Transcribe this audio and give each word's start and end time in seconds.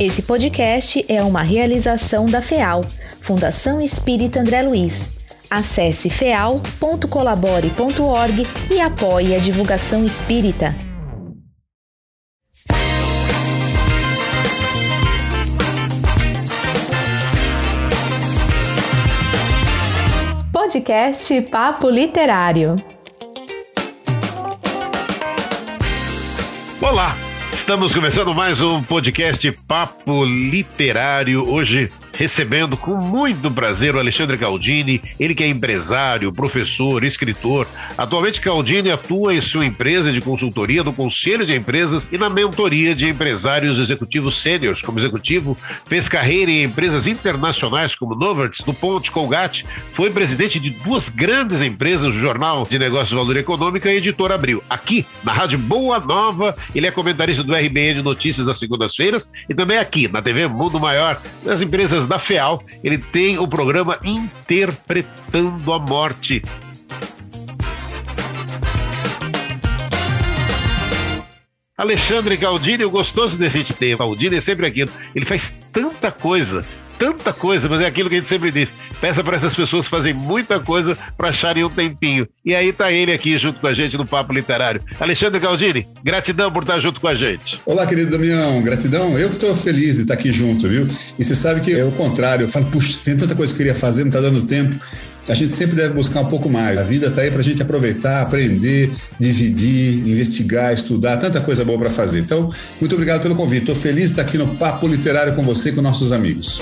Esse 0.00 0.22
podcast 0.22 1.04
é 1.08 1.22
uma 1.22 1.42
realização 1.42 2.26
da 2.26 2.42
FEAL, 2.42 2.84
Fundação 3.20 3.80
Espírita 3.80 4.40
André 4.40 4.62
Luiz. 4.62 5.12
Acesse 5.48 6.10
feal.colabore.org 6.10 8.42
e 8.72 8.80
apoie 8.80 9.36
a 9.36 9.38
divulgação 9.38 10.04
espírita. 10.04 10.74
Podcast 20.52 21.40
Papo 21.42 21.88
Literário. 21.88 22.74
Olá, 26.82 27.16
estamos 27.64 27.94
começando 27.94 28.34
mais 28.34 28.60
um 28.60 28.82
podcast 28.82 29.50
Papo 29.66 30.22
Literário. 30.22 31.48
Hoje 31.50 31.90
recebendo 32.16 32.76
com 32.76 32.96
muito 32.96 33.50
prazer 33.50 33.94
o 33.94 33.98
Alexandre 33.98 34.38
Caldini, 34.38 35.02
ele 35.18 35.34
que 35.34 35.42
é 35.42 35.48
empresário, 35.48 36.32
professor, 36.32 37.04
escritor. 37.04 37.66
Atualmente, 37.96 38.40
Caldini 38.40 38.90
atua 38.90 39.34
em 39.34 39.40
sua 39.40 39.66
empresa 39.66 40.12
de 40.12 40.20
consultoria 40.20 40.82
no 40.82 40.92
Conselho 40.92 41.46
de 41.46 41.54
Empresas 41.54 42.08
e 42.10 42.18
na 42.18 42.28
mentoria 42.30 42.94
de 42.94 43.08
empresários 43.08 43.78
executivos 43.78 44.40
sêniores. 44.40 44.82
Como 44.82 44.98
executivo, 44.98 45.56
fez 45.86 46.08
carreira 46.08 46.50
em 46.50 46.64
empresas 46.64 47.06
internacionais 47.06 47.94
como 47.94 48.14
Novartis, 48.14 48.64
DuPont, 48.64 49.10
Colgate, 49.10 49.66
foi 49.92 50.10
presidente 50.10 50.58
de 50.58 50.70
duas 50.70 51.08
grandes 51.08 51.62
empresas 51.62 52.12
do 52.12 52.18
Jornal 52.18 52.66
de 52.68 52.78
Negócios 52.78 53.10
Valor 53.10 53.36
Econômica 53.36 53.92
e 53.92 53.96
Editora 53.96 54.34
Abril. 54.34 54.62
Aqui, 54.68 55.06
na 55.22 55.32
Rádio 55.32 55.58
Boa 55.58 55.98
Nova, 55.98 56.56
ele 56.74 56.86
é 56.86 56.90
comentarista 56.90 57.42
do 57.42 57.52
RBN 57.54 58.02
Notícias 58.02 58.46
das 58.46 58.58
segundas-feiras 58.58 59.30
e 59.48 59.54
também 59.54 59.78
aqui, 59.78 60.08
na 60.08 60.22
TV 60.22 60.46
Mundo 60.46 60.78
Maior, 60.80 61.20
das 61.44 61.60
empresas 61.60 62.03
da 62.06 62.18
FEAL, 62.18 62.62
ele 62.82 62.98
tem 62.98 63.38
o 63.38 63.46
programa 63.46 63.98
Interpretando 64.02 65.72
a 65.72 65.78
Morte. 65.78 66.42
Alexandre 71.76 72.36
Galdini, 72.36 72.84
o 72.84 72.90
gostoso 72.90 73.36
desse 73.36 73.74
tema. 73.74 73.98
Galdini 73.98 74.36
é 74.36 74.40
sempre 74.40 74.66
aquilo. 74.66 74.90
Ele 75.14 75.24
faz 75.24 75.52
tanta 75.72 76.10
coisa 76.10 76.64
tanta 77.04 77.34
coisa, 77.34 77.68
mas 77.68 77.82
é 77.82 77.86
aquilo 77.86 78.08
que 78.08 78.16
a 78.16 78.18
gente 78.18 78.28
sempre 78.28 78.50
diz. 78.50 78.68
Peça 78.98 79.22
para 79.22 79.36
essas 79.36 79.54
pessoas 79.54 79.86
fazerem 79.86 80.14
muita 80.14 80.58
coisa 80.58 80.96
para 81.18 81.28
acharem 81.28 81.62
um 81.62 81.68
tempinho. 81.68 82.26
E 82.42 82.54
aí 82.54 82.72
tá 82.72 82.90
ele 82.90 83.12
aqui 83.12 83.36
junto 83.36 83.60
com 83.60 83.66
a 83.66 83.74
gente 83.74 83.98
no 83.98 84.06
Papo 84.06 84.32
Literário. 84.32 84.80
Alexandre 84.98 85.38
Galdini, 85.38 85.86
gratidão 86.02 86.50
por 86.50 86.62
estar 86.62 86.80
junto 86.80 87.00
com 87.00 87.08
a 87.08 87.14
gente. 87.14 87.60
Olá, 87.66 87.86
querido 87.86 88.10
Damião, 88.10 88.62
gratidão. 88.62 89.18
Eu 89.18 89.28
que 89.28 89.34
estou 89.34 89.54
feliz 89.54 89.96
de 89.96 90.02
estar 90.02 90.14
aqui 90.14 90.32
junto, 90.32 90.66
viu? 90.66 90.88
E 91.18 91.22
você 91.22 91.34
sabe 91.34 91.60
que 91.60 91.74
é 91.74 91.84
o 91.84 91.92
contrário. 91.92 92.44
Eu 92.44 92.48
falo, 92.48 92.64
puxa, 92.66 92.98
tem 93.04 93.14
tanta 93.14 93.34
coisa 93.34 93.52
que 93.52 93.60
eu 93.60 93.66
queria 93.66 93.78
fazer, 93.78 94.02
não 94.02 94.08
está 94.08 94.20
dando 94.20 94.46
tempo 94.46 94.80
a 95.26 95.34
gente 95.34 95.54
sempre 95.54 95.74
deve 95.74 95.94
buscar 95.94 96.20
um 96.20 96.26
pouco 96.26 96.50
mais. 96.50 96.78
A 96.78 96.82
vida 96.82 97.06
está 97.06 97.22
aí 97.22 97.30
para 97.30 97.40
a 97.40 97.42
gente 97.42 97.62
aproveitar, 97.62 98.20
aprender, 98.20 98.92
dividir, 99.18 100.06
investigar, 100.06 100.72
estudar, 100.72 101.16
tanta 101.16 101.40
coisa 101.40 101.64
boa 101.64 101.78
para 101.78 101.90
fazer. 101.90 102.20
Então, 102.20 102.52
muito 102.78 102.94
obrigado 102.94 103.22
pelo 103.22 103.34
convite. 103.34 103.62
Estou 103.62 103.74
feliz 103.74 104.04
de 104.04 104.10
estar 104.10 104.22
aqui 104.22 104.36
no 104.36 104.48
Papo 104.56 104.86
Literário 104.86 105.34
com 105.34 105.42
você 105.42 105.70
e 105.70 105.72
com 105.72 105.80
nossos 105.80 106.12
amigos. 106.12 106.60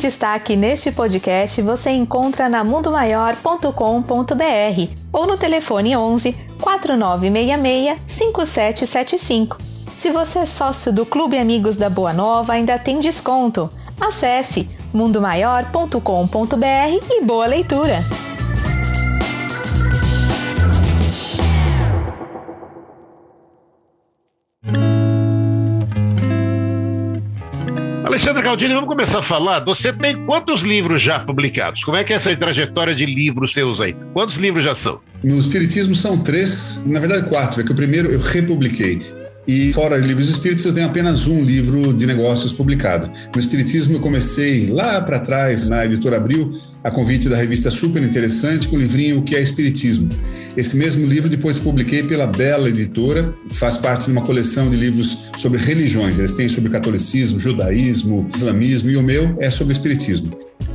Destaque 0.00 0.56
neste 0.56 0.90
podcast 0.90 1.60
você 1.62 1.90
encontra 1.90 2.48
na 2.48 2.64
mundomaior.com.br 2.64 4.94
ou 5.12 5.26
no 5.26 5.36
telefone 5.36 5.96
11 5.96 6.32
4966 6.60 8.00
5775. 8.08 9.58
Se 9.96 10.10
você 10.10 10.40
é 10.40 10.46
sócio 10.46 10.92
do 10.92 11.04
Clube 11.04 11.38
Amigos 11.38 11.76
da 11.76 11.90
Boa 11.90 12.12
Nova, 12.12 12.54
ainda 12.54 12.78
tem 12.78 12.98
desconto. 12.98 13.70
Acesse 14.00 14.68
mundomaior.com.br 14.92 17.06
e 17.10 17.22
boa 17.22 17.46
leitura! 17.46 18.29
Alexandre 28.30 28.48
Caldini, 28.48 28.74
vamos 28.74 28.88
começar 28.88 29.18
a 29.18 29.22
falar. 29.22 29.58
Você 29.64 29.92
tem 29.92 30.24
quantos 30.24 30.60
livros 30.60 31.02
já 31.02 31.18
publicados? 31.18 31.82
Como 31.82 31.96
é 31.96 32.04
que 32.04 32.12
é 32.12 32.16
essa 32.16 32.36
trajetória 32.36 32.94
de 32.94 33.04
livros 33.04 33.52
seus 33.52 33.80
aí? 33.80 33.96
Quantos 34.12 34.36
livros 34.36 34.64
já 34.64 34.76
são? 34.76 35.00
No 35.24 35.36
Espiritismo 35.36 35.96
são 35.96 36.16
três, 36.16 36.84
na 36.86 37.00
verdade 37.00 37.28
quatro. 37.28 37.60
É 37.60 37.64
que 37.64 37.72
o 37.72 37.74
primeiro 37.74 38.08
eu 38.08 38.20
republiquei. 38.20 39.00
E 39.50 39.72
fora 39.72 39.96
livros 39.96 40.30
espíritos, 40.30 40.64
eu 40.64 40.72
tenho 40.72 40.86
apenas 40.86 41.26
um 41.26 41.42
livro 41.42 41.92
de 41.92 42.06
negócios 42.06 42.52
publicado. 42.52 43.10
No 43.34 43.40
Espiritismo, 43.40 43.96
eu 43.96 44.00
comecei 44.00 44.68
lá 44.68 45.00
para 45.00 45.18
trás, 45.18 45.68
na 45.68 45.84
editora 45.84 46.18
Abril, 46.18 46.52
a 46.84 46.90
convite 46.92 47.28
da 47.28 47.36
revista 47.36 47.68
Super 47.68 48.00
Interessante, 48.00 48.68
com 48.68 48.76
o 48.76 48.78
livrinho 48.78 49.18
O 49.18 49.22
que 49.24 49.34
é 49.34 49.42
Espiritismo. 49.42 50.08
Esse 50.56 50.76
mesmo 50.76 51.04
livro 51.04 51.28
depois 51.28 51.58
publiquei 51.58 52.04
pela 52.04 52.28
Bela 52.28 52.68
Editora, 52.68 53.34
faz 53.50 53.76
parte 53.76 54.04
de 54.04 54.12
uma 54.12 54.22
coleção 54.22 54.70
de 54.70 54.76
livros 54.76 55.26
sobre 55.36 55.58
religiões. 55.58 56.20
Eles 56.20 56.36
têm 56.36 56.48
sobre 56.48 56.70
catolicismo, 56.70 57.40
judaísmo, 57.40 58.30
islamismo, 58.32 58.90
e 58.90 58.96
o 58.96 59.02
meu 59.02 59.36
é 59.40 59.50
sobre 59.50 59.72
espiritismo. 59.72 60.30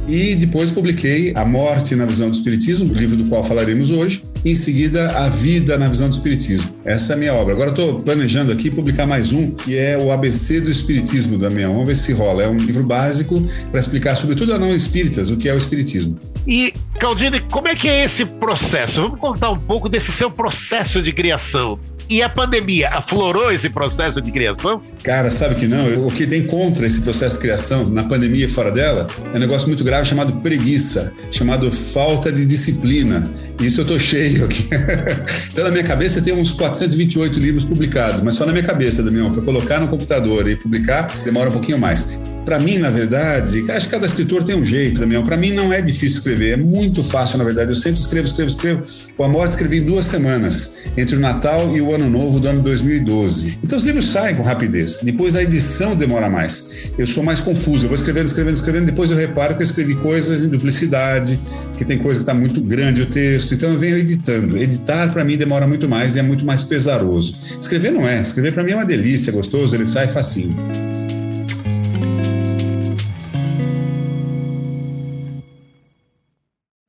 E 0.06 0.36
depois 0.36 0.70
publiquei 0.70 1.32
A 1.34 1.46
Morte 1.46 1.96
na 1.96 2.06
Visão 2.06 2.30
do 2.30 2.36
Espiritismo, 2.36 2.92
o 2.92 2.94
livro 2.94 3.16
do 3.16 3.30
qual 3.30 3.42
falaremos 3.42 3.92
hoje, 3.92 4.22
em 4.46 4.54
seguida 4.54 5.10
A 5.18 5.28
Vida 5.28 5.76
na 5.76 5.88
Visão 5.88 6.08
do 6.08 6.14
Espiritismo. 6.14 6.70
Essa 6.86 7.14
é 7.14 7.16
a 7.16 7.18
minha 7.18 7.34
obra. 7.34 7.56
Agora 7.56 7.72
estou 7.72 8.00
planejando 8.00 8.52
aqui 8.52 8.70
publicar 8.70 9.08
mais 9.08 9.34
um, 9.34 9.50
que 9.50 9.76
é 9.76 9.98
o 9.98 10.12
ABC 10.12 10.62
do 10.62 10.70
Espiritismo, 10.70 11.40
Damião. 11.40 11.72
Vamos 11.72 11.88
ver 11.88 11.96
se 11.96 12.14
rola. 12.14 12.44
É 12.44 12.48
um 12.48 12.56
livro 12.56 12.84
básico 12.84 13.44
para 13.72 13.80
explicar, 13.80 14.14
sobretudo 14.14 14.54
a 14.54 14.60
não 14.60 14.70
espíritas, 14.76 15.32
o 15.32 15.38
que 15.38 15.50
é 15.50 15.54
o 15.54 15.58
Espiritismo. 15.58 16.20
E, 16.48 16.72
Caldini, 17.00 17.42
como 17.52 17.68
é 17.68 17.76
que 17.76 17.90
é 17.90 18.06
esse 18.06 18.24
processo? 18.24 19.02
Vamos 19.02 19.20
contar 19.20 19.50
um 19.50 19.60
pouco 19.60 19.90
desse 19.90 20.12
seu 20.12 20.30
processo 20.30 21.02
de 21.02 21.12
criação. 21.12 21.80
E 22.08 22.22
a 22.22 22.30
pandemia 22.30 22.90
aflorou 22.90 23.52
esse 23.52 23.68
processo 23.68 24.22
de 24.22 24.32
criação? 24.32 24.80
Cara, 25.02 25.32
sabe 25.32 25.56
que 25.56 25.68
não. 25.68 26.06
O 26.06 26.12
que 26.12 26.28
tem 26.28 26.44
contra 26.44 26.86
esse 26.86 27.02
processo 27.02 27.36
de 27.36 27.42
criação, 27.42 27.90
na 27.90 28.04
pandemia 28.04 28.46
e 28.46 28.48
fora 28.48 28.72
dela, 28.72 29.08
é 29.34 29.38
um 29.38 29.40
negócio 29.40 29.68
muito 29.68 29.84
grave 29.84 30.08
chamado 30.08 30.34
preguiça, 30.34 31.12
chamado 31.32 31.72
falta 31.72 32.32
de 32.32 32.46
disciplina. 32.46 33.24
Isso 33.60 33.82
eu 33.82 33.86
tô 33.86 33.98
cheio 33.98 34.46
aqui. 34.46 34.68
então, 35.52 35.64
na 35.64 35.72
minha 35.72 35.84
cabeça, 35.84 36.22
tem 36.22 36.34
uns 36.34 36.52
428 36.54 37.40
livros 37.40 37.64
publicados, 37.64 38.22
mas 38.22 38.36
só 38.36 38.46
na 38.46 38.52
minha 38.52 38.64
cabeça, 38.64 39.02
Damião. 39.02 39.32
Para 39.32 39.42
colocar 39.42 39.80
no 39.80 39.88
computador 39.88 40.48
e 40.50 40.56
publicar, 40.56 41.10
demora 41.24 41.50
um 41.50 41.54
pouquinho 41.54 41.80
mais. 41.80 42.20
Para 42.46 42.60
mim, 42.60 42.78
na 42.78 42.92
verdade, 42.92 43.66
acho 43.72 43.88
que 43.88 43.92
cada 43.92 44.06
escritor 44.06 44.44
tem 44.44 44.56
um 44.56 44.64
jeito, 44.64 45.00
Damião. 45.00 45.24
Para 45.24 45.36
mim, 45.36 45.52
não 45.52 45.74
é 45.74 45.82
difícil 45.82 46.20
escrever, 46.20 46.52
é 46.52 46.58
muito 46.58 47.04
fácil, 47.04 47.40
na 47.40 47.44
verdade. 47.44 47.72
Eu 47.72 47.76
sempre 47.76 48.00
escrevo, 48.00 48.28
escrevo, 48.28 48.50
escrevo. 48.50 48.84
O 49.18 49.24
A 49.24 49.28
Morte 49.28 49.52
escrevi 49.52 49.80
em 49.80 49.84
duas 49.84 50.06
semanas, 50.06 50.76
entre 50.96 51.16
o 51.16 51.20
Natal 51.20 51.76
e 51.76 51.82
o 51.82 51.94
Ano 51.96 52.08
Novo 52.08 52.40
do 52.40 52.48
ano 52.48 52.62
2012. 52.62 53.58
Então, 53.64 53.76
os 53.76 53.84
livros 53.84 54.10
saem 54.10 54.36
com 54.36 54.44
rapidez. 54.44 55.00
Depois, 55.02 55.36
a 55.36 55.42
edição 55.42 55.96
demora 55.96 56.30
mais. 56.30 56.72
Eu 57.00 57.08
sou 57.08 57.24
mais 57.24 57.40
confuso. 57.40 57.86
Eu 57.86 57.90
vou 57.90 57.96
escrevendo, 57.96 58.28
escrevendo, 58.28 58.56
escrevendo. 58.56 58.86
Depois, 58.86 59.10
eu 59.10 59.18
reparo 59.18 59.56
que 59.56 59.62
eu 59.62 59.66
escrevi 59.66 59.96
coisas 59.96 60.44
em 60.44 60.48
duplicidade, 60.48 61.40
que 61.78 61.84
tem 61.84 61.98
coisa 61.98 62.20
que 62.20 62.24
está 62.24 62.34
muito 62.34 62.62
grande 62.62 63.02
o 63.02 63.08
texto. 63.08 63.45
Então, 63.54 63.74
eu 63.74 63.78
venho 63.78 63.98
editando. 63.98 64.58
Editar, 64.58 65.12
para 65.12 65.24
mim, 65.24 65.38
demora 65.38 65.68
muito 65.68 65.88
mais 65.88 66.16
e 66.16 66.20
é 66.20 66.24
muito 66.24 66.46
mais 66.46 66.64
pesaroso. 66.64 67.38
Escrever 67.60 67.92
não 67.92 68.08
é. 68.08 68.22
Escrever, 68.22 68.54
para 68.54 68.64
mim, 68.64 68.72
é 68.72 68.76
uma 68.76 68.86
delícia, 68.86 69.30
é 69.30 69.34
gostoso, 69.34 69.76
ele 69.76 69.86
sai 69.86 70.08
facinho. 70.08 70.56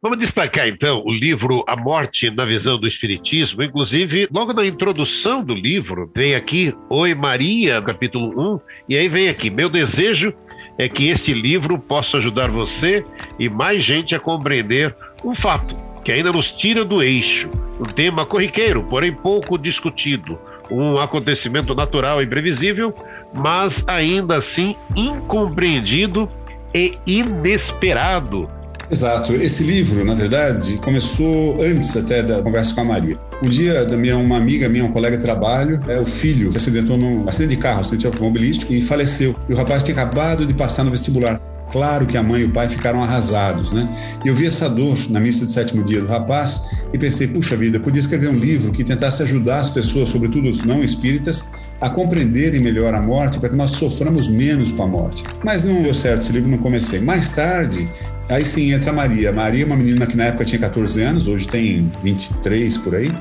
Vamos 0.07 0.21
destacar 0.21 0.69
então 0.69 1.03
o 1.05 1.13
livro 1.13 1.65
A 1.67 1.75
Morte 1.75 2.31
na 2.31 2.45
Visão 2.45 2.79
do 2.79 2.87
Espiritismo. 2.87 3.61
Inclusive, 3.61 4.29
logo 4.33 4.53
na 4.53 4.65
introdução 4.65 5.43
do 5.43 5.53
livro, 5.53 6.09
vem 6.15 6.37
aqui 6.37 6.73
Oi 6.89 7.13
Maria, 7.13 7.83
capítulo 7.83 8.55
1, 8.55 8.61
e 8.89 8.97
aí 8.97 9.09
vem 9.09 9.29
aqui: 9.29 9.51
Meu 9.51 9.69
desejo 9.69 10.33
é 10.79 10.89
que 10.89 11.09
este 11.09 11.35
livro 11.35 11.77
possa 11.77 12.19
ajudar 12.19 12.53
você 12.53 13.05
e 13.37 13.49
mais 13.49 13.85
gente 13.85 14.15
a 14.15 14.21
compreender 14.21 14.95
um 15.25 15.35
fato 15.35 15.86
que 16.07 16.13
ainda 16.13 16.31
nos 16.31 16.53
tira 16.53 16.85
do 16.85 17.03
eixo, 17.03 17.51
um 17.81 17.83
tema 17.83 18.25
corriqueiro, 18.25 18.85
porém 18.85 19.13
pouco 19.13 19.59
discutido, 19.59 20.39
um 20.71 20.97
acontecimento 20.99 21.75
natural 21.75 22.23
e 22.23 22.27
previsível, 22.29 22.95
mas 23.35 23.83
ainda 23.89 24.37
assim 24.37 24.77
incompreendido 24.95 26.29
e 26.73 26.97
inesperado 27.05 28.49
Exato. 28.89 29.33
Esse 29.33 29.65
livro, 29.65 30.05
na 30.05 30.15
verdade, 30.15 30.79
começou 30.79 31.61
antes 31.61 31.97
até 31.97 32.23
da 32.23 32.41
conversa 32.41 32.73
com 32.73 32.83
a 32.83 32.85
Maria. 32.85 33.19
Um 33.43 33.49
dia, 33.49 33.85
da 33.85 33.97
minha, 33.97 34.17
uma 34.17 34.37
amiga 34.37 34.69
minha, 34.69 34.85
um 34.85 34.93
colega 34.93 35.17
de 35.17 35.25
trabalho, 35.25 35.81
é, 35.89 35.99
o 35.99 36.07
filho 36.07 36.51
acidentou 36.55 36.97
num 36.97 37.29
acidente 37.29 37.57
de 37.57 37.61
carro, 37.61 37.81
acidente 37.81 38.07
automobilístico, 38.07 38.73
e 38.73 38.81
faleceu. 38.81 39.35
E 39.49 39.53
o 39.53 39.57
rapaz 39.57 39.83
tinha 39.83 40.01
acabado 40.01 40.47
de 40.47 40.55
passar 40.55 40.85
no 40.85 40.93
vestibular. 40.93 41.41
Claro 41.71 42.07
que 42.07 42.17
a 42.17 42.23
mãe 42.23 42.43
e 42.43 42.45
o 42.45 42.51
pai 42.51 42.69
ficaram 42.69 43.03
arrasados, 43.03 43.73
né? 43.73 43.93
E 44.25 44.29
eu 44.29 44.35
vi 44.35 44.47
essa 44.47 44.69
dor 44.69 44.99
na 45.11 45.19
missa 45.21 45.45
de 45.45 45.51
sétimo 45.51 45.83
dia 45.83 46.01
do 46.01 46.07
rapaz 46.07 46.71
e 46.93 46.99
pensei, 46.99 47.27
puxa 47.27 47.57
vida, 47.57 47.81
podia 47.81 47.99
escrever 47.99 48.29
um 48.29 48.37
livro 48.37 48.73
que 48.73 48.85
tentasse 48.85 49.23
ajudar 49.23 49.59
as 49.59 49.71
pessoas, 49.71 50.09
sobretudo 50.09 50.49
os 50.49 50.63
não 50.63 50.83
espíritas, 50.83 51.53
a 51.81 51.91
compreenderem 51.91 52.61
melhor 52.61 52.95
a 52.95 53.03
morte 53.03 53.39
para 53.39 53.49
que 53.49 53.57
nós 53.57 53.71
soframos 53.71 54.29
menos 54.29 54.73
com 54.73 54.85
a 54.85 54.87
morte. 54.87 55.25
Mas 55.45 55.65
não 55.65 55.83
deu 55.83 55.93
certo 55.93 56.23
esse 56.23 56.33
livro, 56.33 56.51
não 56.51 56.59
comecei. 56.59 57.01
Mais 57.01 57.33
tarde, 57.33 57.91
aí 58.29 58.45
sim 58.45 58.73
entra 58.73 58.91
a 58.91 58.95
Maria. 58.95 59.33
Maria 59.33 59.65
é 59.65 59.67
uma 59.67 59.77
menina 59.77 60.07
que 60.07 60.17
na 60.17 60.25
época 60.25 60.45
tinha 60.45 60.61
14 60.61 61.03
anos, 61.03 61.29
hoje 61.29 61.49
tem 61.49 61.91
23 62.03 62.79
por 62.79 62.95
aí. 62.95 63.13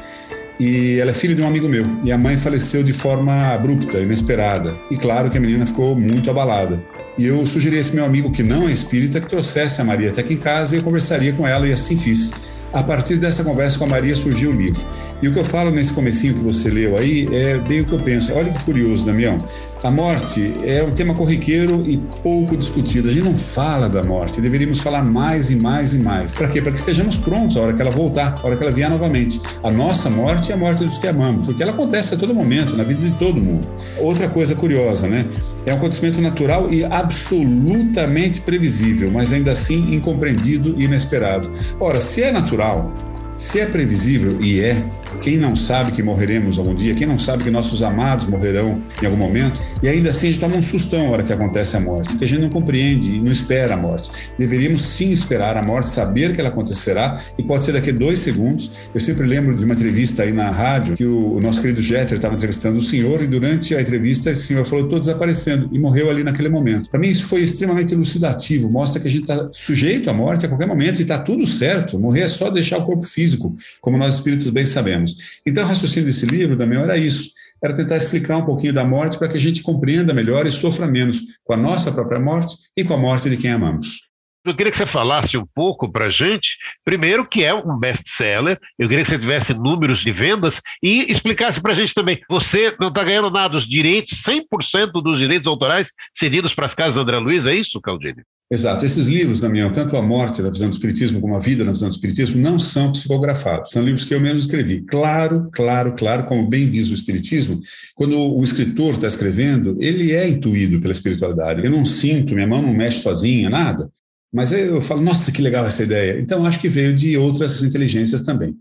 E 0.58 1.00
ela 1.00 1.12
é 1.12 1.14
filha 1.14 1.36
de 1.36 1.42
um 1.42 1.48
amigo 1.48 1.68
meu. 1.68 1.86
E 2.04 2.12
a 2.12 2.18
mãe 2.18 2.38
faleceu 2.38 2.82
de 2.82 2.94
forma 2.94 3.54
abrupta, 3.54 4.00
inesperada. 4.00 4.76
E 4.90 4.96
claro 4.96 5.30
que 5.30 5.38
a 5.38 5.42
menina 5.42 5.66
ficou 5.66 6.00
muito 6.00 6.30
abalada. 6.30 6.82
E 7.18 7.28
eu 7.28 7.46
sugeri 7.46 7.78
a 7.78 7.80
esse 7.80 7.96
meu 7.96 8.06
amigo 8.06 8.32
que 8.32 8.44
não 8.44 8.68
é 8.68 8.72
espírita 8.72 9.22
que 9.22 9.30
trouxesse 9.30 9.80
a 9.80 9.84
Maria 9.84 10.10
até 10.10 10.22
aqui 10.22 10.34
em 10.34 10.38
casa 10.38 10.76
e 10.76 10.80
eu 10.80 10.84
conversaria 10.84 11.32
com 11.34 11.48
ela 11.48 11.68
e 11.68 11.74
assim 11.74 11.96
fiz. 11.96 12.34
A 12.74 12.84
partir 12.84 13.16
dessa 13.16 13.42
conversa 13.42 13.78
com 13.78 13.86
a 13.86 13.88
Maria 13.88 14.14
surgiu 14.18 14.52
o 14.52 14.54
livro. 14.54 14.86
E 15.22 15.30
o 15.30 15.34
que 15.34 15.40
eu 15.40 15.46
falo 15.46 15.72
nesse 15.72 15.94
comecinho 15.94 16.34
que 16.34 16.42
você 16.42 16.70
leu 16.70 16.98
aí 16.98 17.26
é 17.32 17.58
bem 17.58 17.80
o 17.80 17.86
que 17.86 17.94
eu 17.94 18.00
penso. 18.00 18.34
Olha 18.34 18.52
que 18.52 18.62
curioso, 18.66 19.06
Damião. 19.06 19.38
A 19.86 19.92
morte 19.92 20.52
é 20.66 20.84
um 20.84 20.90
tema 20.90 21.14
corriqueiro 21.14 21.86
e 21.88 21.96
pouco 21.96 22.58
discutido. 22.58 23.08
A 23.08 23.12
gente 23.12 23.24
não 23.24 23.38
fala 23.38 23.88
da 23.88 24.02
morte, 24.02 24.42
deveríamos 24.42 24.80
falar 24.80 25.04
mais 25.04 25.52
e 25.52 25.58
mais 25.58 25.94
e 25.94 26.00
mais. 26.00 26.34
Para 26.34 26.48
quê? 26.48 26.60
Para 26.60 26.72
que 26.72 26.80
estejamos 26.80 27.18
prontos 27.18 27.56
a 27.56 27.60
hora 27.62 27.72
que 27.72 27.84
ela 27.84 27.92
voltar, 27.92 28.34
a 28.42 28.48
hora 28.48 28.58
que 28.58 28.64
ela 28.64 28.72
vier 28.72 28.90
novamente. 28.90 29.40
A 29.62 29.70
nossa 29.70 30.10
morte 30.10 30.52
é 30.52 30.56
a 30.56 30.58
morte 30.58 30.84
dos 30.84 30.98
que 30.98 31.08
amamos, 31.08 31.46
porque 31.46 31.62
ela 31.62 31.72
acontece 31.72 32.16
a 32.16 32.18
todo 32.18 32.34
momento, 32.34 32.76
na 32.76 32.84
vida 32.84 33.00
de 33.00 33.12
todo 33.12 33.44
mundo. 33.44 33.68
Outra 34.00 34.28
coisa 34.28 34.56
curiosa, 34.56 35.08
né? 35.08 35.28
É 35.68 35.72
um 35.72 35.78
acontecimento 35.78 36.20
natural 36.20 36.74
e 36.74 36.84
absolutamente 36.84 38.42
previsível, 38.42 39.12
mas 39.12 39.34
ainda 39.34 39.52
assim 39.52 39.94
incompreendido 39.94 40.74
e 40.80 40.86
inesperado. 40.86 41.52
Ora, 41.80 42.02
se 42.02 42.24
é 42.24 42.32
natural, 42.32 42.92
se 43.38 43.60
é 43.60 43.68
previsível, 43.68 44.42
e 44.42 44.62
é, 44.62 44.84
quem 45.22 45.38
não 45.38 45.56
sabe 45.56 45.92
que 45.92 46.04
morreremos 46.04 46.58
algum 46.58 46.76
dia, 46.76 46.94
quem 46.94 47.08
não 47.08 47.18
sabe 47.18 47.44
que 47.44 47.50
nossos 47.50 47.82
amados 47.82 48.28
morrerão 48.28 48.82
em 49.02 49.06
algum 49.06 49.18
momento, 49.18 49.62
e 49.82 49.88
ainda 49.88 50.10
assim 50.10 50.28
a 50.28 50.32
gente 50.32 50.40
toma 50.40 50.56
um 50.56 50.62
sustão 50.62 51.06
na 51.06 51.10
hora 51.10 51.24
que 51.24 51.34
acontece 51.34 51.78
a 51.78 51.80
morte, 51.80 52.10
porque 52.10 52.26
a 52.26 52.28
gente 52.28 52.42
não 52.42 52.50
compreende 52.50 53.16
e 53.16 53.22
não 53.22 53.32
espera 53.32 53.74
a 53.76 53.78
morte. 53.78 54.10
Deveríamos 54.38 54.82
sim 54.82 55.12
esperar 55.12 55.58
a 55.58 55.64
morte, 55.64 55.90
saber 55.90 56.34
que 56.34 56.40
ela 56.40 56.50
acontecerá, 56.50 57.22
e 57.38 57.44
pode 57.44 57.64
ser 57.64 57.74
daqui 57.74 57.90
a 57.90 57.94
dois 57.94 58.20
segundos. 58.20 58.72
Eu 58.94 59.00
sempre 59.00 59.26
lembro 59.26 59.56
de 59.56 59.64
uma 59.64 59.74
entrevista 59.74 60.24
aí 60.24 60.34
na 60.34 60.50
rádio, 60.52 60.96
que 60.96 61.06
o, 61.06 61.40
nosso 61.40 61.62
querido 61.62 61.82
Jeter 61.82 62.16
estava 62.16 62.34
entrevistando 62.34 62.78
o 62.78 62.82
senhor, 62.82 63.22
e 63.22 63.28
durante 63.28 63.76
a 63.76 63.82
entrevista 63.82 64.32
esse 64.32 64.44
senhor 64.44 64.66
falou, 64.66 64.86
estou 64.86 65.00
desaparecendo, 65.00 65.70
e 65.72 65.80
morreu 65.80 66.10
ali 66.10 66.24
naquele 66.24 66.50
momento. 66.50 66.90
Para 66.90 67.00
mim 67.00 67.10
isso 67.10 67.26
foi 67.28 67.42
extremamente 67.42 67.94
elucidativo, 67.94 68.70
mostra 68.70 69.02
que 69.02 69.08
a 69.08 69.12
gente 69.12 69.24
está 69.24 69.50
sujeito 69.52 70.10
à 70.10 70.14
morte 70.14 70.46
a 70.46 70.50
qualquer 70.50 70.68
momento, 70.68 71.00
e 71.00 71.04
está 71.04 71.18
tudo 71.18 71.46
certo, 71.46 72.00
morrer 72.00 72.22
é 72.22 72.28
só 72.28 72.50
deixar 72.50 72.78
o 72.78 72.86
corpo 72.86 73.08
físico, 73.08 73.56
como 73.80 73.98
nós 73.98 74.16
espíritos 74.16 74.50
bem 74.50 74.66
sabemos. 74.66 75.05
Então, 75.46 75.64
o 75.64 75.68
raciocínio 75.68 76.08
desse 76.08 76.26
livro 76.26 76.58
também 76.58 76.80
era 76.80 76.98
isso, 76.98 77.32
era 77.64 77.74
tentar 77.74 77.98
explicar 77.98 78.38
um 78.38 78.46
pouquinho 78.46 78.74
da 78.74 78.86
morte 78.86 79.18
para 79.18 79.28
que 79.28 79.38
a 79.38 79.42
gente 79.42 79.62
compreenda 79.62 80.14
melhor 80.14 80.46
e 80.48 80.52
sofra 80.52 80.88
menos 80.88 81.22
com 81.44 81.54
a 81.54 81.58
nossa 81.58 81.92
própria 81.92 82.20
morte 82.20 82.56
e 82.76 82.84
com 82.84 82.94
a 82.94 82.98
morte 82.98 83.30
de 83.30 83.38
quem 83.38 83.52
amamos. 83.52 84.10
Eu 84.46 84.56
queria 84.56 84.72
que 84.72 84.78
você 84.78 84.86
falasse 84.86 85.36
um 85.38 85.46
pouco 85.56 85.92
para 85.92 86.06
a 86.06 86.10
gente, 86.12 86.58
primeiro, 86.84 87.28
que 87.28 87.44
é 87.44 87.52
um 87.52 87.80
best-seller, 87.80 88.60
eu 88.78 88.88
queria 88.88 89.04
que 89.04 89.10
você 89.10 89.18
tivesse 89.18 89.56
números 89.56 90.02
de 90.02 90.12
vendas 90.12 90.62
e 90.84 91.12
explicasse 91.12 91.60
para 91.60 91.74
a 91.74 91.76
gente 91.76 91.96
também, 91.96 92.22
você 92.30 92.76
não 92.80 92.90
está 92.90 93.04
ganhando 93.04 93.32
nada, 93.32 93.58
os 93.58 93.68
direitos, 93.68 94.22
100% 94.22 95.02
dos 95.02 95.18
direitos 95.18 95.48
autorais 95.48 95.90
cedidos 96.16 96.54
para 96.54 96.68
as 96.68 96.76
casas 96.76 96.98
André 96.98 97.18
Luiz, 97.18 97.48
é 97.48 97.56
isso, 97.56 97.82
Caldini? 97.82 98.22
Exato. 98.52 98.86
Esses 98.86 99.08
livros, 99.08 99.40
Damião, 99.40 99.72
tanto 99.72 99.98
A 99.98 100.04
Morte 100.04 100.44
da 100.44 100.52
Visão 100.52 100.70
do 100.70 100.74
Espiritismo 100.74 101.20
como 101.20 101.36
A 101.36 101.40
Vida 101.40 101.64
na 101.64 101.72
Visão 101.72 101.90
do 101.90 101.94
Espiritismo, 101.94 102.40
não 102.40 102.60
são 102.60 102.92
psicografados. 102.92 103.72
São 103.72 103.84
livros 103.84 104.04
que 104.04 104.14
eu 104.14 104.22
mesmo 104.22 104.38
escrevi. 104.38 104.82
Claro, 104.82 105.50
claro, 105.52 105.96
claro, 105.96 106.26
como 106.26 106.48
bem 106.48 106.70
diz 106.70 106.92
o 106.92 106.94
Espiritismo, 106.94 107.60
quando 107.96 108.16
o 108.16 108.44
escritor 108.44 108.94
está 108.94 109.08
escrevendo, 109.08 109.76
ele 109.82 110.12
é 110.12 110.30
intuído 110.30 110.80
pela 110.80 110.92
espiritualidade. 110.92 111.66
Eu 111.66 111.72
não 111.72 111.84
sinto, 111.84 112.36
minha 112.36 112.46
mão 112.46 112.62
não 112.62 112.72
mexe 112.72 113.02
sozinha, 113.02 113.50
nada. 113.50 113.90
Mas 114.36 114.52
eu 114.52 114.82
falo, 114.82 115.02
nossa, 115.02 115.32
que 115.32 115.42
legal 115.42 115.66
essa 115.66 115.84
ideia. 115.84 116.20
Então, 116.20 116.46
acho 116.46 116.60
que 116.60 116.68
veio 116.68 116.94
de 116.94 117.18
outras 117.18 117.64
inteligências 117.64 118.22
também. 118.22 118.54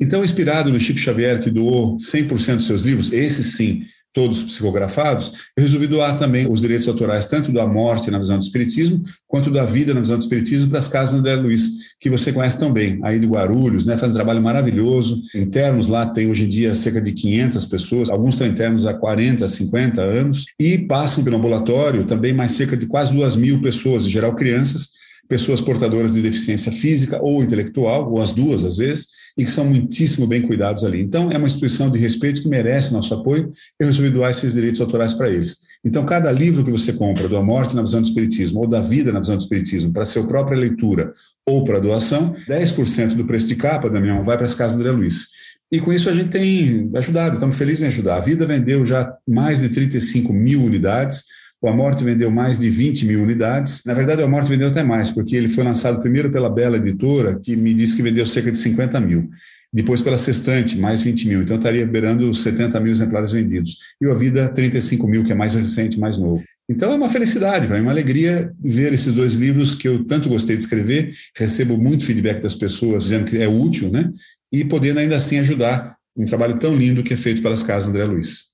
Então, 0.00 0.24
inspirado 0.24 0.72
no 0.72 0.80
Chico 0.80 0.98
Xavier, 0.98 1.38
que 1.38 1.50
doou 1.50 1.96
100% 1.98 2.56
dos 2.56 2.66
seus 2.66 2.82
livros, 2.82 3.12
esses 3.12 3.54
sim, 3.54 3.82
todos 4.12 4.42
psicografados, 4.42 5.32
eu 5.56 5.62
resolvi 5.62 5.86
doar 5.86 6.18
também 6.18 6.50
os 6.50 6.62
direitos 6.62 6.88
autorais, 6.88 7.28
tanto 7.28 7.52
da 7.52 7.64
morte 7.64 8.10
na 8.10 8.18
visão 8.18 8.38
do 8.38 8.42
Espiritismo, 8.42 9.04
quanto 9.28 9.50
da 9.50 9.64
vida 9.64 9.94
na 9.94 10.00
visão 10.00 10.18
do 10.18 10.22
Espiritismo, 10.22 10.68
para 10.68 10.80
as 10.80 10.88
casas 10.88 11.20
André 11.20 11.36
Luiz, 11.36 11.94
que 12.00 12.10
você 12.10 12.32
conhece 12.32 12.58
tão 12.58 12.72
bem, 12.72 12.98
aí 13.04 13.20
do 13.20 13.28
Guarulhos, 13.28 13.86
né, 13.86 13.96
faz 13.96 14.10
um 14.10 14.14
trabalho 14.14 14.42
maravilhoso. 14.42 15.22
Internos 15.32 15.86
lá 15.86 16.06
tem 16.06 16.28
hoje 16.28 16.44
em 16.44 16.48
dia 16.48 16.74
cerca 16.74 17.00
de 17.00 17.12
500 17.12 17.66
pessoas, 17.66 18.10
alguns 18.10 18.34
estão 18.34 18.48
internos 18.48 18.84
há 18.84 18.94
40, 18.94 19.46
50 19.46 20.02
anos, 20.02 20.46
e 20.58 20.76
passam 20.76 21.22
pelo 21.22 21.36
ambulatório 21.36 22.04
também 22.04 22.32
mais 22.32 22.52
cerca 22.52 22.76
de 22.76 22.86
quase 22.86 23.12
2 23.12 23.36
mil 23.36 23.62
pessoas, 23.62 24.06
em 24.06 24.10
geral 24.10 24.34
crianças, 24.34 24.99
pessoas 25.30 25.60
portadoras 25.60 26.14
de 26.14 26.22
deficiência 26.22 26.72
física 26.72 27.22
ou 27.22 27.40
intelectual, 27.40 28.10
ou 28.10 28.20
as 28.20 28.32
duas 28.32 28.64
às 28.64 28.78
vezes, 28.78 29.06
e 29.38 29.44
que 29.44 29.50
são 29.50 29.64
muitíssimo 29.64 30.26
bem 30.26 30.42
cuidados 30.42 30.84
ali. 30.84 31.00
Então, 31.00 31.30
é 31.30 31.38
uma 31.38 31.46
instituição 31.46 31.88
de 31.88 32.00
respeito 32.00 32.42
que 32.42 32.48
merece 32.48 32.92
nosso 32.92 33.14
apoio. 33.14 33.52
Eu 33.78 33.86
resolvi 33.86 34.10
doar 34.10 34.32
esses 34.32 34.54
direitos 34.54 34.80
autorais 34.80 35.14
para 35.14 35.30
eles. 35.30 35.58
Então, 35.84 36.04
cada 36.04 36.32
livro 36.32 36.64
que 36.64 36.72
você 36.72 36.92
compra, 36.92 37.28
do 37.28 37.36
A 37.36 37.42
Morte 37.42 37.76
na 37.76 37.82
Visão 37.82 38.02
do 38.02 38.08
Espiritismo 38.08 38.60
ou 38.60 38.66
da 38.66 38.80
Vida 38.80 39.12
na 39.12 39.20
Visão 39.20 39.36
do 39.36 39.40
Espiritismo, 39.40 39.92
para 39.92 40.04
sua 40.04 40.26
própria 40.26 40.58
leitura 40.58 41.12
ou 41.46 41.62
para 41.62 41.78
doação, 41.78 42.34
10% 42.48 43.14
do 43.14 43.24
preço 43.24 43.46
de 43.46 43.54
capa, 43.54 43.88
Damião, 43.88 44.24
vai 44.24 44.36
para 44.36 44.46
as 44.46 44.54
casas 44.54 44.80
André 44.80 44.90
Luiz. 44.90 45.28
E 45.72 45.80
com 45.80 45.92
isso 45.92 46.10
a 46.10 46.12
gente 46.12 46.28
tem 46.28 46.90
ajudado, 46.96 47.34
estamos 47.34 47.56
felizes 47.56 47.84
em 47.84 47.86
ajudar. 47.86 48.16
A 48.16 48.20
Vida 48.20 48.44
vendeu 48.44 48.84
já 48.84 49.14
mais 49.26 49.60
de 49.60 49.68
35 49.68 50.32
mil 50.32 50.64
unidades, 50.64 51.26
o 51.62 51.68
A 51.68 51.72
Morte 51.72 52.02
vendeu 52.02 52.30
mais 52.30 52.58
de 52.58 52.70
20 52.70 53.04
mil 53.04 53.22
unidades. 53.22 53.82
Na 53.84 53.92
verdade, 53.92 54.22
o 54.22 54.24
A 54.24 54.28
Morte 54.28 54.48
vendeu 54.48 54.68
até 54.68 54.82
mais, 54.82 55.10
porque 55.10 55.36
ele 55.36 55.48
foi 55.48 55.62
lançado 55.62 56.00
primeiro 56.00 56.30
pela 56.30 56.48
Bela 56.48 56.78
Editora, 56.78 57.38
que 57.38 57.54
me 57.54 57.74
disse 57.74 57.96
que 57.96 58.02
vendeu 58.02 58.24
cerca 58.24 58.50
de 58.50 58.58
50 58.58 58.98
mil. 59.00 59.28
Depois 59.72 60.00
pela 60.00 60.18
Sextante, 60.18 60.78
mais 60.78 61.02
20 61.02 61.28
mil. 61.28 61.42
Então, 61.42 61.58
estaria 61.58 61.86
beirando 61.86 62.32
70 62.32 62.80
mil 62.80 62.90
exemplares 62.90 63.30
vendidos. 63.30 63.76
E 64.00 64.06
o 64.06 64.10
A 64.10 64.14
Vida, 64.14 64.48
35 64.48 65.06
mil, 65.06 65.22
que 65.22 65.32
é 65.32 65.34
mais 65.34 65.54
recente, 65.54 66.00
mais 66.00 66.16
novo. 66.16 66.42
Então, 66.68 66.92
é 66.92 66.94
uma 66.94 67.08
felicidade 67.08 67.66
para 67.66 67.76
mim, 67.76 67.82
uma 67.82 67.92
alegria 67.92 68.52
ver 68.58 68.92
esses 68.92 69.12
dois 69.12 69.34
livros 69.34 69.74
que 69.74 69.86
eu 69.86 70.04
tanto 70.04 70.28
gostei 70.28 70.56
de 70.56 70.62
escrever. 70.62 71.12
Recebo 71.36 71.76
muito 71.76 72.04
feedback 72.04 72.40
das 72.40 72.54
pessoas 72.54 73.04
dizendo 73.04 73.26
que 73.26 73.36
é 73.36 73.48
útil, 73.48 73.90
né? 73.90 74.10
E 74.50 74.64
podendo 74.64 74.98
ainda 74.98 75.16
assim 75.16 75.38
ajudar 75.38 75.96
um 76.16 76.24
trabalho 76.24 76.58
tão 76.58 76.74
lindo 76.74 77.02
que 77.02 77.14
é 77.14 77.16
feito 77.16 77.42
pelas 77.42 77.62
casas 77.62 77.90
André 77.90 78.04
Luiz. 78.04 78.49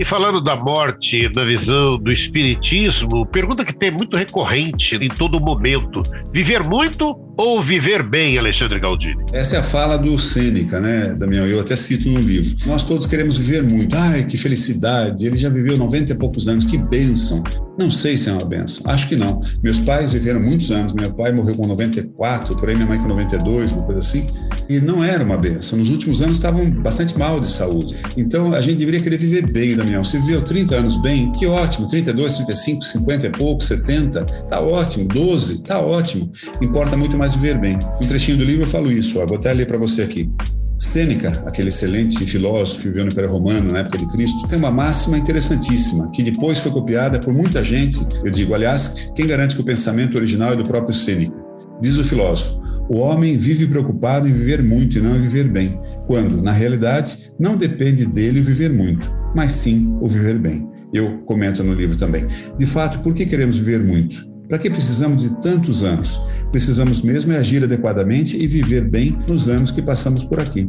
E 0.00 0.04
falando 0.06 0.40
da 0.40 0.56
morte 0.56 1.30
na 1.36 1.44
visão 1.44 1.98
do 1.98 2.10
espiritismo, 2.10 3.26
pergunta 3.26 3.66
que 3.66 3.78
tem 3.78 3.90
muito 3.90 4.16
recorrente 4.16 4.96
em 4.96 5.08
todo 5.08 5.38
momento: 5.38 6.02
viver 6.32 6.64
muito 6.64 7.14
ou 7.36 7.62
viver 7.62 8.02
bem, 8.02 8.38
Alexandre 8.38 8.80
Galdini? 8.80 9.22
Essa 9.30 9.56
é 9.56 9.58
a 9.58 9.62
fala 9.62 9.98
do 9.98 10.18
Sêneca, 10.18 10.80
né, 10.80 11.14
Damião? 11.14 11.46
Eu 11.46 11.60
até 11.60 11.76
cito 11.76 12.08
no 12.08 12.18
livro. 12.18 12.56
Nós 12.64 12.82
todos 12.82 13.06
queremos 13.06 13.36
viver 13.36 13.62
muito. 13.62 13.94
Ai, 13.94 14.24
que 14.24 14.38
felicidade! 14.38 15.26
Ele 15.26 15.36
já 15.36 15.50
viveu 15.50 15.76
90 15.76 16.12
e 16.12 16.14
poucos 16.14 16.48
anos, 16.48 16.64
que 16.64 16.78
bênção! 16.78 17.44
Não 17.80 17.90
sei 17.90 18.18
se 18.18 18.28
é 18.28 18.32
uma 18.32 18.44
benção, 18.44 18.92
acho 18.92 19.08
que 19.08 19.16
não. 19.16 19.40
Meus 19.62 19.80
pais 19.80 20.12
viveram 20.12 20.38
muitos 20.38 20.70
anos, 20.70 20.92
meu 20.92 21.14
pai 21.14 21.32
morreu 21.32 21.56
com 21.56 21.66
94, 21.66 22.54
por 22.54 22.68
aí 22.68 22.74
minha 22.74 22.86
mãe 22.86 22.98
com 22.98 23.08
92, 23.08 23.72
uma 23.72 23.84
coisa 23.84 24.00
assim, 24.00 24.26
e 24.68 24.78
não 24.80 25.02
era 25.02 25.24
uma 25.24 25.38
benção. 25.38 25.78
Nos 25.78 25.88
últimos 25.88 26.20
anos 26.20 26.36
estavam 26.36 26.70
bastante 26.70 27.18
mal 27.18 27.40
de 27.40 27.46
saúde. 27.46 27.96
Então 28.18 28.52
a 28.52 28.60
gente 28.60 28.76
deveria 28.76 29.00
querer 29.00 29.16
viver 29.16 29.50
bem, 29.50 29.74
Damião. 29.74 29.89
Se 30.04 30.18
viveu 30.18 30.42
30 30.42 30.76
anos 30.76 31.00
bem, 31.00 31.30
que 31.32 31.46
ótimo. 31.46 31.86
32, 31.86 32.36
35, 32.36 32.84
50 32.84 33.26
e 33.26 33.30
pouco, 33.30 33.62
70, 33.62 34.24
tá 34.24 34.60
ótimo. 34.60 35.06
12, 35.08 35.62
tá 35.62 35.80
ótimo. 35.80 36.32
Importa 36.60 36.96
muito 36.96 37.16
mais 37.16 37.34
viver 37.34 37.58
bem. 37.58 37.78
Um 38.00 38.06
trechinho 38.06 38.38
do 38.38 38.44
livro 38.44 38.64
eu 38.64 38.68
falo 38.68 38.90
isso, 38.90 39.20
ó, 39.20 39.26
vou 39.26 39.36
até 39.36 39.52
ler 39.52 39.66
para 39.66 39.78
você 39.78 40.02
aqui. 40.02 40.30
Sêneca, 40.78 41.42
aquele 41.44 41.68
excelente 41.68 42.24
filósofo 42.24 42.80
que 42.80 42.88
viveu 42.88 43.04
no 43.04 43.12
Império 43.12 43.30
Romano 43.30 43.70
na 43.70 43.80
época 43.80 43.98
de 43.98 44.08
Cristo, 44.08 44.48
tem 44.48 44.58
uma 44.58 44.70
máxima 44.70 45.18
interessantíssima, 45.18 46.10
que 46.10 46.22
depois 46.22 46.58
foi 46.58 46.72
copiada 46.72 47.18
por 47.18 47.34
muita 47.34 47.62
gente. 47.62 48.00
Eu 48.24 48.30
digo, 48.30 48.54
aliás, 48.54 49.10
quem 49.14 49.26
garante 49.26 49.54
que 49.54 49.60
o 49.60 49.64
pensamento 49.64 50.16
original 50.16 50.52
é 50.52 50.56
do 50.56 50.64
próprio 50.64 50.94
Sêneca? 50.94 51.36
Diz 51.82 51.98
o 51.98 52.04
filósofo: 52.04 52.62
o 52.90 52.96
homem 52.98 53.38
vive 53.38 53.68
preocupado 53.68 54.26
em 54.26 54.32
viver 54.32 54.64
muito 54.64 54.98
e 54.98 55.00
não 55.00 55.16
em 55.16 55.20
viver 55.20 55.48
bem, 55.48 55.80
quando, 56.08 56.42
na 56.42 56.50
realidade, 56.50 57.30
não 57.38 57.56
depende 57.56 58.04
dele 58.04 58.40
o 58.40 58.42
viver 58.42 58.72
muito, 58.72 59.08
mas 59.32 59.52
sim 59.52 59.96
o 60.00 60.08
viver 60.08 60.40
bem. 60.40 60.68
Eu 60.92 61.18
comento 61.18 61.62
no 61.62 61.72
livro 61.72 61.96
também. 61.96 62.26
De 62.58 62.66
fato, 62.66 62.98
por 62.98 63.14
que 63.14 63.24
queremos 63.26 63.56
viver 63.58 63.78
muito? 63.78 64.28
Para 64.48 64.58
que 64.58 64.68
precisamos 64.68 65.22
de 65.22 65.40
tantos 65.40 65.84
anos? 65.84 66.20
Precisamos 66.50 67.00
mesmo 67.00 67.32
é 67.32 67.36
agir 67.36 67.62
adequadamente 67.62 68.36
e 68.36 68.44
viver 68.48 68.90
bem 68.90 69.16
nos 69.28 69.48
anos 69.48 69.70
que 69.70 69.80
passamos 69.80 70.24
por 70.24 70.40
aqui. 70.40 70.68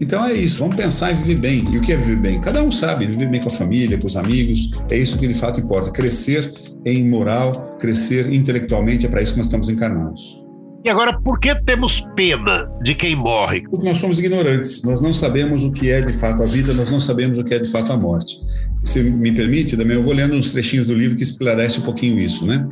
Então 0.00 0.24
é 0.24 0.32
isso, 0.32 0.60
vamos 0.60 0.76
pensar 0.76 1.12
em 1.12 1.16
viver 1.16 1.38
bem. 1.38 1.64
E 1.70 1.76
o 1.76 1.82
que 1.82 1.92
é 1.92 1.96
viver 1.98 2.16
bem? 2.16 2.40
Cada 2.40 2.62
um 2.62 2.72
sabe, 2.72 3.06
viver 3.06 3.28
bem 3.28 3.42
com 3.42 3.50
a 3.50 3.52
família, 3.52 3.98
com 3.98 4.06
os 4.06 4.16
amigos, 4.16 4.70
é 4.90 4.96
isso 4.96 5.18
que 5.18 5.28
de 5.28 5.34
fato 5.34 5.60
importa. 5.60 5.90
Crescer 5.90 6.50
em 6.86 7.06
moral, 7.06 7.76
crescer 7.78 8.32
intelectualmente, 8.32 9.04
é 9.04 9.08
para 9.10 9.20
isso 9.20 9.32
que 9.32 9.38
nós 9.38 9.48
estamos 9.48 9.68
encarnados. 9.68 10.42
E 10.84 10.90
agora, 10.90 11.12
por 11.20 11.38
que 11.38 11.54
temos 11.54 12.04
pena 12.16 12.68
de 12.82 12.94
quem 12.94 13.14
morre? 13.14 13.62
Porque 13.70 13.86
nós 13.86 13.98
somos 13.98 14.18
ignorantes, 14.18 14.82
nós 14.82 15.00
não 15.00 15.12
sabemos 15.12 15.62
o 15.62 15.70
que 15.70 15.90
é 15.90 16.00
de 16.00 16.12
fato 16.12 16.42
a 16.42 16.46
vida, 16.46 16.72
nós 16.72 16.90
não 16.90 16.98
sabemos 16.98 17.38
o 17.38 17.44
que 17.44 17.54
é 17.54 17.58
de 17.60 17.70
fato 17.70 17.92
a 17.92 17.96
morte. 17.96 18.40
Se 18.82 19.00
me 19.00 19.30
permite, 19.30 19.76
também 19.76 19.96
eu 19.96 20.02
vou 20.02 20.12
lendo 20.12 20.34
uns 20.34 20.50
trechinhos 20.52 20.88
do 20.88 20.94
livro 20.94 21.16
que 21.16 21.22
esclarece 21.22 21.78
um 21.78 21.82
pouquinho 21.82 22.18
isso, 22.18 22.44
né? 22.44 22.68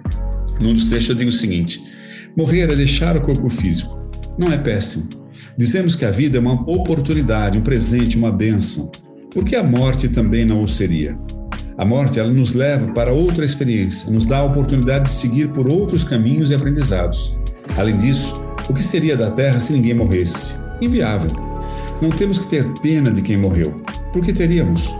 Num 0.60 0.74
dos 0.74 0.88
trechos 0.88 1.10
eu 1.10 1.14
digo 1.14 1.30
o 1.30 1.32
seguinte: 1.32 1.80
morrer 2.36 2.68
é 2.70 2.74
deixar 2.74 3.16
o 3.16 3.20
corpo 3.20 3.48
físico. 3.48 4.00
Não 4.36 4.52
é 4.52 4.58
péssimo 4.58 5.20
Dizemos 5.56 5.94
que 5.94 6.06
a 6.06 6.10
vida 6.10 6.38
é 6.38 6.40
uma 6.40 6.54
oportunidade, 6.62 7.58
um 7.58 7.60
presente, 7.60 8.16
uma 8.16 8.32
bênção. 8.32 8.90
Por 9.30 9.44
que 9.44 9.54
a 9.54 9.62
morte 9.62 10.08
também 10.08 10.44
não 10.44 10.62
o 10.62 10.68
seria? 10.68 11.18
A 11.76 11.84
morte 11.84 12.18
ela 12.18 12.32
nos 12.32 12.54
leva 12.54 12.92
para 12.92 13.12
outra 13.12 13.44
experiência, 13.44 14.10
nos 14.10 14.24
dá 14.24 14.38
a 14.38 14.44
oportunidade 14.44 15.04
de 15.04 15.10
seguir 15.10 15.48
por 15.50 15.68
outros 15.68 16.02
caminhos 16.02 16.50
e 16.50 16.54
aprendizados. 16.54 17.38
Além 17.76 17.96
disso, 17.96 18.40
o 18.68 18.72
que 18.72 18.82
seria 18.82 19.16
da 19.16 19.30
Terra 19.30 19.60
se 19.60 19.72
ninguém 19.72 19.94
morresse? 19.94 20.56
Inviável. 20.80 21.30
Não 22.00 22.10
temos 22.10 22.38
que 22.38 22.46
ter 22.46 22.66
pena 22.80 23.10
de 23.10 23.20
quem 23.20 23.36
morreu. 23.36 23.80
Por 24.12 24.22
que 24.22 24.32
teríamos? 24.32 24.94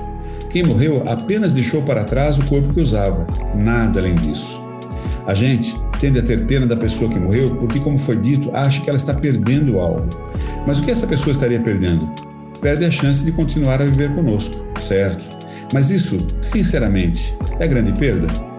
Quem 0.50 0.64
morreu 0.64 1.04
apenas 1.08 1.54
deixou 1.54 1.82
para 1.82 2.04
trás 2.04 2.38
o 2.38 2.44
corpo 2.44 2.74
que 2.74 2.80
usava, 2.80 3.26
nada 3.54 4.00
além 4.00 4.16
disso. 4.16 4.60
A 5.26 5.32
gente 5.32 5.74
tende 6.00 6.18
a 6.18 6.22
ter 6.22 6.44
pena 6.46 6.66
da 6.66 6.76
pessoa 6.76 7.10
que 7.10 7.18
morreu 7.18 7.54
porque, 7.56 7.78
como 7.78 7.98
foi 7.98 8.16
dito, 8.16 8.50
acha 8.52 8.80
que 8.80 8.90
ela 8.90 8.96
está 8.96 9.14
perdendo 9.14 9.78
algo. 9.78 10.08
Mas 10.66 10.80
o 10.80 10.82
que 10.82 10.90
essa 10.90 11.06
pessoa 11.06 11.30
estaria 11.30 11.60
perdendo? 11.60 12.08
Perde 12.60 12.84
a 12.84 12.90
chance 12.90 13.24
de 13.24 13.30
continuar 13.32 13.80
a 13.80 13.84
viver 13.84 14.12
conosco, 14.12 14.64
certo? 14.80 15.28
Mas 15.72 15.90
isso, 15.90 16.26
sinceramente, 16.40 17.36
é 17.60 17.68
grande 17.68 17.92
perda? 17.92 18.49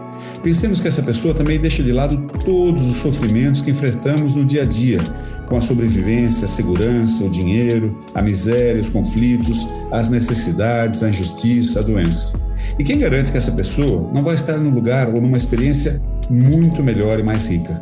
Pensemos 0.43 0.81
que 0.81 0.87
essa 0.87 1.03
pessoa 1.03 1.35
também 1.35 1.59
deixa 1.59 1.83
de 1.83 1.91
lado 1.91 2.17
todos 2.43 2.89
os 2.89 2.97
sofrimentos 2.97 3.61
que 3.61 3.69
enfrentamos 3.69 4.35
no 4.35 4.43
dia 4.43 4.63
a 4.63 4.65
dia, 4.65 4.99
com 5.47 5.55
a 5.55 5.61
sobrevivência, 5.61 6.45
a 6.45 6.47
segurança, 6.47 7.25
o 7.25 7.29
dinheiro, 7.29 8.03
a 8.15 8.23
miséria, 8.23 8.81
os 8.81 8.89
conflitos, 8.89 9.67
as 9.91 10.09
necessidades, 10.09 11.03
a 11.03 11.09
injustiça, 11.09 11.79
a 11.79 11.83
doença. 11.83 12.43
E 12.79 12.83
quem 12.83 12.97
garante 12.97 13.31
que 13.31 13.37
essa 13.37 13.51
pessoa 13.51 14.11
não 14.11 14.23
vai 14.23 14.33
estar 14.33 14.57
num 14.57 14.71
lugar 14.71 15.09
ou 15.09 15.21
numa 15.21 15.37
experiência 15.37 16.01
muito 16.27 16.81
melhor 16.81 17.19
e 17.19 17.23
mais 17.23 17.47
rica? 17.47 17.79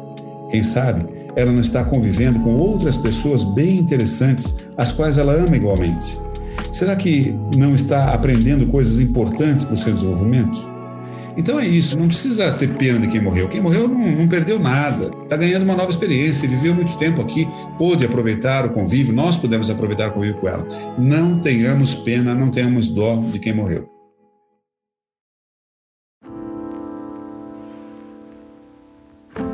Quem 0.49 0.61
sabe 0.61 1.05
ela 1.35 1.51
não 1.53 1.61
está 1.61 1.83
convivendo 1.85 2.39
com 2.39 2.55
outras 2.55 2.97
pessoas 2.97 3.43
bem 3.43 3.77
interessantes, 3.77 4.57
as 4.75 4.91
quais 4.91 5.17
ela 5.17 5.33
ama 5.33 5.55
igualmente? 5.55 6.17
Será 6.73 6.95
que 6.95 7.33
não 7.55 7.73
está 7.73 8.09
aprendendo 8.09 8.67
coisas 8.67 8.99
importantes 8.99 9.63
para 9.63 9.75
o 9.75 9.77
seu 9.77 9.93
desenvolvimento? 9.93 10.78
Então 11.39 11.57
é 11.57 11.65
isso, 11.65 11.97
não 11.97 12.07
precisa 12.07 12.51
ter 12.51 12.67
pena 12.75 12.99
de 12.99 13.07
quem 13.07 13.21
morreu. 13.21 13.47
Quem 13.47 13.61
morreu 13.61 13.87
não, 13.87 14.11
não 14.11 14.27
perdeu 14.27 14.59
nada, 14.59 15.09
está 15.23 15.37
ganhando 15.37 15.63
uma 15.63 15.73
nova 15.73 15.89
experiência, 15.89 16.49
viveu 16.49 16.75
muito 16.75 16.97
tempo 16.97 17.21
aqui, 17.21 17.47
pôde 17.77 18.05
aproveitar 18.05 18.65
o 18.65 18.71
convívio, 18.71 19.13
nós 19.13 19.37
podemos 19.37 19.69
aproveitar 19.69 20.09
o 20.09 20.11
convívio 20.11 20.35
com 20.41 20.49
ela. 20.49 20.67
Não 20.97 21.39
tenhamos 21.39 21.95
pena, 21.95 22.35
não 22.35 22.51
tenhamos 22.51 22.89
dó 22.89 23.15
de 23.31 23.39
quem 23.39 23.53
morreu. 23.53 23.87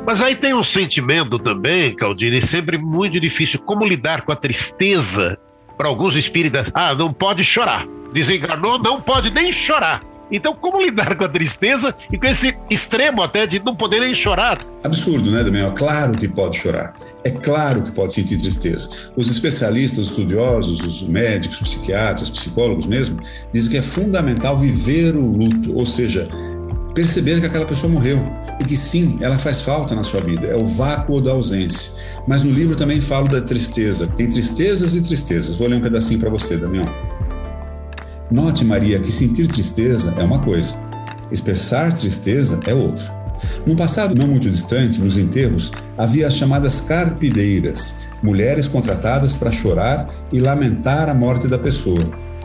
Mas 0.04 0.20
aí 0.20 0.34
tem 0.34 0.54
um 0.54 0.64
sentimento 0.64 1.38
também, 1.38 1.94
Caldini, 1.94 2.42
sempre 2.42 2.76
muito 2.78 3.20
difícil. 3.20 3.60
Como 3.60 3.86
lidar 3.86 4.22
com 4.22 4.32
a 4.32 4.36
tristeza 4.36 5.38
para 5.78 5.86
alguns 5.86 6.16
espíritas? 6.16 6.66
Ah, 6.74 6.96
não 6.96 7.12
pode 7.12 7.44
chorar. 7.44 7.86
Desencarnou, 8.12 8.76
não 8.76 9.00
pode 9.00 9.30
nem 9.30 9.52
chorar. 9.52 10.15
Então, 10.30 10.54
como 10.54 10.80
lidar 10.80 11.16
com 11.16 11.24
a 11.24 11.28
tristeza 11.28 11.94
e 12.12 12.18
com 12.18 12.26
esse 12.26 12.56
extremo 12.68 13.22
até 13.22 13.46
de 13.46 13.60
não 13.60 13.76
poder 13.76 14.00
nem 14.00 14.14
chorar? 14.14 14.58
Absurdo, 14.82 15.30
né, 15.30 15.44
Damião? 15.44 15.72
Claro 15.74 16.12
que 16.12 16.28
pode 16.28 16.58
chorar. 16.58 16.94
É 17.22 17.30
claro 17.30 17.82
que 17.82 17.92
pode 17.92 18.12
sentir 18.12 18.36
tristeza. 18.36 18.88
Os 19.16 19.30
especialistas, 19.30 20.04
os 20.04 20.10
estudiosos, 20.10 20.80
os 20.84 21.02
médicos, 21.02 21.60
os 21.60 21.74
psiquiatras, 21.74 22.22
os 22.22 22.30
psicólogos 22.30 22.86
mesmo, 22.86 23.20
dizem 23.52 23.70
que 23.70 23.76
é 23.78 23.82
fundamental 23.82 24.58
viver 24.58 25.14
o 25.14 25.26
luto, 25.26 25.76
ou 25.76 25.86
seja, 25.86 26.28
perceber 26.94 27.40
que 27.40 27.46
aquela 27.46 27.66
pessoa 27.66 27.92
morreu 27.92 28.24
e 28.60 28.64
que 28.64 28.76
sim, 28.76 29.18
ela 29.20 29.38
faz 29.38 29.60
falta 29.60 29.94
na 29.94 30.02
sua 30.02 30.20
vida, 30.20 30.46
é 30.46 30.56
o 30.56 30.64
vácuo 30.64 31.20
da 31.20 31.32
ausência. 31.32 32.00
Mas 32.26 32.42
no 32.42 32.50
livro 32.50 32.74
também 32.74 33.00
falo 33.00 33.28
da 33.28 33.40
tristeza. 33.40 34.06
Tem 34.08 34.28
tristezas 34.28 34.96
e 34.96 35.02
tristezas. 35.02 35.56
Vou 35.56 35.68
ler 35.68 35.76
um 35.76 35.80
pedacinho 35.80 36.18
para 36.18 36.30
você, 36.30 36.56
Damião. 36.56 36.84
Note, 38.30 38.64
Maria, 38.64 38.98
que 38.98 39.12
sentir 39.12 39.46
tristeza 39.46 40.14
é 40.18 40.22
uma 40.24 40.40
coisa, 40.40 40.74
expressar 41.30 41.92
tristeza 41.94 42.60
é 42.66 42.74
outra. 42.74 43.14
No 43.64 43.76
passado 43.76 44.14
não 44.14 44.26
muito 44.26 44.50
distante, 44.50 45.00
nos 45.00 45.16
enterros, 45.16 45.70
havia 45.96 46.26
as 46.26 46.34
chamadas 46.34 46.80
carpideiras, 46.80 48.00
mulheres 48.22 48.66
contratadas 48.66 49.36
para 49.36 49.52
chorar 49.52 50.08
e 50.32 50.40
lamentar 50.40 51.08
a 51.08 51.14
morte 51.14 51.46
da 51.46 51.58
pessoa. 51.58 52.02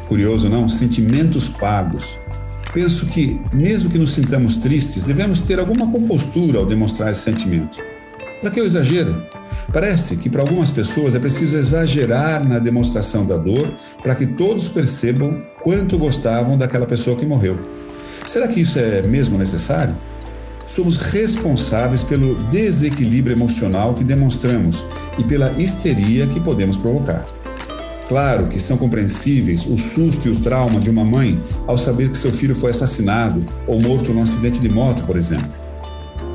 Curioso, 0.07 0.49
não? 0.49 0.69
Sentimentos 0.69 1.49
pagos. 1.49 2.19
Penso 2.73 3.07
que, 3.07 3.41
mesmo 3.51 3.89
que 3.89 3.97
nos 3.97 4.11
sintamos 4.11 4.57
tristes, 4.57 5.05
devemos 5.05 5.41
ter 5.41 5.59
alguma 5.59 5.89
compostura 5.89 6.59
ao 6.59 6.65
demonstrar 6.65 7.11
esse 7.11 7.21
sentimento. 7.21 7.79
Para 8.41 8.49
que 8.49 8.59
o 8.59 8.65
exagero? 8.65 9.23
Parece 9.71 10.17
que 10.17 10.29
para 10.29 10.41
algumas 10.41 10.71
pessoas 10.71 11.13
é 11.13 11.19
preciso 11.19 11.57
exagerar 11.57 12.45
na 12.47 12.57
demonstração 12.57 13.23
da 13.23 13.37
dor 13.37 13.71
para 14.01 14.15
que 14.15 14.25
todos 14.25 14.67
percebam 14.67 15.43
quanto 15.61 15.97
gostavam 15.97 16.57
daquela 16.57 16.87
pessoa 16.87 17.15
que 17.15 17.25
morreu. 17.25 17.59
Será 18.25 18.47
que 18.47 18.59
isso 18.59 18.79
é 18.79 19.03
mesmo 19.03 19.37
necessário? 19.37 19.95
Somos 20.65 20.97
responsáveis 20.97 22.03
pelo 22.03 22.35
desequilíbrio 22.49 23.35
emocional 23.35 23.93
que 23.93 24.03
demonstramos 24.03 24.85
e 25.19 25.23
pela 25.23 25.51
histeria 25.61 26.25
que 26.25 26.39
podemos 26.39 26.77
provocar. 26.77 27.25
Claro 28.07 28.47
que 28.47 28.59
são 28.59 28.77
compreensíveis 28.77 29.67
o 29.67 29.77
susto 29.77 30.27
e 30.27 30.31
o 30.31 30.39
trauma 30.39 30.79
de 30.79 30.89
uma 30.89 31.05
mãe 31.05 31.41
ao 31.67 31.77
saber 31.77 32.09
que 32.09 32.17
seu 32.17 32.31
filho 32.31 32.55
foi 32.55 32.71
assassinado 32.71 33.45
ou 33.67 33.81
morto 33.81 34.11
num 34.13 34.23
acidente 34.23 34.59
de 34.59 34.67
moto, 34.67 35.03
por 35.05 35.15
exemplo. 35.15 35.53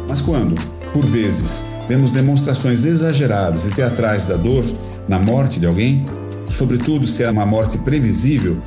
Mas 0.08 0.20
quando, 0.20 0.54
por 0.92 1.04
vezes, 1.04 1.66
vemos 1.88 2.12
demonstrações 2.12 2.84
exageradas 2.84 3.66
e 3.66 3.74
teatrais 3.74 4.26
da 4.26 4.36
dor 4.36 4.64
na 5.08 5.18
morte 5.18 5.60
de 5.60 5.66
alguém, 5.66 6.04
sobretudo 6.48 7.06
se 7.06 7.22
é 7.22 7.30
uma 7.30 7.46
morte 7.46 7.78
previsível, 7.78 8.60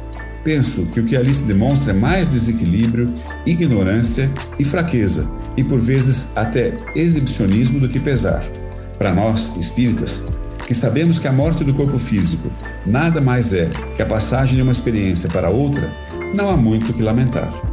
penso 0.43 0.85
que 0.87 0.99
o 0.99 1.05
que 1.05 1.15
ali 1.15 1.33
se 1.33 1.43
demonstra 1.43 1.91
é 1.91 1.95
mais 1.95 2.31
desequilíbrio, 2.31 3.13
ignorância 3.45 4.29
e 4.57 4.65
fraqueza, 4.65 5.29
e 5.57 5.63
por 5.63 5.79
vezes 5.79 6.35
até 6.35 6.75
exibicionismo 6.95 7.79
do 7.79 7.89
que 7.89 7.99
pesar. 7.99 8.43
Para 8.97 9.13
nós, 9.13 9.55
espíritas, 9.57 10.25
que 10.65 10.73
sabemos 10.73 11.19
que 11.19 11.27
a 11.27 11.31
morte 11.31 11.63
do 11.63 11.73
corpo 11.73 11.97
físico 11.97 12.51
nada 12.85 13.19
mais 13.19 13.53
é 13.53 13.69
que 13.95 14.01
a 14.01 14.05
passagem 14.05 14.55
de 14.55 14.61
uma 14.61 14.71
experiência 14.71 15.29
para 15.29 15.49
outra, 15.49 15.91
não 16.35 16.49
há 16.49 16.55
muito 16.55 16.91
o 16.91 16.93
que 16.93 17.01
lamentar. 17.01 17.68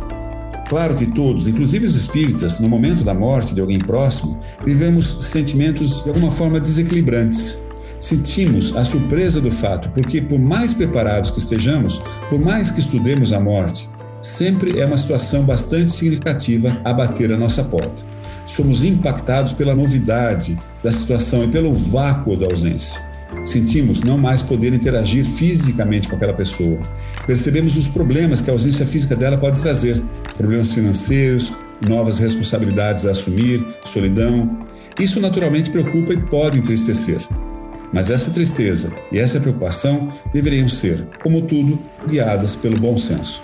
Claro 0.68 0.96
que 0.96 1.06
todos, 1.06 1.46
inclusive 1.46 1.86
os 1.86 1.94
espíritas, 1.94 2.58
no 2.58 2.68
momento 2.68 3.04
da 3.04 3.14
morte 3.14 3.54
de 3.54 3.60
alguém 3.60 3.78
próximo, 3.78 4.40
vivemos 4.64 5.24
sentimentos 5.26 6.02
de 6.02 6.08
alguma 6.08 6.30
forma 6.30 6.58
desequilibrantes. 6.58 7.66
Sentimos 8.00 8.76
a 8.76 8.84
surpresa 8.84 9.40
do 9.40 9.52
fato, 9.52 9.90
porque 9.90 10.20
por 10.20 10.38
mais 10.38 10.74
preparados 10.74 11.30
que 11.30 11.38
estejamos, 11.38 12.02
por 12.28 12.38
mais 12.38 12.70
que 12.70 12.80
estudemos 12.80 13.32
a 13.32 13.40
morte, 13.40 13.88
sempre 14.20 14.80
é 14.80 14.84
uma 14.84 14.96
situação 14.96 15.44
bastante 15.44 15.88
significativa 15.88 16.80
a 16.84 16.92
bater 16.92 17.32
a 17.32 17.36
nossa 17.36 17.64
porta 17.64 18.16
somos 18.46 18.84
impactados 18.84 19.52
pela 19.52 19.74
novidade 19.74 20.56
da 20.82 20.92
situação 20.92 21.44
e 21.44 21.48
pelo 21.48 21.74
vácuo 21.74 22.38
da 22.38 22.46
ausência. 22.46 23.00
Sentimos 23.44 24.02
não 24.02 24.18
mais 24.18 24.42
poder 24.42 24.72
interagir 24.72 25.24
fisicamente 25.24 26.08
com 26.08 26.16
aquela 26.16 26.32
pessoa. 26.32 26.78
Percebemos 27.26 27.76
os 27.76 27.88
problemas 27.88 28.40
que 28.40 28.50
a 28.50 28.52
ausência 28.52 28.86
física 28.86 29.14
dela 29.14 29.38
pode 29.38 29.60
trazer: 29.60 30.02
problemas 30.36 30.72
financeiros, 30.72 31.52
novas 31.86 32.18
responsabilidades 32.18 33.06
a 33.06 33.10
assumir, 33.10 33.64
solidão. 33.84 34.66
Isso 34.98 35.20
naturalmente 35.20 35.70
preocupa 35.70 36.12
e 36.12 36.20
pode 36.20 36.58
entristecer. 36.58 37.18
Mas 37.92 38.10
essa 38.10 38.30
tristeza 38.30 38.92
e 39.12 39.18
essa 39.18 39.40
preocupação 39.40 40.12
deveriam 40.32 40.68
ser, 40.68 41.06
como 41.22 41.42
tudo, 41.42 41.78
guiadas 42.08 42.56
pelo 42.56 42.78
bom 42.78 42.98
senso. 42.98 43.42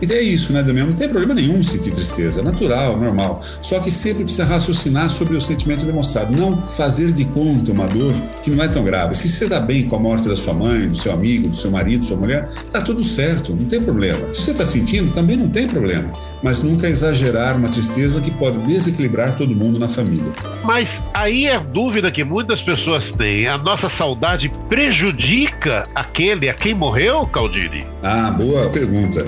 E 0.00 0.06
daí 0.06 0.18
é 0.18 0.22
isso, 0.22 0.52
né, 0.52 0.62
Damião? 0.62 0.86
Não 0.86 0.96
tem 0.96 1.08
problema 1.08 1.34
nenhum 1.34 1.62
sentir 1.62 1.90
tristeza, 1.90 2.40
é 2.40 2.44
natural, 2.44 2.98
normal. 2.98 3.40
Só 3.62 3.80
que 3.80 3.90
sempre 3.90 4.24
precisa 4.24 4.44
raciocinar 4.44 5.08
sobre 5.10 5.36
o 5.36 5.40
sentimento 5.40 5.86
demonstrado, 5.86 6.36
não 6.36 6.60
fazer 6.60 7.12
de 7.12 7.24
conta 7.24 7.72
uma 7.72 7.86
dor 7.86 8.14
que 8.42 8.50
não 8.50 8.62
é 8.62 8.68
tão 8.68 8.84
grave. 8.84 9.14
Se 9.14 9.28
você 9.28 9.48
dá 9.48 9.60
bem 9.60 9.88
com 9.88 9.96
a 9.96 9.98
morte 9.98 10.28
da 10.28 10.36
sua 10.36 10.54
mãe, 10.54 10.88
do 10.88 10.96
seu 10.96 11.12
amigo, 11.12 11.48
do 11.48 11.56
seu 11.56 11.70
marido, 11.70 12.00
da 12.00 12.06
sua 12.06 12.16
mulher, 12.16 12.48
tá 12.70 12.82
tudo 12.82 13.02
certo, 13.02 13.54
não 13.54 13.66
tem 13.66 13.82
problema. 13.82 14.32
Se 14.34 14.42
você 14.42 14.50
está 14.50 14.66
sentindo, 14.66 15.12
também 15.12 15.36
não 15.36 15.48
tem 15.48 15.66
problema. 15.66 16.10
Mas 16.42 16.62
nunca 16.62 16.88
exagerar 16.88 17.56
uma 17.56 17.68
tristeza 17.68 18.20
que 18.20 18.30
pode 18.30 18.60
desequilibrar 18.62 19.36
todo 19.36 19.54
mundo 19.54 19.78
na 19.78 19.88
família. 19.88 20.32
Mas 20.64 21.02
aí 21.14 21.46
é 21.46 21.58
dúvida 21.58 22.10
que 22.10 22.22
muitas 22.22 22.60
pessoas 22.60 23.10
têm. 23.12 23.46
A 23.46 23.56
nossa 23.56 23.88
saudade 23.88 24.50
prejudica 24.68 25.84
aquele 25.94 26.48
a 26.48 26.54
quem 26.54 26.74
morreu, 26.74 27.26
Caldini? 27.26 27.86
Ah, 28.02 28.30
boa 28.30 28.68
pergunta. 28.68 29.24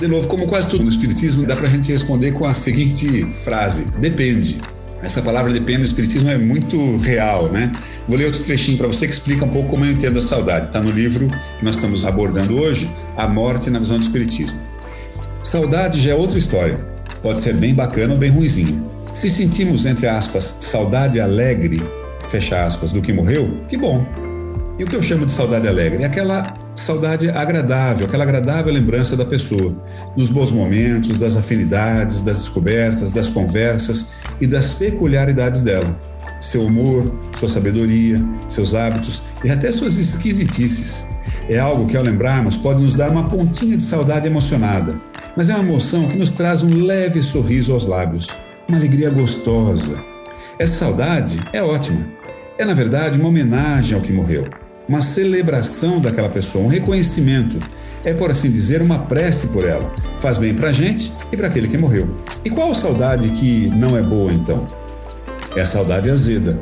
De 0.00 0.08
novo, 0.08 0.26
como 0.28 0.46
quase 0.46 0.66
tudo 0.70 0.82
no 0.82 0.88
Espiritismo, 0.88 1.46
dá 1.46 1.54
para 1.54 1.68
a 1.68 1.70
gente 1.70 1.92
responder 1.92 2.32
com 2.32 2.46
a 2.46 2.54
seguinte 2.54 3.26
frase: 3.44 3.84
depende. 3.98 4.58
Essa 5.02 5.20
palavra 5.20 5.52
depende 5.52 5.80
do 5.80 5.84
Espiritismo 5.84 6.30
é 6.30 6.38
muito 6.38 6.96
real, 6.96 7.52
né? 7.52 7.70
Vou 8.08 8.16
ler 8.16 8.24
outro 8.24 8.42
trechinho 8.42 8.78
para 8.78 8.86
você 8.86 9.06
que 9.06 9.12
explica 9.12 9.44
um 9.44 9.48
pouco 9.50 9.68
como 9.68 9.84
eu 9.84 9.90
entendo 9.90 10.18
a 10.18 10.22
saudade. 10.22 10.68
Está 10.68 10.80
no 10.80 10.90
livro 10.90 11.28
que 11.58 11.64
nós 11.64 11.74
estamos 11.74 12.06
abordando 12.06 12.56
hoje, 12.56 12.90
A 13.14 13.28
Morte 13.28 13.68
na 13.68 13.78
Visão 13.78 13.98
do 13.98 14.02
Espiritismo. 14.02 14.58
Saudade 15.42 16.00
já 16.00 16.12
é 16.12 16.14
outra 16.14 16.38
história. 16.38 16.78
Pode 17.22 17.38
ser 17.38 17.54
bem 17.54 17.74
bacana 17.74 18.14
ou 18.14 18.18
bem 18.18 18.30
ruizinha. 18.30 18.82
Se 19.12 19.28
sentimos, 19.28 19.84
entre 19.84 20.06
aspas, 20.06 20.58
saudade 20.62 21.20
alegre, 21.20 21.78
fecha 22.26 22.64
aspas, 22.64 22.90
do 22.90 23.02
que 23.02 23.12
morreu, 23.12 23.64
que 23.68 23.76
bom. 23.76 24.06
E 24.78 24.84
o 24.84 24.86
que 24.86 24.96
eu 24.96 25.02
chamo 25.02 25.26
de 25.26 25.32
saudade 25.32 25.68
alegre? 25.68 26.04
É 26.04 26.06
aquela 26.06 26.42
saudade 26.74 27.28
agradável, 27.30 28.06
aquela 28.06 28.24
agradável 28.24 28.72
lembrança 28.72 29.16
da 29.16 29.24
pessoa, 29.24 29.74
dos 30.16 30.30
bons 30.30 30.52
momentos, 30.52 31.18
das 31.18 31.36
afinidades, 31.36 32.22
das 32.22 32.38
descobertas, 32.38 33.12
das 33.12 33.28
conversas 33.28 34.14
e 34.40 34.46
das 34.46 34.74
peculiaridades 34.74 35.62
dela. 35.62 35.98
Seu 36.40 36.62
humor, 36.62 37.12
sua 37.34 37.48
sabedoria, 37.48 38.22
seus 38.48 38.74
hábitos 38.74 39.22
e 39.44 39.50
até 39.50 39.70
suas 39.70 39.98
esquisitices. 39.98 41.06
É 41.48 41.58
algo 41.58 41.86
que, 41.86 41.96
ao 41.96 42.02
lembrarmos, 42.02 42.56
pode 42.56 42.82
nos 42.82 42.96
dar 42.96 43.10
uma 43.10 43.28
pontinha 43.28 43.76
de 43.76 43.82
saudade 43.82 44.26
emocionada, 44.26 45.00
mas 45.36 45.50
é 45.50 45.54
uma 45.54 45.64
emoção 45.64 46.08
que 46.08 46.16
nos 46.16 46.30
traz 46.30 46.62
um 46.62 46.74
leve 46.74 47.22
sorriso 47.22 47.74
aos 47.74 47.86
lábios, 47.86 48.34
uma 48.66 48.78
alegria 48.78 49.10
gostosa. 49.10 50.02
Essa 50.58 50.86
saudade 50.86 51.40
é 51.52 51.62
ótima. 51.62 52.06
É, 52.58 52.64
na 52.64 52.74
verdade, 52.74 53.18
uma 53.18 53.28
homenagem 53.28 53.96
ao 53.96 54.02
que 54.02 54.12
morreu 54.12 54.48
uma 54.90 55.02
celebração 55.02 56.00
daquela 56.00 56.28
pessoa, 56.28 56.64
um 56.64 56.68
reconhecimento. 56.68 57.60
É, 58.04 58.12
por 58.12 58.28
assim 58.28 58.50
dizer, 58.50 58.82
uma 58.82 58.98
prece 58.98 59.48
por 59.48 59.64
ela. 59.64 59.94
Faz 60.18 60.36
bem 60.36 60.52
para 60.52 60.70
a 60.70 60.72
gente 60.72 61.12
e 61.30 61.36
para 61.36 61.46
aquele 61.46 61.68
que 61.68 61.78
morreu. 61.78 62.08
E 62.44 62.50
qual 62.50 62.74
saudade 62.74 63.30
que 63.30 63.68
não 63.68 63.96
é 63.96 64.02
boa, 64.02 64.32
então? 64.32 64.66
É 65.54 65.60
a 65.60 65.66
saudade 65.66 66.10
azeda. 66.10 66.58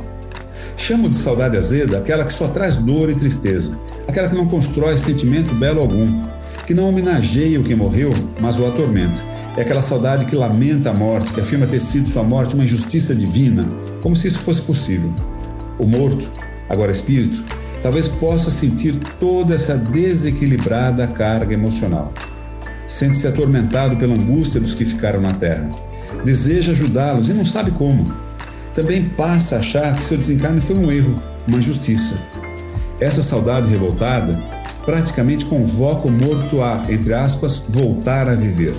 Chamo 0.77 1.09
de 1.09 1.17
saudade 1.17 1.57
azeda 1.57 1.97
aquela 1.97 2.23
que 2.23 2.33
só 2.33 2.49
traz 2.49 2.77
dor 2.77 3.09
e 3.09 3.15
tristeza, 3.15 3.79
aquela 4.07 4.29
que 4.29 4.35
não 4.35 4.47
constrói 4.47 4.99
sentimento 4.99 5.55
belo 5.55 5.81
algum, 5.81 6.21
que 6.67 6.75
não 6.75 6.87
homenageia 6.87 7.59
o 7.59 7.65
que 7.65 7.75
morreu, 7.75 8.13
mas 8.39 8.59
o 8.59 8.67
atormenta. 8.67 9.23
É 9.57 9.63
aquela 9.63 9.81
saudade 9.81 10.27
que 10.27 10.37
lamenta 10.37 10.91
a 10.91 10.95
morte, 10.95 11.33
que 11.33 11.41
afirma 11.41 11.67
ter 11.67 11.81
sido 11.81 12.07
sua 12.07 12.25
morte 12.25 12.55
uma 12.55 12.65
injustiça 12.65 13.15
divina, 13.15 13.63
como 14.03 14.15
se 14.15 14.29
isso 14.29 14.41
fosse 14.41 14.61
possível. 14.61 15.11
O 15.79 15.87
morto, 15.87 16.31
agora 16.69 16.93
espírito, 16.93 17.43
talvez 17.83 18.09
possa 18.09 18.51
sentir 18.51 18.99
toda 19.19 19.55
essa 19.55 19.77
desequilibrada 19.77 21.07
carga 21.07 21.55
emocional. 21.55 22.13
Sente-se 22.87 23.27
atormentado 23.27 23.97
pela 23.97 24.15
angústia 24.15 24.61
dos 24.61 24.75
que 24.75 24.85
ficaram 24.85 25.21
na 25.21 25.35
terra. 25.35 25.71
Deseja 26.25 26.73
ajudá-los 26.73 27.29
e 27.29 27.35
não 27.35 27.45
sabe 27.45 27.71
como. 27.73 28.07
Também 28.75 29.09
passa 29.09 29.57
a 29.57 29.59
achar 29.59 29.95
que 29.95 30.03
seu 30.03 30.17
desencarne 30.17 30.61
foi 30.61 30.77
um 30.79 30.91
erro, 30.91 31.15
uma 31.47 31.59
injustiça. 31.59 32.19
Essa 33.01 33.23
saudade 33.23 33.69
revoltada 33.69 34.43
praticamente 34.85 35.45
convoca 35.45 36.09
o 36.09 36.11
morto 36.11 36.63
a, 36.63 36.87
entre 36.89 37.13
aspas, 37.13 37.65
voltar 37.69 38.29
a 38.29 38.35
viver. 38.35 38.75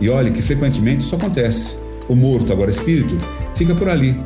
E 0.00 0.08
olhe 0.08 0.30
que 0.30 0.40
frequentemente 0.40 1.04
isso 1.04 1.14
acontece. 1.14 1.78
O 2.08 2.16
morto, 2.16 2.52
agora 2.52 2.70
espírito, 2.70 3.18
fica 3.54 3.74
por 3.74 3.88
ali, 3.88 4.18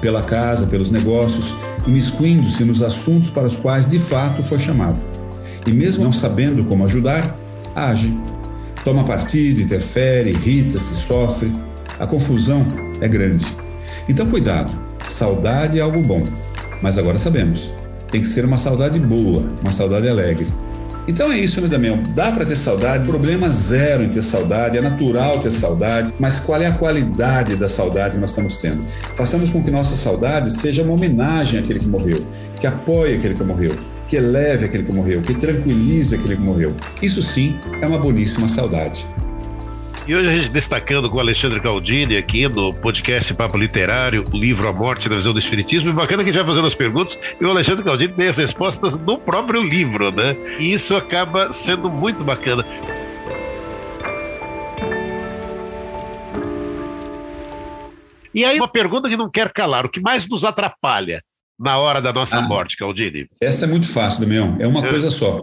pela 0.00 0.22
casa, 0.22 0.66
pelos 0.68 0.90
negócios, 0.90 1.56
imiscuindo-se 1.86 2.64
nos 2.64 2.82
assuntos 2.82 3.30
para 3.30 3.46
os 3.46 3.56
quais 3.56 3.88
de 3.88 3.98
fato 3.98 4.42
foi 4.42 4.58
chamado. 4.58 4.98
E 5.66 5.72
mesmo 5.72 6.04
não 6.04 6.12
sabendo 6.12 6.64
como 6.64 6.84
ajudar, 6.84 7.36
age. 7.74 8.16
Toma 8.84 9.04
partido, 9.04 9.60
interfere, 9.60 10.30
irrita-se, 10.30 10.96
sofre. 10.96 11.52
A 11.98 12.06
confusão 12.06 12.66
é 13.00 13.08
grande. 13.08 13.46
Então, 14.08 14.26
cuidado. 14.26 14.76
Saudade 15.08 15.78
é 15.78 15.82
algo 15.82 16.02
bom. 16.02 16.24
Mas 16.80 16.96
agora 16.96 17.18
sabemos. 17.18 17.72
Tem 18.10 18.20
que 18.20 18.26
ser 18.26 18.44
uma 18.44 18.56
saudade 18.56 18.98
boa, 18.98 19.44
uma 19.60 19.70
saudade 19.70 20.08
alegre. 20.08 20.46
Então 21.08 21.32
é 21.32 21.38
isso, 21.38 21.60
né, 21.60 21.68
Damião? 21.68 22.02
Dá 22.14 22.30
para 22.30 22.44
ter 22.44 22.56
saudade, 22.56 23.08
problema 23.08 23.50
zero 23.50 24.04
em 24.04 24.08
ter 24.08 24.22
saudade, 24.22 24.78
é 24.78 24.80
natural 24.80 25.38
ter 25.40 25.50
saudade, 25.50 26.14
mas 26.18 26.38
qual 26.38 26.60
é 26.60 26.66
a 26.66 26.72
qualidade 26.72 27.56
da 27.56 27.68
saudade 27.68 28.14
que 28.14 28.20
nós 28.20 28.30
estamos 28.30 28.56
tendo? 28.56 28.84
Façamos 29.16 29.50
com 29.50 29.62
que 29.62 29.70
nossa 29.70 29.96
saudade 29.96 30.52
seja 30.52 30.82
uma 30.82 30.92
homenagem 30.92 31.58
àquele 31.58 31.80
que 31.80 31.88
morreu, 31.88 32.24
que 32.60 32.66
apoie 32.66 33.14
aquele 33.14 33.34
que 33.34 33.42
morreu, 33.42 33.74
que 34.06 34.16
eleve 34.16 34.66
aquele 34.66 34.84
que 34.84 34.94
morreu, 34.94 35.22
que 35.22 35.34
tranquilize 35.34 36.14
aquele 36.14 36.36
que 36.36 36.42
morreu. 36.42 36.76
Isso 37.00 37.22
sim 37.22 37.58
é 37.80 37.86
uma 37.86 37.98
boníssima 37.98 38.48
saudade. 38.48 39.06
E 40.10 40.14
hoje 40.16 40.28
a 40.28 40.36
gente 40.36 40.48
destacando 40.48 41.08
com 41.08 41.18
o 41.18 41.20
Alexandre 41.20 41.60
Caldini 41.60 42.16
aqui 42.16 42.48
no 42.48 42.74
podcast 42.74 43.32
Papo 43.32 43.56
Literário, 43.56 44.24
o 44.32 44.36
livro 44.36 44.66
A 44.66 44.72
Morte 44.72 45.08
na 45.08 45.14
Visão 45.14 45.32
do 45.32 45.38
Espiritismo. 45.38 45.88
E 45.88 45.92
bacana 45.92 46.24
que 46.24 46.30
a 46.30 46.32
gente 46.32 46.42
vai 46.42 46.50
fazendo 46.50 46.66
as 46.66 46.74
perguntas 46.74 47.16
e 47.40 47.44
o 47.44 47.48
Alexandre 47.48 47.84
Caldini 47.84 48.12
tem 48.14 48.26
as 48.26 48.36
respostas 48.36 48.98
no 48.98 49.16
próprio 49.18 49.62
livro, 49.62 50.10
né? 50.10 50.34
E 50.58 50.72
isso 50.72 50.96
acaba 50.96 51.52
sendo 51.52 51.88
muito 51.88 52.24
bacana. 52.24 52.64
E 58.34 58.44
aí, 58.44 58.58
uma 58.58 58.66
pergunta 58.66 59.08
que 59.08 59.16
não 59.16 59.30
quer 59.30 59.52
calar: 59.52 59.86
o 59.86 59.88
que 59.88 60.00
mais 60.00 60.28
nos 60.28 60.44
atrapalha 60.44 61.22
na 61.56 61.78
hora 61.78 62.02
da 62.02 62.12
nossa 62.12 62.38
ah, 62.38 62.42
morte, 62.42 62.76
Caldini? 62.76 63.28
Essa 63.40 63.64
é 63.64 63.68
muito 63.68 63.88
fácil, 63.88 64.22
Damião. 64.22 64.56
É 64.58 64.66
uma 64.66 64.84
é. 64.84 64.90
coisa 64.90 65.08
só: 65.08 65.40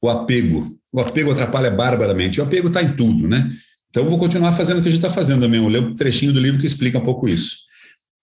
o 0.00 0.08
apego. 0.08 0.64
O 0.92 1.00
apego 1.00 1.32
atrapalha 1.32 1.72
barbaramente. 1.72 2.40
O 2.40 2.44
apego 2.44 2.68
está 2.68 2.80
em 2.84 2.94
tudo, 2.94 3.26
né? 3.26 3.50
Então, 3.90 4.04
eu 4.04 4.10
vou 4.10 4.18
continuar 4.18 4.52
fazendo 4.52 4.78
o 4.78 4.82
que 4.82 4.88
a 4.88 4.90
gente 4.90 5.04
está 5.04 5.10
fazendo 5.10 5.40
também. 5.40 5.60
Eu 5.60 5.68
ler 5.68 5.82
um 5.82 5.94
trechinho 5.94 6.32
do 6.32 6.40
livro 6.40 6.60
que 6.60 6.66
explica 6.66 6.98
um 6.98 7.04
pouco 7.04 7.28
isso. 7.28 7.56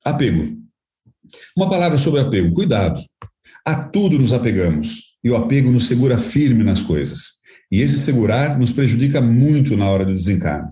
Apego. 0.05 0.45
Uma 1.55 1.69
palavra 1.69 1.97
sobre 1.97 2.19
apego. 2.19 2.53
Cuidado. 2.53 3.01
A 3.65 3.75
tudo 3.75 4.19
nos 4.19 4.33
apegamos. 4.33 5.13
E 5.23 5.29
o 5.29 5.35
apego 5.35 5.71
nos 5.71 5.87
segura 5.87 6.17
firme 6.17 6.63
nas 6.63 6.83
coisas. 6.83 7.41
E 7.71 7.81
esse 7.81 7.99
segurar 7.99 8.59
nos 8.59 8.71
prejudica 8.71 9.19
muito 9.21 9.75
na 9.75 9.89
hora 9.89 10.05
do 10.05 10.13
desencarne. 10.13 10.69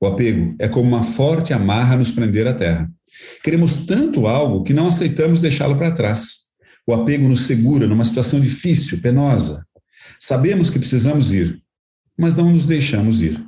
O 0.00 0.06
apego 0.06 0.54
é 0.58 0.68
como 0.68 0.88
uma 0.88 1.02
forte 1.02 1.52
amarra 1.52 1.96
nos 1.96 2.10
prender 2.10 2.46
à 2.46 2.54
terra. 2.54 2.90
Queremos 3.42 3.84
tanto 3.84 4.26
algo 4.26 4.62
que 4.62 4.72
não 4.72 4.88
aceitamos 4.88 5.40
deixá-lo 5.40 5.76
para 5.76 5.92
trás. 5.92 6.48
O 6.86 6.94
apego 6.94 7.28
nos 7.28 7.42
segura 7.42 7.86
numa 7.86 8.04
situação 8.04 8.40
difícil, 8.40 9.00
penosa. 9.02 9.66
Sabemos 10.18 10.70
que 10.70 10.78
precisamos 10.78 11.34
ir, 11.34 11.60
mas 12.18 12.36
não 12.36 12.50
nos 12.50 12.66
deixamos 12.66 13.20
ir. 13.20 13.38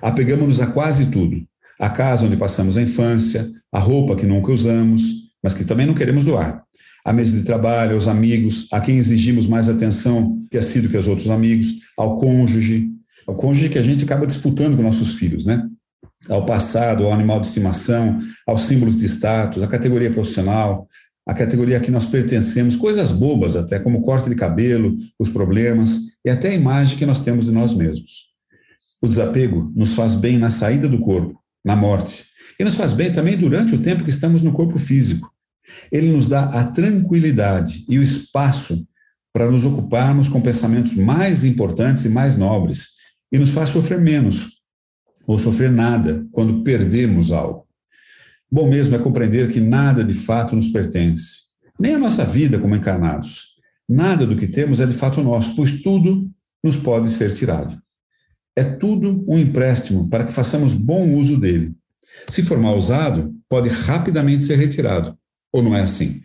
Apegamos-nos 0.00 0.60
a 0.60 0.66
quase 0.66 1.10
tudo. 1.10 1.42
A 1.78 1.88
casa 1.88 2.26
onde 2.26 2.36
passamos 2.36 2.76
a 2.76 2.82
infância, 2.82 3.50
a 3.72 3.78
roupa 3.78 4.16
que 4.16 4.26
nunca 4.26 4.52
usamos, 4.52 5.30
mas 5.42 5.54
que 5.54 5.64
também 5.64 5.86
não 5.86 5.94
queremos 5.94 6.24
doar. 6.24 6.62
A 7.04 7.12
mesa 7.12 7.38
de 7.38 7.44
trabalho, 7.44 7.94
aos 7.94 8.06
amigos, 8.06 8.68
a 8.72 8.80
quem 8.80 8.98
exigimos 8.98 9.46
mais 9.46 9.68
atenção 9.70 10.38
que 10.50 10.58
a 10.58 10.62
sido 10.62 10.88
que 10.88 10.96
aos 10.96 11.08
outros 11.08 11.30
amigos, 11.30 11.76
ao 11.96 12.16
cônjuge, 12.16 12.88
ao 13.26 13.34
cônjuge 13.34 13.70
que 13.70 13.78
a 13.78 13.82
gente 13.82 14.04
acaba 14.04 14.26
disputando 14.26 14.76
com 14.76 14.82
nossos 14.82 15.14
filhos, 15.14 15.46
né? 15.46 15.66
Ao 16.28 16.44
passado, 16.44 17.04
ao 17.04 17.12
animal 17.12 17.40
de 17.40 17.46
estimação, 17.46 18.20
aos 18.46 18.62
símbolos 18.62 18.96
de 18.96 19.06
status, 19.06 19.62
à 19.62 19.66
categoria 19.66 20.10
profissional, 20.10 20.86
a 21.26 21.32
categoria 21.32 21.78
a 21.78 21.80
que 21.80 21.90
nós 21.90 22.06
pertencemos, 22.06 22.76
coisas 22.76 23.12
bobas 23.12 23.56
até, 23.56 23.78
como 23.78 24.02
corte 24.02 24.28
de 24.28 24.34
cabelo, 24.34 24.96
os 25.18 25.30
problemas 25.30 26.18
e 26.24 26.28
até 26.28 26.48
a 26.48 26.54
imagem 26.54 26.98
que 26.98 27.06
nós 27.06 27.20
temos 27.20 27.46
de 27.46 27.52
nós 27.52 27.72
mesmos. 27.72 28.29
O 29.02 29.08
desapego 29.08 29.72
nos 29.74 29.94
faz 29.94 30.14
bem 30.14 30.38
na 30.38 30.50
saída 30.50 30.88
do 30.88 30.98
corpo, 30.98 31.40
na 31.64 31.74
morte, 31.74 32.26
e 32.58 32.64
nos 32.64 32.74
faz 32.74 32.92
bem 32.92 33.12
também 33.12 33.36
durante 33.36 33.74
o 33.74 33.82
tempo 33.82 34.04
que 34.04 34.10
estamos 34.10 34.42
no 34.42 34.52
corpo 34.52 34.78
físico. 34.78 35.32
Ele 35.90 36.12
nos 36.12 36.28
dá 36.28 36.44
a 36.44 36.64
tranquilidade 36.64 37.84
e 37.88 37.98
o 37.98 38.02
espaço 38.02 38.86
para 39.32 39.50
nos 39.50 39.64
ocuparmos 39.64 40.28
com 40.28 40.40
pensamentos 40.40 40.94
mais 40.94 41.44
importantes 41.44 42.04
e 42.04 42.08
mais 42.08 42.36
nobres, 42.36 43.00
e 43.32 43.38
nos 43.38 43.50
faz 43.50 43.70
sofrer 43.70 44.00
menos, 44.00 44.60
ou 45.26 45.38
sofrer 45.38 45.70
nada, 45.70 46.26
quando 46.32 46.62
perdemos 46.62 47.30
algo. 47.30 47.66
Bom 48.50 48.68
mesmo 48.68 48.96
é 48.96 48.98
compreender 48.98 49.48
que 49.48 49.60
nada 49.60 50.02
de 50.02 50.14
fato 50.14 50.56
nos 50.56 50.68
pertence, 50.68 51.50
nem 51.78 51.94
a 51.94 51.98
nossa 51.98 52.24
vida 52.24 52.58
como 52.58 52.74
encarnados. 52.74 53.50
Nada 53.88 54.26
do 54.26 54.36
que 54.36 54.46
temos 54.46 54.80
é 54.80 54.86
de 54.86 54.92
fato 54.92 55.22
nosso, 55.22 55.54
pois 55.54 55.80
tudo 55.80 56.28
nos 56.62 56.76
pode 56.76 57.08
ser 57.10 57.32
tirado. 57.32 57.80
É 58.56 58.64
tudo 58.64 59.24
um 59.28 59.38
empréstimo 59.38 60.08
para 60.08 60.24
que 60.24 60.32
façamos 60.32 60.74
bom 60.74 61.14
uso 61.14 61.38
dele. 61.38 61.74
Se 62.28 62.42
for 62.42 62.58
mal 62.58 62.76
usado, 62.76 63.34
pode 63.48 63.68
rapidamente 63.68 64.44
ser 64.44 64.56
retirado. 64.56 65.16
Ou 65.52 65.62
não 65.62 65.74
é 65.74 65.82
assim? 65.82 66.22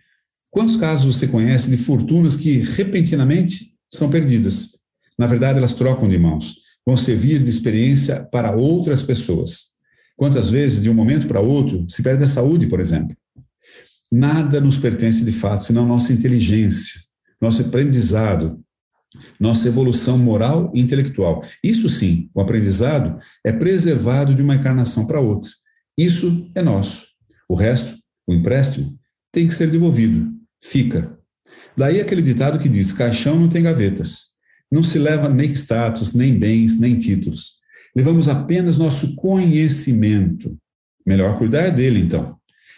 Quantos 0.49 0.75
casos 0.75 1.15
você 1.15 1.27
conhece 1.27 1.69
de 1.69 1.77
fortunas 1.77 2.35
que 2.35 2.59
repentinamente 2.61 3.73
são 3.91 4.09
perdidas? 4.09 4.71
Na 5.17 5.27
verdade, 5.27 5.57
elas 5.57 5.73
trocam 5.73 6.07
de 6.09 6.17
mãos, 6.17 6.55
vão 6.85 6.97
servir 6.97 7.43
de 7.43 7.49
experiência 7.49 8.27
para 8.31 8.55
outras 8.55 9.03
pessoas. 9.03 9.75
Quantas 10.15 10.49
vezes, 10.49 10.81
de 10.81 10.89
um 10.89 10.93
momento 10.93 11.27
para 11.27 11.41
outro, 11.41 11.85
se 11.89 12.01
perde 12.01 12.23
a 12.23 12.27
saúde, 12.27 12.67
por 12.67 12.79
exemplo? 12.79 13.15
Nada 14.11 14.61
nos 14.61 14.77
pertence 14.77 15.25
de 15.25 15.31
fato, 15.31 15.65
senão 15.65 15.85
nossa 15.85 16.13
inteligência, 16.13 17.01
nosso 17.41 17.61
aprendizado, 17.61 18.63
nossa 19.39 19.67
evolução 19.67 20.17
moral 20.17 20.71
e 20.73 20.81
intelectual. 20.81 21.43
Isso 21.63 21.89
sim, 21.89 22.29
o 22.33 22.41
aprendizado 22.41 23.19
é 23.45 23.51
preservado 23.51 24.33
de 24.33 24.41
uma 24.41 24.55
encarnação 24.55 25.05
para 25.05 25.19
outra. 25.19 25.49
Isso 25.97 26.49
é 26.55 26.61
nosso. 26.61 27.07
O 27.47 27.55
resto, 27.55 27.95
o 28.27 28.33
empréstimo, 28.33 28.97
tem 29.31 29.47
que 29.47 29.53
ser 29.53 29.69
devolvido. 29.69 30.33
Fica. 30.61 31.17
Daí 31.77 31.99
aquele 31.99 32.21
ditado 32.21 32.59
que 32.59 32.69
diz: 32.69 32.93
caixão 32.93 33.39
não 33.39 33.49
tem 33.49 33.63
gavetas. 33.63 34.35
Não 34.71 34.83
se 34.83 34.97
leva 34.97 35.29
nem 35.29 35.51
status, 35.51 36.13
nem 36.13 36.37
bens, 36.37 36.79
nem 36.79 36.97
títulos. 36.97 37.55
Levamos 37.95 38.27
apenas 38.27 38.77
nosso 38.77 39.15
conhecimento. 39.15 40.57
Melhor 41.05 41.37
cuidar 41.37 41.69
dele, 41.69 41.99
então. 41.99 42.35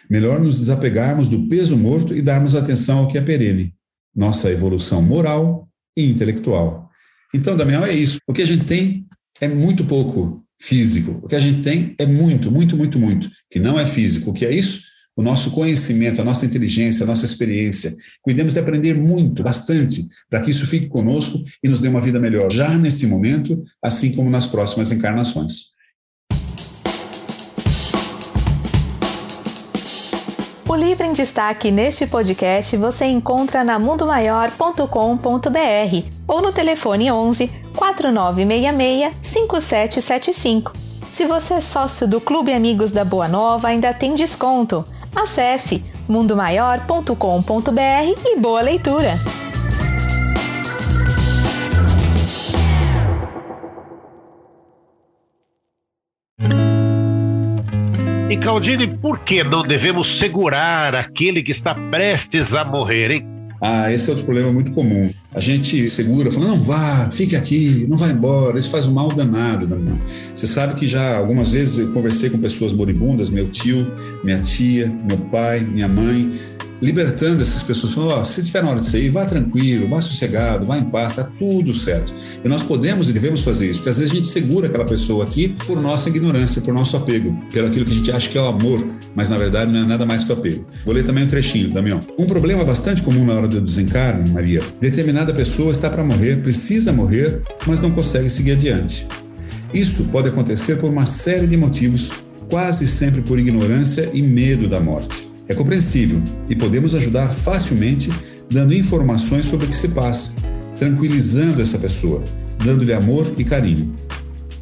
Melhor 0.08 0.40
nos 0.40 0.58
desapegarmos 0.60 1.28
do 1.28 1.48
peso 1.48 1.76
morto 1.76 2.14
e 2.14 2.22
darmos 2.22 2.54
atenção 2.54 3.00
ao 3.00 3.08
que 3.08 3.18
é 3.18 3.20
perene. 3.20 3.74
Nossa 4.14 4.50
evolução 4.50 5.02
moral 5.02 5.67
e 5.98 6.08
intelectual. 6.08 6.88
Então, 7.34 7.56
Damião, 7.56 7.84
é 7.84 7.92
isso. 7.92 8.18
O 8.26 8.32
que 8.32 8.40
a 8.40 8.46
gente 8.46 8.64
tem 8.64 9.04
é 9.40 9.48
muito 9.48 9.84
pouco 9.84 10.44
físico. 10.60 11.20
O 11.22 11.26
que 11.26 11.34
a 11.34 11.40
gente 11.40 11.60
tem 11.60 11.94
é 11.98 12.06
muito, 12.06 12.50
muito, 12.52 12.76
muito, 12.76 12.98
muito, 12.98 13.28
que 13.50 13.58
não 13.58 13.78
é 13.78 13.84
físico. 13.84 14.30
O 14.30 14.32
que 14.32 14.46
é 14.46 14.54
isso? 14.54 14.82
O 15.16 15.22
nosso 15.22 15.50
conhecimento, 15.50 16.20
a 16.20 16.24
nossa 16.24 16.46
inteligência, 16.46 17.02
a 17.02 17.06
nossa 17.06 17.24
experiência. 17.24 17.94
Cuidemos 18.22 18.54
de 18.54 18.60
aprender 18.60 18.94
muito, 18.94 19.42
bastante, 19.42 20.04
para 20.30 20.40
que 20.40 20.50
isso 20.50 20.64
fique 20.66 20.86
conosco 20.86 21.42
e 21.62 21.68
nos 21.68 21.80
dê 21.80 21.88
uma 21.88 22.00
vida 22.00 22.20
melhor, 22.20 22.52
já 22.52 22.78
neste 22.78 23.04
momento, 23.04 23.60
assim 23.82 24.12
como 24.12 24.30
nas 24.30 24.46
próximas 24.46 24.92
encarnações. 24.92 25.77
O 30.68 30.76
livro 30.76 31.06
em 31.06 31.14
destaque 31.14 31.70
neste 31.70 32.06
podcast 32.06 32.76
você 32.76 33.06
encontra 33.06 33.64
na 33.64 33.78
mundomaior.com.br 33.78 34.86
ou 36.26 36.42
no 36.42 36.52
telefone 36.52 37.10
11 37.10 37.50
4966 37.74 39.16
5775. 39.22 40.74
Se 41.10 41.24
você 41.24 41.54
é 41.54 41.60
sócio 41.62 42.06
do 42.06 42.20
Clube 42.20 42.52
Amigos 42.52 42.90
da 42.90 43.02
Boa 43.02 43.26
Nova, 43.26 43.68
ainda 43.68 43.94
tem 43.94 44.14
desconto. 44.14 44.84
Acesse 45.16 45.82
mundomaior.com.br 46.06 47.14
e 48.26 48.38
boa 48.38 48.60
leitura! 48.60 49.47
Caldini, 58.48 58.86
por 58.86 59.18
que 59.18 59.44
não 59.44 59.62
devemos 59.62 60.18
segurar 60.18 60.94
aquele 60.94 61.42
que 61.42 61.52
está 61.52 61.74
prestes 61.74 62.54
a 62.54 62.64
morrer, 62.64 63.10
hein? 63.10 63.26
Ah, 63.60 63.92
esse 63.92 64.08
é 64.08 64.12
outro 64.12 64.24
problema 64.24 64.50
muito 64.50 64.72
comum. 64.72 65.10
A 65.34 65.38
gente 65.38 65.86
segura, 65.86 66.32
fala, 66.32 66.46
não 66.46 66.58
vá, 66.58 67.10
fique 67.12 67.36
aqui, 67.36 67.84
não 67.86 67.98
vá 67.98 68.08
embora, 68.08 68.58
isso 68.58 68.70
faz 68.70 68.86
um 68.86 68.94
mal 68.94 69.08
danado. 69.08 69.68
Não. 69.68 70.00
Você 70.34 70.46
sabe 70.46 70.76
que 70.76 70.88
já 70.88 71.18
algumas 71.18 71.52
vezes 71.52 71.78
eu 71.78 71.92
conversei 71.92 72.30
com 72.30 72.38
pessoas 72.38 72.72
moribundas, 72.72 73.28
meu 73.28 73.48
tio, 73.48 73.86
minha 74.24 74.40
tia, 74.40 74.90
meu 75.06 75.18
pai, 75.30 75.60
minha 75.60 75.86
mãe, 75.86 76.32
libertando 76.80 77.42
essas 77.42 77.62
pessoas, 77.62 77.94
falando, 77.94 78.24
se 78.24 78.42
tiver 78.44 78.62
na 78.62 78.70
hora 78.70 78.80
de 78.80 78.86
sair, 78.86 79.10
vá 79.10 79.24
tranquilo, 79.24 79.88
vá 79.88 80.00
sossegado, 80.00 80.66
vá 80.66 80.78
em 80.78 80.84
paz, 80.84 81.12
está 81.12 81.24
tudo 81.24 81.74
certo. 81.74 82.14
E 82.44 82.48
nós 82.48 82.62
podemos 82.62 83.10
e 83.10 83.12
devemos 83.12 83.42
fazer 83.42 83.70
isso, 83.70 83.80
porque 83.80 83.90
às 83.90 83.98
vezes 83.98 84.12
a 84.12 84.14
gente 84.14 84.26
segura 84.26 84.68
aquela 84.68 84.84
pessoa 84.84 85.24
aqui 85.24 85.56
por 85.66 85.80
nossa 85.80 86.08
ignorância, 86.08 86.62
por 86.62 86.72
nosso 86.72 86.96
apego, 86.96 87.36
pelo 87.52 87.68
aquilo 87.68 87.84
que 87.84 87.92
a 87.92 87.96
gente 87.96 88.12
acha 88.12 88.28
que 88.28 88.38
é 88.38 88.40
o 88.40 88.46
amor, 88.46 88.86
mas 89.14 89.30
na 89.30 89.38
verdade 89.38 89.72
não 89.72 89.80
é 89.80 89.86
nada 89.86 90.06
mais 90.06 90.24
que 90.24 90.30
o 90.30 90.34
apego. 90.34 90.66
Vou 90.84 90.94
ler 90.94 91.04
também 91.04 91.24
um 91.24 91.28
trechinho, 91.28 91.70
Damião. 91.70 92.00
Um 92.18 92.26
problema 92.26 92.64
bastante 92.64 93.02
comum 93.02 93.24
na 93.24 93.34
hora 93.34 93.48
do 93.48 93.60
desencarne, 93.60 94.30
Maria, 94.30 94.62
determinada 94.80 95.32
pessoa 95.32 95.72
está 95.72 95.90
para 95.90 96.04
morrer, 96.04 96.42
precisa 96.42 96.92
morrer, 96.92 97.42
mas 97.66 97.82
não 97.82 97.90
consegue 97.90 98.30
seguir 98.30 98.52
adiante. 98.52 99.06
Isso 99.72 100.04
pode 100.04 100.28
acontecer 100.28 100.76
por 100.76 100.90
uma 100.90 101.04
série 101.04 101.46
de 101.46 101.56
motivos, 101.56 102.10
quase 102.48 102.86
sempre 102.86 103.20
por 103.20 103.38
ignorância 103.38 104.10
e 104.14 104.22
medo 104.22 104.68
da 104.68 104.80
morte. 104.80 105.27
É 105.48 105.54
compreensível 105.54 106.22
e 106.48 106.54
podemos 106.54 106.94
ajudar 106.94 107.32
facilmente 107.32 108.10
dando 108.50 108.74
informações 108.74 109.46
sobre 109.46 109.66
o 109.66 109.68
que 109.68 109.76
se 109.76 109.88
passa, 109.88 110.32
tranquilizando 110.76 111.60
essa 111.62 111.78
pessoa, 111.78 112.22
dando-lhe 112.64 112.92
amor 112.92 113.32
e 113.36 113.44
carinho. 113.44 113.94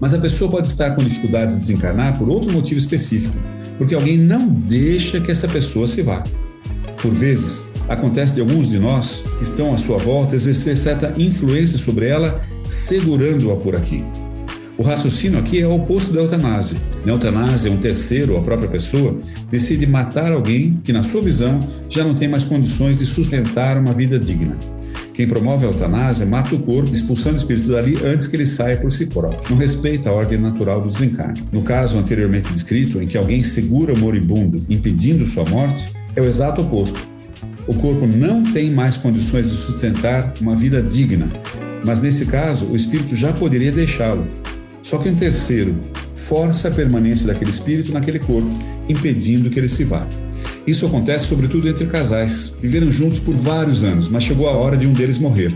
Mas 0.01 0.15
a 0.15 0.19
pessoa 0.19 0.51
pode 0.51 0.69
estar 0.69 0.93
com 0.95 1.03
dificuldades 1.03 1.57
de 1.57 1.63
desencarnar 1.63 2.19
por 2.19 2.29
outro 2.29 2.53
motivo 2.53 2.79
específico, 2.79 3.37
porque 3.79 3.95
alguém 3.95 4.19
não 4.19 4.49
deixa 4.49 5.21
que 5.21 5.31
essa 5.31 5.49
pessoa 5.49 5.87
se 5.87 6.03
vá. 6.03 6.23
Por 7.01 7.13
vezes, 7.13 7.67
acontece 7.89 8.35
de 8.35 8.41
alguns 8.41 8.71
de 8.71 8.79
nós 8.79 9.25
que 9.39 9.45
estão 9.45 9.75
à 9.75 9.79
sua 9.79 9.99
volta 9.99 10.35
exercer 10.35 10.77
certa 10.77 11.13
influência 11.21 11.79
sobre 11.79 12.09
ela, 12.09 12.45
segurando-a 12.69 13.57
por 13.57 13.75
aqui. 13.75 14.05
O 14.79 14.83
raciocínio 14.83 15.39
aqui 15.39 15.63
é 15.63 15.67
o 15.67 15.75
oposto 15.75 16.13
da 16.13 16.21
eutanásia. 16.21 16.79
Na 17.05 17.13
eutanásia, 17.13 17.73
um 17.73 17.79
terceiro, 17.79 18.35
ou 18.35 18.41
a 18.41 18.43
própria 18.43 18.69
pessoa, 18.69 19.17
decide 19.51 19.87
matar 19.87 20.31
alguém 20.31 20.79
que, 20.85 20.93
na 20.93 21.03
sua 21.03 21.23
visão, 21.23 21.59
já 21.89 22.05
não 22.05 22.15
tem 22.15 22.29
mais 22.29 22.45
condições 22.45 22.99
de 22.99 23.07
sustentar 23.07 23.79
uma 23.79 23.95
vida 23.95 24.19
digna. 24.19 24.59
Quem 25.15 25.27
promove 25.27 25.65
a 25.65 25.71
eutanásia 25.71 26.27
mata 26.27 26.55
o 26.55 26.59
corpo, 26.59 26.93
expulsando 26.93 27.37
o 27.37 27.39
espírito 27.39 27.69
dali 27.69 27.99
antes 28.05 28.27
que 28.27 28.37
ele 28.37 28.45
saia 28.45 28.77
por 28.77 28.93
si 28.93 29.07
próprio. 29.07 29.41
Não 29.49 29.57
respeita 29.57 30.11
a 30.11 30.13
ordem 30.13 30.39
natural 30.39 30.83
do 30.83 30.91
desencarne. 30.91 31.43
No 31.51 31.63
caso 31.63 31.99
anteriormente 31.99 32.53
descrito, 32.53 33.01
em 33.01 33.07
que 33.07 33.17
alguém 33.17 33.43
segura 33.43 33.95
o 33.95 33.99
moribundo, 33.99 34.63
impedindo 34.69 35.25
sua 35.25 35.47
morte, 35.47 35.89
é 36.15 36.21
o 36.21 36.27
exato 36.27 36.61
oposto. 36.61 37.09
O 37.67 37.73
corpo 37.73 38.07
não 38.07 38.43
tem 38.43 38.71
mais 38.71 38.99
condições 38.99 39.51
de 39.51 39.57
sustentar 39.57 40.35
uma 40.39 40.55
vida 40.55 40.83
digna, 40.83 41.31
mas 41.87 42.03
nesse 42.03 42.27
caso 42.27 42.67
o 42.67 42.77
espírito 42.77 43.17
já 43.17 43.33
poderia 43.33 43.73
deixá-lo, 43.73 44.27
só 44.87 44.99
que 44.99 45.09
um 45.09 45.17
terceiro 45.17 45.75
força 46.15 46.69
a 46.69 46.71
permanência 46.71 47.27
daquele 47.27 47.51
espírito 47.51 47.93
naquele 47.93 48.21
corpo, 48.21 48.49
impedindo 48.89 49.51
que 49.51 49.59
ele 49.59 49.69
se 49.69 49.83
vá. 49.83 50.07
Isso 50.65 50.87
acontece 50.87 51.27
sobretudo 51.27 51.69
entre 51.69 51.87
casais. 51.87 52.57
Viveram 52.63 52.89
juntos 52.89 53.19
por 53.19 53.35
vários 53.35 53.83
anos, 53.83 54.09
mas 54.09 54.23
chegou 54.23 54.49
a 54.49 54.53
hora 54.53 54.77
de 54.77 54.87
um 54.87 54.93
deles 54.93 55.19
morrer. 55.19 55.53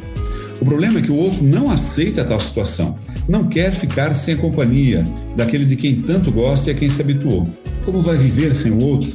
O 0.61 0.65
problema 0.65 0.99
é 0.99 1.03
que 1.03 1.13
o 1.13 1.15
outro 1.15 1.45
não 1.45 1.71
aceita 1.71 2.25
tal 2.25 2.41
situação, 2.41 2.99
não 3.29 3.45
quer 3.45 3.73
ficar 3.73 4.15
sem 4.15 4.35
a 4.35 4.37
companhia 4.37 5.05
daquele 5.37 5.65
de 5.65 5.77
quem 5.77 6.03
tanto 6.03 6.33
gosta 6.33 6.69
e 6.69 6.73
a 6.73 6.77
quem 6.77 6.91
se 6.91 7.01
habituou. 7.01 7.49
Como 7.85 8.03
vai 8.03 8.19
viver 8.19 8.53
sem 8.53 8.73
o 8.73 8.83
outro? 8.83 9.13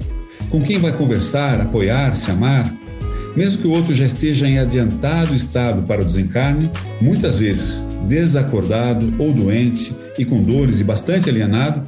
Com 0.47 0.61
quem 0.61 0.79
vai 0.79 0.93
conversar, 0.93 1.59
apoiar, 1.59 2.15
se 2.15 2.31
amar? 2.31 2.73
Mesmo 3.35 3.61
que 3.61 3.67
o 3.67 3.71
outro 3.71 3.93
já 3.93 4.05
esteja 4.05 4.47
em 4.47 4.59
adiantado 4.59 5.33
estado 5.33 5.83
para 5.83 6.01
o 6.01 6.05
desencarne, 6.05 6.71
muitas 7.01 7.39
vezes 7.39 7.87
desacordado 8.07 9.13
ou 9.19 9.33
doente 9.33 9.93
e 10.17 10.23
com 10.23 10.43
dores 10.43 10.79
e 10.79 10.83
bastante 10.83 11.29
alienado, 11.29 11.87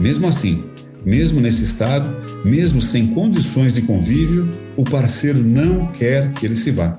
mesmo 0.00 0.26
assim, 0.26 0.64
mesmo 1.04 1.40
nesse 1.40 1.64
estado, 1.64 2.08
mesmo 2.44 2.80
sem 2.80 3.08
condições 3.08 3.74
de 3.74 3.82
convívio, 3.82 4.48
o 4.76 4.84
parceiro 4.84 5.42
não 5.42 5.86
quer 5.86 6.32
que 6.32 6.46
ele 6.46 6.56
se 6.56 6.70
vá. 6.70 6.96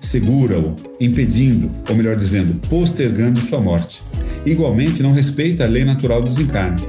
Segura-o, 0.00 0.76
impedindo, 1.00 1.70
ou 1.88 1.96
melhor 1.96 2.14
dizendo, 2.14 2.54
postergando 2.68 3.40
sua 3.40 3.60
morte. 3.60 4.02
Igualmente, 4.46 5.02
não 5.02 5.12
respeita 5.12 5.64
a 5.64 5.68
lei 5.68 5.84
natural 5.84 6.20
do 6.20 6.26
desencarne. 6.26 6.82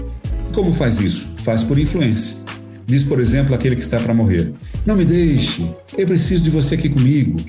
Como 0.53 0.71
faz 0.73 0.99
isso? 0.99 1.33
Faz 1.37 1.63
por 1.63 1.79
influência. 1.79 2.37
Diz, 2.89 3.03
por 3.03 3.19
exemplo, 3.19 3.53
aquele 3.53 3.75
que 3.75 3.83
está 3.83 3.99
para 3.99 4.15
morrer: 4.15 4.51
Não 4.83 4.95
me 4.95 5.05
deixe, 5.05 5.69
eu 5.95 6.07
preciso 6.07 6.43
de 6.43 6.49
você 6.49 6.73
aqui 6.73 6.89
comigo. 6.89 7.39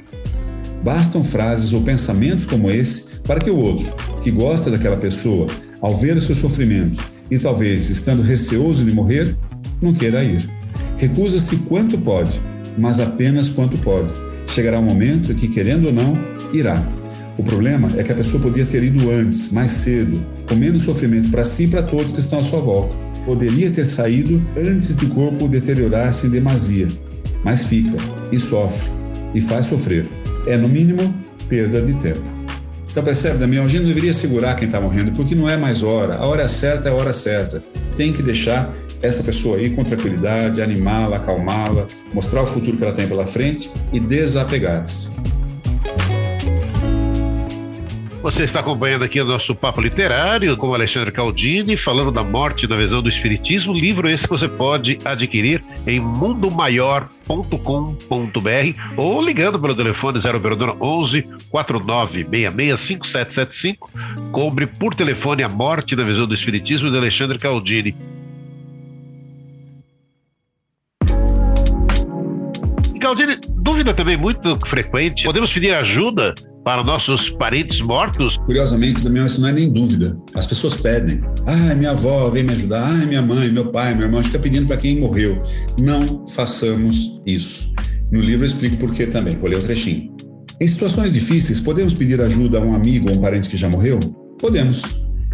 Bastam 0.84 1.24
frases 1.24 1.72
ou 1.72 1.80
pensamentos 1.80 2.44
como 2.44 2.70
esse 2.70 3.12
para 3.26 3.40
que 3.40 3.50
o 3.50 3.56
outro, 3.56 3.86
que 4.20 4.30
gosta 4.30 4.70
daquela 4.70 4.98
pessoa, 4.98 5.46
ao 5.80 5.94
ver 5.94 6.14
o 6.16 6.20
seu 6.20 6.34
sofrimento 6.34 7.02
e 7.30 7.38
talvez 7.38 7.88
estando 7.88 8.22
receoso 8.22 8.84
de 8.84 8.92
morrer, 8.92 9.34
não 9.80 9.94
queira 9.94 10.22
ir. 10.22 10.46
Recusa-se 10.98 11.56
quanto 11.56 11.96
pode, 11.96 12.38
mas 12.76 13.00
apenas 13.00 13.50
quanto 13.50 13.78
pode. 13.78 14.12
Chegará 14.46 14.78
um 14.78 14.84
momento 14.84 15.34
que, 15.34 15.48
querendo 15.48 15.86
ou 15.86 15.92
não, 15.92 16.18
irá. 16.52 16.86
O 17.38 17.42
problema 17.42 17.88
é 17.96 18.02
que 18.02 18.12
a 18.12 18.14
pessoa 18.14 18.42
podia 18.42 18.66
ter 18.66 18.82
ido 18.82 19.10
antes, 19.10 19.50
mais 19.52 19.70
cedo, 19.70 20.20
com 20.46 20.54
menos 20.54 20.82
sofrimento 20.82 21.30
para 21.30 21.46
si 21.46 21.64
e 21.64 21.68
para 21.68 21.82
todos 21.82 22.12
que 22.12 22.20
estão 22.20 22.40
à 22.40 22.42
sua 22.42 22.60
volta 22.60 23.09
poderia 23.24 23.70
ter 23.70 23.86
saído 23.86 24.42
antes 24.56 24.96
de 24.96 25.04
o 25.04 25.08
corpo 25.10 25.48
deteriorar-se 25.48 26.26
em 26.26 26.30
demasia, 26.30 26.88
mas 27.44 27.64
fica 27.64 27.96
e 28.32 28.38
sofre 28.38 28.90
e 29.34 29.40
faz 29.40 29.66
sofrer. 29.66 30.06
É, 30.46 30.56
no 30.56 30.68
mínimo, 30.68 31.14
perda 31.48 31.80
de 31.82 31.94
tempo. 31.94 32.22
Então 32.90 33.04
percebe, 33.04 33.38
Damião, 33.38 33.64
a 33.64 33.68
gente 33.68 33.82
não 33.82 33.88
deveria 33.88 34.12
segurar 34.12 34.54
quem 34.56 34.66
está 34.66 34.80
morrendo, 34.80 35.12
porque 35.12 35.34
não 35.34 35.48
é 35.48 35.56
mais 35.56 35.82
hora. 35.82 36.16
A 36.16 36.26
hora 36.26 36.48
certa 36.48 36.88
é 36.88 36.92
a 36.92 36.94
hora 36.94 37.12
certa. 37.12 37.62
Tem 37.94 38.12
que 38.12 38.22
deixar 38.22 38.72
essa 39.00 39.22
pessoa 39.22 39.58
aí 39.58 39.70
com 39.70 39.84
tranquilidade, 39.84 40.60
animá-la, 40.60 41.16
acalmá-la, 41.16 41.86
mostrar 42.12 42.42
o 42.42 42.46
futuro 42.46 42.76
que 42.76 42.84
ela 42.84 42.92
tem 42.92 43.06
pela 43.06 43.26
frente 43.26 43.70
e 43.92 44.00
desapegar-se. 44.00 45.10
Você 48.22 48.44
está 48.44 48.60
acompanhando 48.60 49.02
aqui 49.02 49.18
o 49.18 49.24
nosso 49.24 49.54
papo 49.54 49.80
literário 49.80 50.54
com 50.54 50.74
Alexandre 50.74 51.10
Caldini, 51.10 51.74
falando 51.74 52.12
da 52.12 52.22
morte 52.22 52.66
na 52.66 52.76
visão 52.76 53.02
do 53.02 53.08
Espiritismo, 53.08 53.72
livro 53.72 54.10
esse 54.10 54.24
que 54.24 54.30
você 54.30 54.46
pode 54.46 54.98
adquirir 55.06 55.64
em 55.86 56.00
mundomaior.com.br 56.00 58.98
ou 58.98 59.24
ligando 59.24 59.58
pelo 59.58 59.74
telefone 59.74 60.20
0 60.20 60.38
11 60.78 61.22
4966 61.50 62.80
5775. 62.80 63.90
Cobre 64.30 64.66
por 64.66 64.94
telefone 64.94 65.42
a 65.42 65.48
morte 65.48 65.96
na 65.96 66.04
visão 66.04 66.26
do 66.26 66.34
Espiritismo 66.34 66.90
de 66.90 66.98
Alexandre 66.98 67.38
Caldini. 67.38 67.96
Caldini, 73.00 73.38
dúvida 73.56 73.94
também 73.94 74.18
muito 74.18 74.58
frequente. 74.66 75.24
Podemos 75.24 75.50
pedir 75.50 75.72
ajuda 75.72 76.34
para 76.64 76.84
nossos 76.84 77.30
parentes 77.30 77.80
mortos? 77.80 78.36
Curiosamente, 78.44 79.02
Damião, 79.02 79.26
isso 79.26 79.40
não 79.40 79.48
é 79.48 79.52
nem 79.52 79.72
dúvida. 79.72 80.18
As 80.34 80.46
pessoas 80.46 80.76
pedem. 80.76 81.20
Ah, 81.46 81.74
minha 81.74 81.90
avó 81.90 82.28
vem 82.28 82.44
me 82.44 82.52
ajudar. 82.52 82.86
Ah, 82.86 83.06
minha 83.06 83.22
mãe, 83.22 83.50
meu 83.50 83.70
pai, 83.70 83.94
meu 83.94 84.06
irmão. 84.06 84.22
Fica 84.22 84.38
pedindo 84.38 84.66
para 84.66 84.76
quem 84.76 84.98
morreu. 84.98 85.42
Não 85.78 86.26
façamos 86.28 87.20
isso. 87.26 87.72
No 88.12 88.20
livro 88.20 88.44
eu 88.44 88.48
explico 88.48 88.76
por 88.76 88.92
que 88.92 89.06
também. 89.06 89.36
Vou 89.36 89.48
ler 89.48 89.58
um 89.58 89.62
trechinho. 89.62 90.14
Em 90.60 90.66
situações 90.66 91.12
difíceis, 91.12 91.60
podemos 91.60 91.94
pedir 91.94 92.20
ajuda 92.20 92.58
a 92.58 92.60
um 92.60 92.74
amigo 92.74 93.08
ou 93.08 93.16
um 93.16 93.20
parente 93.20 93.48
que 93.48 93.56
já 93.56 93.68
morreu? 93.68 93.98
Podemos. 94.38 94.82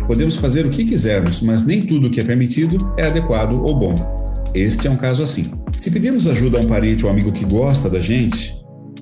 Podemos 0.06 0.36
fazer 0.36 0.64
o 0.64 0.70
que 0.70 0.84
quisermos, 0.84 1.40
mas 1.40 1.64
nem 1.64 1.82
tudo 1.82 2.08
que 2.08 2.20
é 2.20 2.24
permitido 2.24 2.94
é 2.96 3.06
adequado 3.06 3.54
ou 3.54 3.74
bom. 3.74 4.44
Este 4.54 4.86
é 4.86 4.90
um 4.90 4.96
caso 4.96 5.22
assim. 5.22 5.50
Se 5.78 5.90
pedirmos 5.90 6.28
ajuda 6.28 6.58
a 6.58 6.60
um 6.60 6.66
parente 6.66 7.04
ou 7.04 7.10
amigo 7.10 7.32
que 7.32 7.44
gosta 7.44 7.90
da 7.90 7.98
gente, 7.98 8.56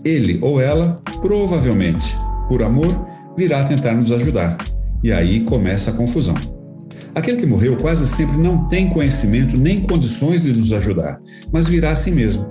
ele 0.04 0.38
ou 0.42 0.60
ela, 0.60 1.00
provavelmente, 1.20 2.16
por 2.48 2.62
amor, 2.62 3.06
virá 3.36 3.64
tentar 3.64 3.94
nos 3.94 4.12
ajudar. 4.12 4.56
E 5.02 5.12
aí 5.12 5.40
começa 5.40 5.90
a 5.90 5.94
confusão. 5.94 6.34
Aquele 7.14 7.36
que 7.36 7.46
morreu 7.46 7.76
quase 7.76 8.06
sempre 8.06 8.36
não 8.36 8.68
tem 8.68 8.88
conhecimento 8.88 9.56
nem 9.56 9.80
condições 9.80 10.42
de 10.42 10.52
nos 10.52 10.72
ajudar, 10.72 11.20
mas 11.52 11.68
virá 11.68 11.90
assim 11.90 12.12
mesmo. 12.12 12.50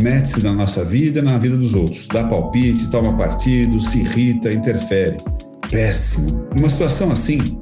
Mete-se 0.00 0.42
na 0.42 0.52
nossa 0.52 0.84
vida 0.84 1.22
na 1.22 1.38
vida 1.38 1.56
dos 1.56 1.74
outros, 1.74 2.06
dá 2.06 2.22
palpite, 2.22 2.90
toma 2.90 3.16
partido, 3.16 3.80
se 3.80 4.00
irrita, 4.00 4.52
interfere. 4.52 5.16
Péssimo. 5.70 6.46
Numa 6.54 6.68
situação 6.68 7.10
assim, 7.10 7.58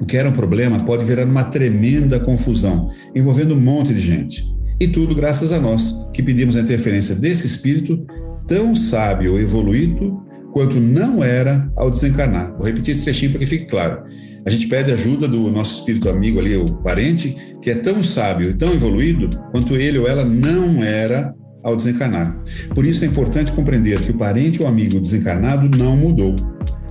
o 0.00 0.06
que 0.06 0.16
era 0.16 0.28
um 0.28 0.32
problema 0.32 0.80
pode 0.80 1.04
virar 1.04 1.26
uma 1.26 1.44
tremenda 1.44 2.18
confusão, 2.18 2.90
envolvendo 3.14 3.54
um 3.54 3.60
monte 3.60 3.92
de 3.92 4.00
gente. 4.00 4.44
E 4.80 4.88
tudo 4.88 5.14
graças 5.14 5.52
a 5.52 5.60
nós, 5.60 6.08
que 6.12 6.22
pedimos 6.22 6.56
a 6.56 6.60
interferência 6.60 7.14
desse 7.14 7.46
espírito 7.46 8.04
tão 8.46 8.74
sábio 8.74 9.32
ou 9.32 9.40
evoluído 9.40 10.22
quanto 10.52 10.78
não 10.78 11.24
era 11.24 11.70
ao 11.76 11.90
desencarnar. 11.90 12.54
Vou 12.56 12.66
repetir 12.66 12.92
esse 12.92 13.04
trechinho 13.04 13.32
para 13.32 13.40
que 13.40 13.46
fique 13.46 13.66
claro. 13.66 14.02
A 14.44 14.50
gente 14.50 14.66
pede 14.66 14.90
ajuda 14.90 15.28
do 15.28 15.50
nosso 15.50 15.76
espírito 15.76 16.08
amigo 16.08 16.38
ali, 16.38 16.56
o 16.56 16.66
parente, 16.66 17.36
que 17.62 17.70
é 17.70 17.74
tão 17.74 18.02
sábio 18.02 18.50
e 18.50 18.54
tão 18.54 18.72
evoluído 18.72 19.30
quanto 19.50 19.76
ele 19.76 19.98
ou 19.98 20.08
ela 20.08 20.24
não 20.24 20.82
era 20.82 21.34
ao 21.62 21.76
desencarnar. 21.76 22.42
Por 22.74 22.84
isso 22.84 23.04
é 23.04 23.06
importante 23.06 23.52
compreender 23.52 24.00
que 24.00 24.10
o 24.10 24.18
parente 24.18 24.60
ou 24.60 24.68
amigo 24.68 25.00
desencarnado 25.00 25.76
não 25.76 25.96
mudou, 25.96 26.34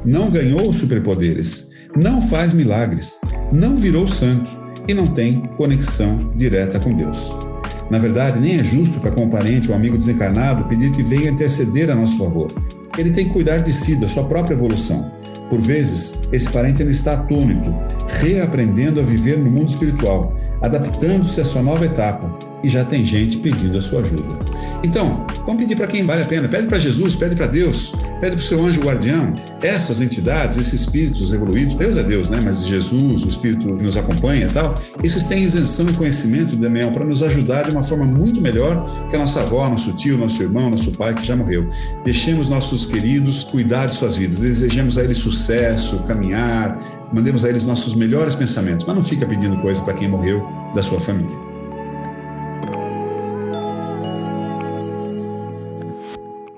não 0.05 0.31
ganhou 0.31 0.71
superpoderes, 0.71 1.69
não 1.95 2.21
faz 2.21 2.53
milagres, 2.53 3.19
não 3.51 3.77
virou 3.77 4.07
santo 4.07 4.59
e 4.87 4.93
não 4.93 5.07
tem 5.07 5.41
conexão 5.57 6.33
direta 6.37 6.79
com 6.79 6.95
Deus. 6.95 7.50
Na 7.89 7.97
verdade, 7.97 8.39
nem 8.39 8.55
é 8.55 8.63
justo 8.63 8.99
para 8.99 9.11
com 9.11 9.25
o 9.25 9.29
parente 9.29 9.69
ou 9.69 9.75
amigo 9.75 9.97
desencarnado 9.97 10.67
pedir 10.69 10.91
que 10.91 11.03
venha 11.03 11.29
interceder 11.29 11.89
a 11.89 11.95
nosso 11.95 12.17
favor. 12.17 12.47
Ele 12.97 13.11
tem 13.11 13.25
que 13.25 13.33
cuidar 13.33 13.57
de 13.59 13.71
si, 13.71 13.95
da 13.95 14.07
sua 14.07 14.25
própria 14.25 14.53
evolução. 14.53 15.11
Por 15.49 15.59
vezes, 15.59 16.21
esse 16.31 16.49
parente 16.49 16.81
ainda 16.81 16.91
está 16.91 17.13
atônito, 17.13 17.73
reaprendendo 18.21 19.01
a 19.01 19.03
viver 19.03 19.37
no 19.37 19.51
mundo 19.51 19.67
espiritual, 19.67 20.33
adaptando-se 20.61 21.41
à 21.41 21.45
sua 21.45 21.61
nova 21.61 21.85
etapa, 21.85 22.39
e 22.63 22.69
já 22.69 22.85
tem 22.85 23.03
gente 23.03 23.37
pedindo 23.37 23.77
a 23.77 23.81
sua 23.81 23.99
ajuda. 23.99 24.39
Então, 24.83 25.25
vamos 25.45 25.61
pedir 25.61 25.75
para 25.75 25.85
quem 25.85 26.05
vale 26.05 26.23
a 26.23 26.25
pena. 26.25 26.47
Pede 26.47 26.67
para 26.67 26.79
Jesus, 26.79 27.15
pede 27.15 27.35
para 27.35 27.45
Deus, 27.45 27.93
pede 28.19 28.35
para 28.35 28.43
o 28.43 28.45
seu 28.45 28.65
anjo 28.65 28.81
guardião. 28.81 29.33
Essas 29.61 30.01
entidades, 30.01 30.57
esses 30.57 30.81
espíritos 30.81 31.31
evoluídos, 31.33 31.75
Deus 31.75 31.97
é 31.97 32.03
Deus, 32.03 32.29
né? 32.29 32.39
Mas 32.43 32.65
Jesus, 32.65 33.23
o 33.23 33.27
espírito 33.27 33.75
que 33.75 33.83
nos 33.83 33.97
acompanha 33.97 34.47
e 34.47 34.49
tal, 34.49 34.81
esses 35.03 35.23
têm 35.25 35.43
isenção 35.43 35.89
e 35.89 35.93
conhecimento, 35.93 36.55
Damião, 36.55 36.91
para 36.91 37.05
nos 37.05 37.21
ajudar 37.21 37.63
de 37.63 37.71
uma 37.71 37.83
forma 37.83 38.05
muito 38.05 38.41
melhor 38.41 39.07
que 39.09 39.15
a 39.15 39.19
nossa 39.19 39.41
avó, 39.41 39.69
nosso 39.69 39.93
tio, 39.93 40.17
nosso 40.17 40.41
irmão, 40.41 40.69
nosso 40.69 40.91
pai 40.93 41.13
que 41.13 41.25
já 41.25 41.35
morreu. 41.35 41.69
Deixemos 42.03 42.49
nossos 42.49 42.85
queridos 42.85 43.43
cuidar 43.43 43.85
de 43.85 43.95
suas 43.95 44.17
vidas, 44.17 44.39
desejemos 44.39 44.97
a 44.97 45.03
eles 45.03 45.17
sucesso, 45.17 46.03
caminhar, 46.03 46.79
mandemos 47.13 47.45
a 47.45 47.49
eles 47.49 47.65
nossos 47.65 47.93
melhores 47.93 48.33
pensamentos, 48.33 48.85
mas 48.85 48.95
não 48.95 49.03
fica 49.03 49.25
pedindo 49.27 49.57
coisa 49.57 49.81
para 49.83 49.93
quem 49.93 50.09
morreu 50.09 50.43
da 50.73 50.81
sua 50.81 50.99
família. 50.99 51.50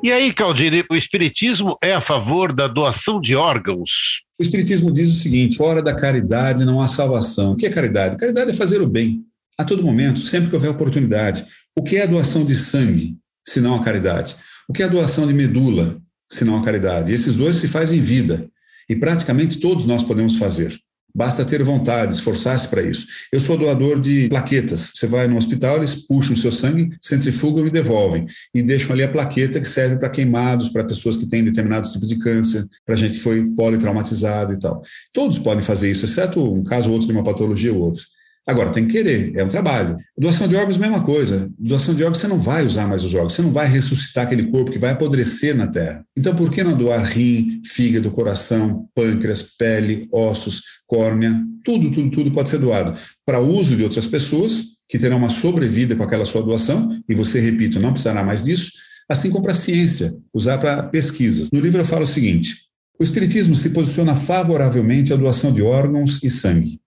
E 0.03 0.11
aí, 0.11 0.33
Caldini, 0.33 0.83
o 0.91 0.95
Espiritismo 0.97 1.77
é 1.81 1.93
a 1.93 2.01
favor 2.01 2.51
da 2.51 2.67
doação 2.67 3.21
de 3.21 3.37
órgãos? 3.37 4.21
O 4.37 4.43
Espiritismo 4.43 4.91
diz 4.91 5.09
o 5.09 5.13
seguinte: 5.13 5.55
fora 5.55 5.81
da 5.81 5.95
caridade 5.95 6.65
não 6.65 6.81
há 6.81 6.87
salvação. 6.87 7.53
O 7.53 7.55
que 7.55 7.65
é 7.65 7.69
caridade? 7.69 8.17
Caridade 8.17 8.51
é 8.51 8.53
fazer 8.53 8.81
o 8.81 8.85
bem, 8.85 9.23
a 9.57 9.63
todo 9.63 9.81
momento, 9.81 10.19
sempre 10.19 10.49
que 10.49 10.55
houver 10.55 10.69
oportunidade. 10.69 11.45
O 11.73 11.81
que 11.81 11.95
é 11.95 12.03
a 12.03 12.05
doação 12.05 12.45
de 12.45 12.53
sangue, 12.53 13.15
se 13.47 13.61
não 13.61 13.75
a 13.75 13.81
caridade? 13.81 14.35
O 14.67 14.73
que 14.73 14.83
é 14.83 14.85
a 14.87 14.89
doação 14.89 15.25
de 15.25 15.33
medula, 15.33 15.97
se 16.29 16.43
não 16.43 16.57
a 16.57 16.65
caridade? 16.65 17.13
esses 17.13 17.35
dois 17.35 17.55
se 17.55 17.69
fazem 17.69 17.99
em 17.99 18.01
vida. 18.01 18.49
E 18.89 18.97
praticamente 18.97 19.57
todos 19.57 19.85
nós 19.85 20.03
podemos 20.03 20.35
fazer. 20.35 20.77
Basta 21.15 21.45
ter 21.45 21.61
vontade, 21.63 22.13
esforçar-se 22.13 22.67
para 22.67 22.81
isso. 22.81 23.05
Eu 23.31 23.39
sou 23.39 23.55
doador 23.57 23.99
de 23.99 24.27
plaquetas. 24.29 24.93
Você 24.95 25.05
vai 25.05 25.27
no 25.27 25.37
hospital, 25.37 25.77
eles 25.77 25.93
puxam 25.93 26.33
o 26.33 26.37
seu 26.37 26.51
sangue, 26.51 26.95
centrifugam 26.99 27.67
e 27.67 27.69
devolvem. 27.69 28.25
E 28.53 28.63
deixam 28.63 28.93
ali 28.93 29.03
a 29.03 29.07
plaqueta 29.07 29.59
que 29.59 29.67
serve 29.67 29.97
para 29.97 30.09
queimados, 30.09 30.69
para 30.69 30.83
pessoas 30.83 31.15
que 31.15 31.27
têm 31.27 31.43
determinado 31.43 31.87
tipo 31.87 32.05
de 32.07 32.17
câncer, 32.17 32.65
para 32.85 32.95
gente 32.95 33.13
que 33.13 33.19
foi 33.19 33.45
politraumatizado 33.45 34.53
e 34.53 34.59
tal. 34.59 34.81
Todos 35.13 35.37
podem 35.37 35.63
fazer 35.63 35.91
isso, 35.91 36.05
exceto 36.05 36.43
um 36.43 36.63
caso 36.63 36.89
ou 36.89 36.93
outro 36.93 37.07
de 37.07 37.13
uma 37.13 37.23
patologia 37.23 37.73
ou 37.73 37.81
outra. 37.81 38.01
Agora, 38.45 38.71
tem 38.71 38.85
que 38.85 38.91
querer, 38.91 39.33
é 39.35 39.43
um 39.43 39.47
trabalho. 39.47 39.95
Doação 40.17 40.47
de 40.47 40.55
órgãos, 40.55 40.77
mesma 40.77 41.01
coisa. 41.01 41.49
Doação 41.57 41.95
de 41.95 42.03
órgãos, 42.03 42.17
você 42.17 42.27
não 42.27 42.41
vai 42.41 42.65
usar 42.65 42.87
mais 42.87 43.03
os 43.03 43.13
órgãos, 43.13 43.33
você 43.33 43.41
não 43.41 43.51
vai 43.51 43.67
ressuscitar 43.67 44.25
aquele 44.25 44.51
corpo 44.51 44.71
que 44.71 44.77
vai 44.77 44.91
apodrecer 44.91 45.55
na 45.55 45.67
terra. 45.67 46.03
Então, 46.17 46.35
por 46.35 46.51
que 46.51 46.61
não 46.63 46.75
doar 46.75 47.03
rim, 47.03 47.61
fígado, 47.63 48.11
coração, 48.11 48.85
pâncreas, 48.93 49.41
pele, 49.41 50.07
ossos, 50.11 50.61
córnea? 50.85 51.41
Tudo, 51.63 51.89
tudo, 51.89 52.11
tudo 52.11 52.31
pode 52.31 52.49
ser 52.49 52.59
doado 52.59 52.99
para 53.25 53.39
uso 53.39 53.77
de 53.77 53.83
outras 53.83 54.05
pessoas 54.05 54.73
que 54.89 54.99
terão 54.99 55.17
uma 55.17 55.29
sobrevida 55.29 55.95
com 55.95 56.03
aquela 56.03 56.25
sua 56.25 56.43
doação, 56.43 57.01
e 57.07 57.15
você, 57.15 57.39
repito, 57.39 57.79
não 57.79 57.91
precisará 57.91 58.23
mais 58.23 58.43
disso, 58.43 58.71
assim 59.09 59.31
como 59.31 59.43
para 59.43 59.53
a 59.53 59.55
ciência, 59.55 60.13
usar 60.33 60.57
para 60.57 60.83
pesquisas. 60.83 61.49
No 61.51 61.59
livro 61.59 61.79
eu 61.81 61.85
falo 61.85 62.03
o 62.03 62.07
seguinte: 62.07 62.57
o 62.99 63.03
Espiritismo 63.03 63.55
se 63.55 63.71
posiciona 63.71 64.15
favoravelmente 64.15 65.13
à 65.13 65.15
doação 65.15 65.51
de 65.51 65.61
órgãos 65.61 66.21
e 66.21 66.29
sangue. 66.29 66.82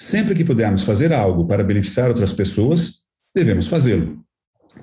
Sempre 0.00 0.34
que 0.34 0.46
pudermos 0.46 0.82
fazer 0.82 1.12
algo 1.12 1.46
para 1.46 1.62
beneficiar 1.62 2.08
outras 2.08 2.32
pessoas, 2.32 3.00
devemos 3.34 3.68
fazê-lo. 3.68 4.24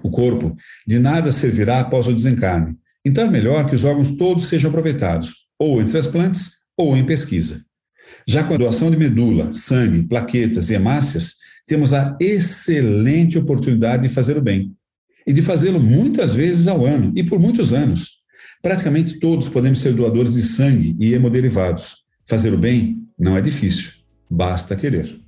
O 0.03 0.11
corpo 0.11 0.55
de 0.85 0.99
nada 0.99 1.31
servirá 1.31 1.79
após 1.79 2.07
o 2.07 2.13
desencarne, 2.13 2.77
então 3.03 3.23
é 3.23 3.27
melhor 3.27 3.65
que 3.65 3.73
os 3.73 3.83
órgãos 3.83 4.11
todos 4.11 4.47
sejam 4.47 4.69
aproveitados, 4.69 5.47
ou 5.57 5.81
em 5.81 5.85
transplantes 5.85 6.51
ou 6.77 6.95
em 6.95 7.03
pesquisa. 7.03 7.65
Já 8.27 8.43
com 8.43 8.53
a 8.53 8.57
doação 8.57 8.91
de 8.91 8.97
medula, 8.97 9.51
sangue, 9.51 10.03
plaquetas 10.03 10.69
e 10.69 10.75
hemácias, 10.75 11.37
temos 11.65 11.95
a 11.95 12.15
excelente 12.21 13.39
oportunidade 13.39 14.03
de 14.03 14.13
fazer 14.13 14.37
o 14.37 14.41
bem. 14.41 14.71
E 15.25 15.33
de 15.33 15.41
fazê-lo 15.41 15.79
muitas 15.79 16.35
vezes 16.35 16.67
ao 16.67 16.85
ano 16.85 17.11
e 17.15 17.23
por 17.23 17.39
muitos 17.39 17.73
anos. 17.73 18.17
Praticamente 18.61 19.19
todos 19.19 19.49
podemos 19.49 19.79
ser 19.79 19.93
doadores 19.93 20.35
de 20.35 20.43
sangue 20.43 20.95
e 20.99 21.13
hemoderivados. 21.13 22.05
Fazer 22.23 22.53
o 22.53 22.57
bem 22.57 23.01
não 23.17 23.35
é 23.35 23.41
difícil. 23.41 23.96
Basta 24.29 24.75
querer. 24.75 25.19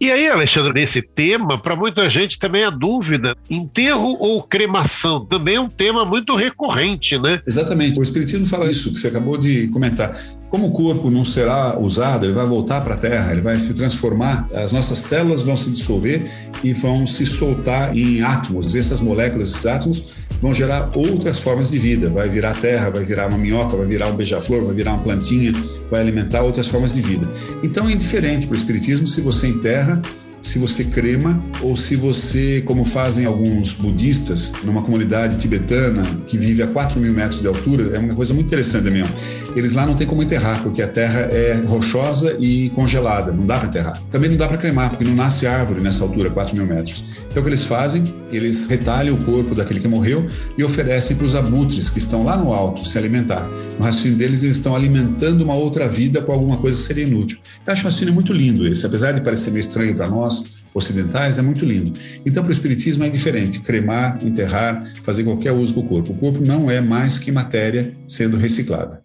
E 0.00 0.12
aí, 0.12 0.28
Alexandre, 0.28 0.72
nesse 0.72 1.02
tema, 1.02 1.60
para 1.60 1.74
muita 1.74 2.08
gente 2.08 2.38
também 2.38 2.62
a 2.62 2.70
dúvida: 2.70 3.36
enterro 3.50 4.16
ou 4.20 4.40
cremação? 4.44 5.26
Também 5.26 5.56
é 5.56 5.60
um 5.60 5.68
tema 5.68 6.04
muito 6.04 6.36
recorrente, 6.36 7.18
né? 7.18 7.42
Exatamente. 7.44 7.98
O 7.98 8.02
Espiritismo 8.02 8.46
fala 8.46 8.70
isso 8.70 8.92
que 8.92 9.00
você 9.00 9.08
acabou 9.08 9.36
de 9.36 9.66
comentar. 9.68 10.16
Como 10.50 10.68
o 10.68 10.72
corpo 10.72 11.10
não 11.10 11.24
será 11.24 11.76
usado, 11.78 12.26
ele 12.26 12.32
vai 12.32 12.46
voltar 12.46 12.80
para 12.82 12.94
a 12.94 12.96
Terra, 12.96 13.32
ele 13.32 13.40
vai 13.40 13.58
se 13.58 13.74
transformar, 13.74 14.46
as 14.54 14.72
nossas 14.72 14.98
células 14.98 15.42
vão 15.42 15.56
se 15.56 15.70
dissolver 15.70 16.30
e 16.62 16.72
vão 16.72 17.04
se 17.04 17.26
soltar 17.26 17.94
em 17.96 18.22
átomos. 18.22 18.74
Essas 18.76 19.00
moléculas, 19.00 19.50
esses 19.50 19.66
átomos, 19.66 20.14
vão 20.40 20.54
gerar 20.54 20.90
outras 20.94 21.38
formas 21.38 21.70
de 21.70 21.78
vida. 21.78 22.10
Vai 22.10 22.28
virar 22.28 22.54
terra, 22.60 22.90
vai 22.90 23.04
virar 23.04 23.28
uma 23.28 23.38
minhoca, 23.38 23.76
vai 23.76 23.86
virar 23.86 24.08
um 24.08 24.16
beija-flor, 24.16 24.64
vai 24.64 24.74
virar 24.74 24.94
uma 24.94 25.02
plantinha, 25.02 25.52
vai 25.90 26.00
alimentar 26.00 26.42
outras 26.42 26.68
formas 26.68 26.92
de 26.92 27.00
vida. 27.00 27.26
Então 27.62 27.88
é 27.88 27.92
indiferente 27.92 28.46
para 28.46 28.54
o 28.54 28.56
Espiritismo 28.56 29.06
se 29.06 29.20
você 29.20 29.48
enterra 29.48 30.00
se 30.40 30.58
você 30.58 30.84
crema 30.84 31.42
ou 31.62 31.76
se 31.76 31.96
você, 31.96 32.62
como 32.62 32.84
fazem 32.84 33.26
alguns 33.26 33.74
budistas, 33.74 34.52
numa 34.64 34.82
comunidade 34.82 35.38
tibetana 35.38 36.02
que 36.26 36.38
vive 36.38 36.62
a 36.62 36.66
4 36.66 37.00
mil 37.00 37.12
metros 37.12 37.40
de 37.40 37.48
altura, 37.48 37.96
é 37.96 37.98
uma 37.98 38.14
coisa 38.14 38.32
muito 38.32 38.46
interessante 38.46 38.90
mesmo. 38.90 39.12
Eles 39.56 39.72
lá 39.72 39.86
não 39.86 39.94
tem 39.94 40.06
como 40.06 40.22
enterrar, 40.22 40.62
porque 40.62 40.82
a 40.82 40.88
terra 40.88 41.20
é 41.32 41.54
rochosa 41.66 42.36
e 42.38 42.70
congelada, 42.70 43.32
não 43.32 43.46
dá 43.46 43.58
para 43.58 43.68
enterrar. 43.68 44.00
Também 44.10 44.30
não 44.30 44.36
dá 44.36 44.46
para 44.46 44.56
cremar, 44.56 44.90
porque 44.90 45.04
não 45.04 45.14
nasce 45.14 45.46
árvore 45.46 45.82
nessa 45.82 46.04
altura, 46.04 46.30
4 46.30 46.56
mil 46.56 46.66
metros. 46.66 47.04
Então 47.30 47.40
o 47.40 47.44
que 47.44 47.50
eles 47.50 47.64
fazem? 47.64 48.04
Eles 48.30 48.66
retalham 48.66 49.14
o 49.14 49.24
corpo 49.24 49.54
daquele 49.54 49.80
que 49.80 49.88
morreu 49.88 50.28
e 50.56 50.62
oferecem 50.62 51.16
para 51.16 51.26
os 51.26 51.34
abutres 51.34 51.90
que 51.90 51.98
estão 51.98 52.24
lá 52.24 52.36
no 52.36 52.52
alto 52.52 52.86
se 52.86 52.96
alimentar. 52.98 53.48
No 53.78 53.84
raciocínio 53.84 54.18
deles, 54.18 54.42
eles 54.42 54.56
estão 54.56 54.74
alimentando 54.74 55.42
uma 55.42 55.54
outra 55.54 55.88
vida 55.88 56.20
com 56.20 56.32
alguma 56.32 56.56
coisa 56.58 56.78
que 56.78 56.84
seria 56.84 57.04
inútil. 57.04 57.38
Eu 57.66 57.72
acho 57.72 57.82
um 57.82 57.84
raciocínio 57.84 58.14
muito 58.14 58.32
lindo 58.32 58.66
esse, 58.66 58.84
apesar 58.84 59.12
de 59.12 59.20
parecer 59.20 59.50
meio 59.50 59.60
estranho 59.60 59.94
para 59.94 60.08
nós, 60.08 60.37
ocidentais, 60.74 61.38
é 61.38 61.42
muito 61.42 61.64
lindo. 61.64 61.98
Então, 62.24 62.42
para 62.42 62.50
o 62.50 62.52
Espiritismo 62.52 63.04
é 63.04 63.08
diferente: 63.08 63.60
cremar, 63.60 64.18
enterrar, 64.22 64.92
fazer 65.02 65.24
qualquer 65.24 65.52
uso 65.52 65.74
com 65.74 65.80
o 65.80 65.88
corpo. 65.88 66.12
O 66.12 66.16
corpo 66.16 66.40
não 66.44 66.70
é 66.70 66.80
mais 66.80 67.18
que 67.18 67.32
matéria 67.32 67.94
sendo 68.06 68.36
reciclada. 68.36 69.02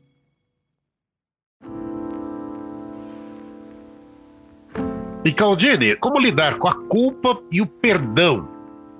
E 5.25 5.31
Caldini, 5.31 5.95
como 5.95 6.19
lidar 6.19 6.57
com 6.57 6.67
a 6.67 6.73
culpa 6.73 7.39
e 7.49 7.61
o 7.61 7.65
perdão 7.65 8.52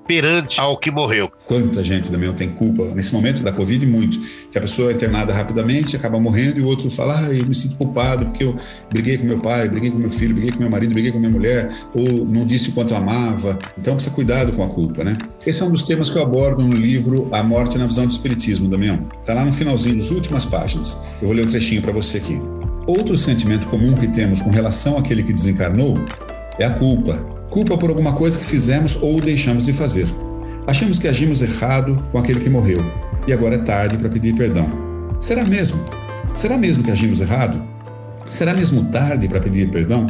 perante 0.08 0.60
ao 0.60 0.78
que 0.78 0.92
morreu. 0.92 1.32
Quanta 1.46 1.84
gente 1.84 2.12
também 2.12 2.32
tem 2.34 2.50
culpa 2.50 2.86
nesse 2.94 3.13
momento 3.13 3.44
da 3.44 3.52
Covid, 3.52 3.86
muito. 3.86 4.20
Que 4.52 4.58
a 4.58 4.62
pessoa 4.62 4.92
é 4.92 4.94
internada 4.94 5.34
rapidamente, 5.34 5.96
acaba 5.96 6.20
morrendo 6.20 6.60
e 6.60 6.62
o 6.62 6.68
outro 6.68 6.89
fala: 6.89 7.20
ah, 7.20 7.34
eu 7.34 7.46
me 7.46 7.54
sinto 7.54 7.76
culpado 7.76 8.26
porque 8.26 8.44
eu 8.44 8.56
briguei 8.89 9.18
com 9.18 9.26
meu 9.26 9.39
pai, 9.39 9.68
briguei 9.70 9.92
com 9.92 9.98
meu 9.98 10.10
filho, 10.10 10.34
briguei 10.34 10.52
com 10.52 10.60
meu 10.60 10.70
marido, 10.70 10.94
briguei 10.94 11.12
com 11.12 11.20
minha 11.20 11.32
mulher, 11.32 11.70
ou 11.94 12.26
não 12.26 12.46
disse 12.46 12.70
o 12.70 12.74
quanto 12.74 12.96
amava. 12.96 13.58
Então 13.78 13.96
precisa 13.96 14.13
cuidado 14.13 14.52
com 14.52 14.63
a 14.63 14.70
culpa, 14.70 15.04
né? 15.04 15.18
Esse 15.46 15.62
é 15.62 15.66
um 15.66 15.72
dos 15.72 15.86
temas 15.86 16.10
que 16.10 16.18
eu 16.18 16.24
abordo 16.24 16.63
no 16.63 16.76
livro 16.76 17.28
A 17.32 17.44
Morte 17.44 17.78
na 17.78 17.86
Visão 17.86 18.06
do 18.06 18.12
Espiritismo, 18.12 18.68
Damião. 18.68 19.08
Está 19.22 19.34
lá 19.34 19.46
no 19.46 19.54
finalzinho, 19.54 19.98
das 19.98 20.12
últimas 20.12 20.46
páginas. 20.46 21.04
Eu 21.22 21.28
vou 21.28 21.36
ler 21.36 21.44
um 21.44 21.48
trechinho 21.48 21.82
para 21.82 21.92
você 21.92 22.18
aqui. 22.18 22.39
Outro 22.86 23.18
sentimento 23.18 23.68
comum 23.70 23.94
que 23.96 24.08
temos 24.08 24.42
com 24.42 24.50
relação 24.50 24.98
àquele 24.98 25.24
que 25.24 25.32
desencarnou 25.32 25.98
é 26.60 26.66
a 26.66 26.70
culpa, 26.70 27.33
culpa 27.54 27.78
por 27.78 27.92
alguma 27.92 28.13
coisa 28.13 28.39
que 28.39 28.46
fizemos 28.46 28.98
ou 29.00 29.22
deixamos 29.22 29.68
de 29.68 29.74
fazer. 29.74 30.08
Achamos 30.66 31.00
que 31.00 31.08
agimos 31.08 31.44
errado 31.44 32.04
com 32.12 32.18
aquele 32.18 32.39
que 32.39 32.50
morreu 32.50 32.84
e 33.28 33.32
agora 33.32 33.56
é 33.56 33.60
tarde 33.60 33.96
para 33.96 34.10
pedir 34.10 34.34
perdão. 34.34 34.68
Será 35.20 35.46
mesmo? 35.46 35.86
Será 36.34 36.58
mesmo 36.58 36.84
que 36.84 36.89
agimos 36.89 37.22
errado? 37.22 37.63
Será 38.26 38.56
mesmo 38.56 38.86
tarde 38.86 39.28
para 39.28 39.39
pedir 39.39 39.70
perdão? 39.70 40.08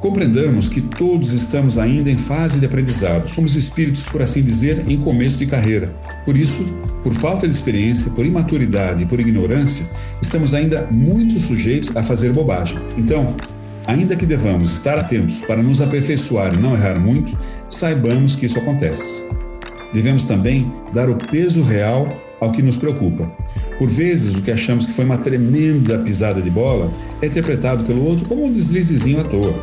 Compreendamos 0.00 0.70
que 0.70 0.80
todos 0.80 1.34
estamos 1.34 1.76
ainda 1.76 2.10
em 2.10 2.16
fase 2.16 2.58
de 2.58 2.64
aprendizado. 2.64 3.28
Somos 3.28 3.56
espíritos, 3.56 4.08
por 4.08 4.22
assim 4.22 4.42
dizer, 4.42 4.90
em 4.90 4.98
começo 4.98 5.36
de 5.36 5.44
carreira. 5.44 5.94
Por 6.24 6.34
isso, 6.34 6.64
por 7.02 7.12
falta 7.12 7.46
de 7.46 7.54
experiência, 7.54 8.12
por 8.12 8.24
imaturidade 8.24 9.04
e 9.04 9.06
por 9.06 9.20
ignorância, 9.20 9.84
estamos 10.22 10.54
ainda 10.54 10.88
muito 10.90 11.38
sujeitos 11.38 11.94
a 11.94 12.02
fazer 12.02 12.32
bobagem. 12.32 12.78
Então, 12.96 13.36
Ainda 13.86 14.14
que 14.14 14.26
devamos 14.26 14.72
estar 14.72 14.98
atentos 14.98 15.40
para 15.40 15.62
nos 15.62 15.80
aperfeiçoar 15.80 16.54
e 16.54 16.60
não 16.60 16.74
errar 16.74 17.00
muito, 17.00 17.36
saibamos 17.68 18.36
que 18.36 18.46
isso 18.46 18.58
acontece. 18.58 19.24
Devemos 19.92 20.24
também 20.24 20.72
dar 20.92 21.08
o 21.08 21.16
peso 21.16 21.62
real 21.62 22.08
ao 22.40 22.52
que 22.52 22.62
nos 22.62 22.76
preocupa. 22.76 23.30
Por 23.78 23.88
vezes, 23.88 24.36
o 24.36 24.42
que 24.42 24.50
achamos 24.50 24.86
que 24.86 24.92
foi 24.92 25.04
uma 25.04 25.18
tremenda 25.18 25.98
pisada 25.98 26.40
de 26.40 26.50
bola 26.50 26.90
é 27.20 27.26
interpretado 27.26 27.84
pelo 27.84 28.04
outro 28.04 28.26
como 28.26 28.44
um 28.44 28.52
deslizezinho 28.52 29.20
à 29.20 29.24
toa. 29.24 29.60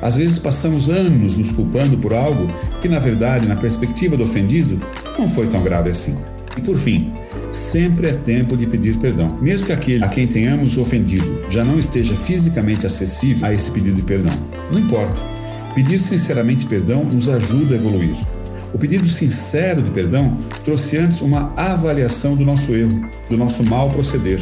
Às 0.00 0.16
vezes 0.16 0.38
passamos 0.38 0.90
anos 0.90 1.36
nos 1.36 1.52
culpando 1.52 1.96
por 1.96 2.12
algo 2.12 2.48
que, 2.80 2.88
na 2.88 2.98
verdade, 2.98 3.46
na 3.46 3.54
perspectiva 3.56 4.16
do 4.16 4.24
ofendido, 4.24 4.84
não 5.16 5.28
foi 5.28 5.46
tão 5.46 5.62
grave 5.62 5.90
assim. 5.90 6.18
E 6.56 6.60
por 6.60 6.76
fim, 6.76 7.12
sempre 7.52 8.08
é 8.08 8.12
tempo 8.12 8.56
de 8.56 8.66
pedir 8.66 8.96
perdão. 8.96 9.28
Mesmo 9.40 9.66
que 9.66 9.72
aquele 9.72 10.04
a 10.04 10.08
quem 10.08 10.26
tenhamos 10.26 10.78
ofendido 10.78 11.44
já 11.48 11.64
não 11.64 11.78
esteja 11.78 12.16
fisicamente 12.16 12.86
acessível 12.86 13.46
a 13.46 13.52
esse 13.52 13.70
pedido 13.70 13.96
de 13.96 14.02
perdão. 14.02 14.32
Não 14.70 14.78
importa. 14.78 15.22
Pedir 15.74 16.00
sinceramente 16.00 16.66
perdão 16.66 17.04
nos 17.04 17.28
ajuda 17.28 17.74
a 17.74 17.78
evoluir. 17.78 18.16
O 18.72 18.78
pedido 18.78 19.06
sincero 19.06 19.82
de 19.82 19.90
perdão 19.90 20.38
trouxe 20.64 20.96
antes 20.96 21.20
uma 21.20 21.52
avaliação 21.56 22.34
do 22.34 22.44
nosso 22.44 22.74
erro, 22.74 23.06
do 23.28 23.36
nosso 23.36 23.62
mal 23.64 23.90
proceder. 23.90 24.40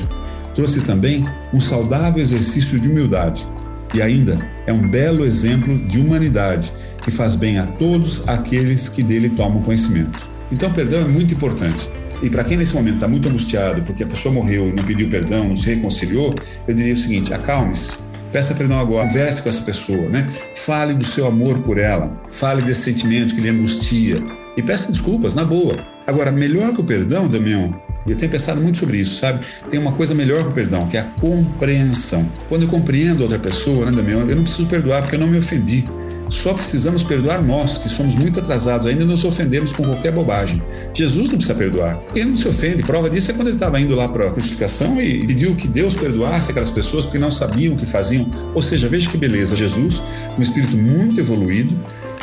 Trouxe 0.55 0.81
também 0.83 1.25
um 1.53 1.61
saudável 1.61 2.23
exercício 2.23 2.79
de 2.79 2.89
humildade. 2.89 3.47
E 3.93 4.01
ainda 4.01 4.39
é 4.69 4.73
um 4.73 4.89
belo 4.89 5.25
exemplo 5.25 5.77
de 5.89 5.99
humanidade 5.99 6.73
que 7.03 7.11
faz 7.11 7.35
bem 7.35 7.59
a 7.59 7.67
todos 7.67 8.23
aqueles 8.29 8.89
que 8.89 9.03
dele 9.03 9.31
tomam 9.31 9.63
conhecimento. 9.63 10.31
Então, 10.53 10.73
perdão 10.73 11.01
é 11.01 11.05
muito 11.05 11.35
importante. 11.35 11.91
E 12.23 12.29
para 12.29 12.45
quem 12.45 12.57
nesse 12.57 12.75
momento 12.75 12.97
está 12.97 13.09
muito 13.09 13.29
angustiado 13.29 13.83
porque 13.83 14.03
a 14.03 14.07
pessoa 14.07 14.35
morreu 14.35 14.69
e 14.69 14.73
não 14.73 14.85
pediu 14.85 15.09
perdão, 15.09 15.49
não 15.49 15.57
se 15.57 15.75
reconciliou, 15.75 16.35
eu 16.67 16.75
diria 16.75 16.95
o 16.95 16.97
seguinte: 16.97 17.33
acalme-se. 17.33 18.11
Peça 18.33 18.55
perdão 18.55 18.79
agora, 18.79 19.09
converse 19.09 19.43
com 19.43 19.49
essa 19.49 19.63
pessoa, 19.63 20.09
né? 20.09 20.29
Fale 20.55 20.95
do 20.95 21.05
seu 21.05 21.27
amor 21.27 21.59
por 21.61 21.79
ela, 21.79 22.17
fale 22.31 22.63
desse 22.63 22.83
sentimento 22.83 23.35
que 23.35 23.41
lhe 23.41 23.49
angustia 23.49 24.23
e 24.57 24.63
peça 24.63 24.93
desculpas, 24.93 25.35
na 25.35 25.45
boa. 25.45 25.85
Agora, 26.07 26.31
melhor 26.31 26.73
que 26.73 26.81
o 26.81 26.85
perdão, 26.85 27.29
Damião, 27.29 27.75
eu 28.07 28.17
tenho 28.17 28.31
pensado 28.31 28.61
muito 28.61 28.79
sobre 28.79 28.99
isso, 28.99 29.17
sabe? 29.17 29.45
Tem 29.69 29.79
uma 29.79 29.93
coisa 29.93 30.15
melhor 30.15 30.45
que 30.45 30.51
o 30.51 30.53
perdão, 30.53 30.87
que 30.87 30.97
é 30.97 31.01
a 31.01 31.05
compreensão. 31.21 32.31
Quando 32.49 32.63
eu 32.63 32.69
compreendo 32.69 33.23
outra 33.23 33.39
pessoa, 33.39 33.87
né, 33.87 33.93
Damião, 33.93 34.21
eu 34.21 34.37
não 34.37 34.43
preciso 34.43 34.67
perdoar 34.69 35.03
porque 35.03 35.17
eu 35.17 35.21
não 35.21 35.29
me 35.29 35.39
ofendi. 35.39 35.85
Só 36.31 36.55
precisamos 36.55 37.03
perdoar 37.03 37.45
nós, 37.45 37.77
que 37.77 37.89
somos 37.89 38.15
muito 38.15 38.39
atrasados, 38.39 38.87
ainda 38.87 39.05
nos 39.05 39.25
ofendemos 39.25 39.73
com 39.73 39.85
qualquer 39.85 40.13
bobagem. 40.13 40.63
Jesus 40.95 41.29
não 41.29 41.37
precisa 41.37 41.55
perdoar. 41.55 42.01
Ele 42.15 42.27
não 42.27 42.37
se 42.37 42.47
ofende. 42.47 42.85
Prova 42.85 43.11
disso 43.11 43.33
é 43.33 43.35
quando 43.35 43.49
ele 43.49 43.57
estava 43.57 43.81
indo 43.81 43.97
lá 43.97 44.09
para 44.09 44.29
a 44.29 44.31
crucificação 44.31 45.01
e 45.03 45.27
pediu 45.27 45.57
que 45.57 45.67
Deus 45.67 45.95
perdoasse 45.95 46.53
aquelas 46.53 46.71
pessoas 46.71 47.05
porque 47.05 47.19
não 47.19 47.33
sabiam 47.33 47.75
o 47.75 47.77
que 47.77 47.85
faziam. 47.85 48.31
Ou 48.55 48.63
seja, 48.63 48.89
veja 48.89 49.11
que 49.11 49.19
beleza. 49.19 49.57
Jesus, 49.57 50.01
um 50.39 50.43
espírito 50.43 50.77
muito 50.77 51.19
evoluído, 51.19 51.77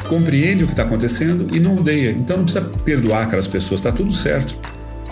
compreende 0.07 0.63
o 0.63 0.67
que 0.67 0.73
está 0.73 0.83
acontecendo 0.83 1.53
e 1.53 1.59
não 1.59 1.75
odeia. 1.75 2.11
Então 2.11 2.37
não 2.37 2.45
precisa 2.45 2.65
perdoar 2.85 3.23
aquelas 3.23 3.47
pessoas, 3.47 3.81
está 3.81 3.91
tudo 3.91 4.13
certo. 4.13 4.57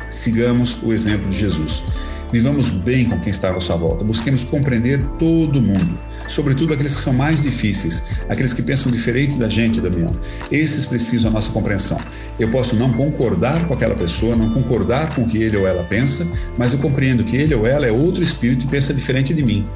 Sigamos 0.10 0.82
o 0.82 0.94
exemplo 0.94 1.30
de 1.30 1.38
Jesus. 1.38 1.84
Vivamos 2.32 2.70
bem 2.70 3.06
com 3.06 3.20
quem 3.20 3.32
está 3.32 3.50
à 3.50 3.54
nossa 3.54 3.76
volta. 3.76 4.04
Busquemos 4.04 4.44
compreender 4.44 5.04
todo 5.20 5.62
mundo, 5.62 5.98
sobretudo 6.28 6.74
aqueles 6.74 6.96
que 6.96 7.02
são 7.02 7.14
mais 7.14 7.44
difíceis, 7.44 8.10
aqueles 8.30 8.54
que 8.54 8.62
pensam 8.62 8.92
diferente 8.92 9.38
da 9.38 9.50
gente, 9.50 9.82
Damião. 9.82 10.10
Esses 10.52 10.86
precisam 10.86 11.32
da 11.32 11.36
nossa 11.36 11.52
compreensão. 11.52 12.00
Eu 12.40 12.50
posso 12.50 12.76
não 12.76 12.92
concordar 12.94 13.68
com 13.68 13.74
aquela 13.74 13.96
pessoa, 13.96 14.36
não 14.36 14.54
concordar 14.54 15.16
com 15.16 15.24
o 15.24 15.28
que 15.28 15.38
ele 15.38 15.58
ou 15.58 15.68
ela 15.68 15.84
pensa, 15.84 16.38
mas 16.58 16.74
eu 16.74 16.80
compreendo 16.80 17.24
que 17.24 17.36
ele 17.36 17.56
ou 17.56 17.66
ela 17.66 17.86
é 17.86 17.92
outro 17.92 18.24
espírito 18.24 18.66
e 18.66 18.70
pensa 18.70 18.94
diferente 18.94 19.34
de 19.34 19.44
mim. 19.44 19.68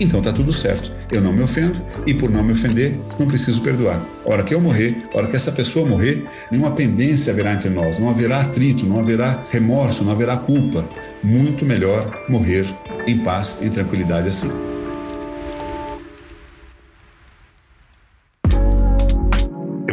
Então 0.00 0.20
tá 0.20 0.32
tudo 0.32 0.52
certo. 0.52 0.92
Eu 1.12 1.20
não 1.20 1.32
me 1.32 1.42
ofendo 1.42 1.80
e 2.06 2.12
por 2.12 2.30
não 2.30 2.42
me 2.42 2.52
ofender, 2.52 2.98
não 3.18 3.26
preciso 3.26 3.62
perdoar. 3.62 4.04
Hora 4.24 4.42
que 4.42 4.54
eu 4.54 4.60
morrer, 4.60 4.96
hora 5.14 5.28
que 5.28 5.36
essa 5.36 5.52
pessoa 5.52 5.88
morrer, 5.88 6.24
nenhuma 6.50 6.72
pendência 6.72 7.32
haverá 7.32 7.54
entre 7.54 7.70
nós, 7.70 7.98
não 7.98 8.10
haverá 8.10 8.40
atrito, 8.40 8.84
não 8.86 8.98
haverá 8.98 9.44
remorso, 9.50 10.02
não 10.04 10.12
haverá 10.12 10.36
culpa 10.36 10.88
muito 11.22 11.64
melhor 11.64 12.24
morrer 12.28 12.66
em 13.06 13.18
paz 13.18 13.58
e 13.62 13.70
tranquilidade 13.70 14.28
assim. 14.28 14.73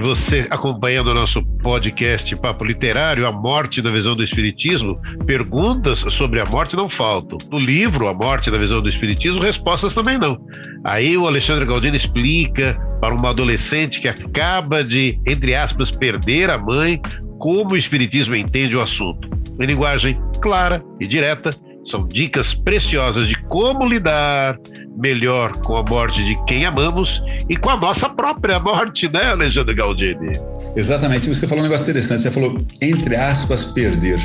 Você 0.04 0.48
acompanhando 0.50 1.12
o 1.12 1.14
nosso 1.14 1.44
podcast 1.62 2.36
Papo 2.38 2.66
Literário, 2.66 3.28
A 3.28 3.32
Morte 3.32 3.84
da 3.84 3.92
Visão 3.92 4.16
do 4.16 4.24
Espiritismo, 4.24 5.00
perguntas 5.28 6.00
sobre 6.10 6.40
a 6.40 6.46
morte 6.46 6.76
não 6.76 6.90
faltam. 6.90 7.38
No 7.52 7.60
livro 7.60 8.08
A 8.08 8.14
Morte 8.14 8.50
da 8.50 8.58
Visão 8.58 8.82
do 8.82 8.90
Espiritismo, 8.90 9.40
respostas 9.40 9.94
também 9.94 10.18
não. 10.18 10.44
Aí 10.84 11.16
o 11.16 11.28
Alexandre 11.28 11.66
Galdino 11.66 11.96
explica 11.96 12.74
para 13.00 13.14
uma 13.14 13.30
adolescente 13.30 14.02
que 14.02 14.08
acaba 14.08 14.84
de, 14.84 15.20
entre 15.28 15.54
aspas, 15.54 15.92
perder 15.92 16.50
a 16.50 16.58
mãe, 16.58 17.00
como 17.38 17.72
o 17.72 17.78
Espiritismo 17.78 18.36
entende 18.36 18.76
o 18.76 18.82
assunto. 18.82 19.30
Em 19.60 19.66
linguagem 19.68 20.20
clara 20.42 20.84
e 21.00 21.08
direta, 21.08 21.52
são 21.86 22.08
dicas 22.08 22.54
preciosas 22.54 23.28
de 23.28 23.36
como 23.44 23.86
lidar 23.86 24.60
melhor 24.98 25.52
com 25.58 25.76
a 25.76 25.84
morte 25.84 26.24
de 26.24 26.38
quem 26.46 26.66
amamos 26.66 27.24
e 27.50 27.58
com 27.58 27.70
a 27.70 27.78
nossa 27.78 28.08
própria 28.08 28.60
morte, 28.60 29.12
né, 29.12 29.32
Alexandre 29.32 29.74
Galdini? 29.74 30.38
Exatamente. 30.76 31.28
Você 31.28 31.48
falou 31.48 31.64
um 31.64 31.68
negócio 31.68 31.84
interessante. 31.84 32.22
Você 32.22 32.32
falou, 32.32 32.58
entre 32.82 33.16
aspas, 33.16 33.66
perder. 33.66 34.20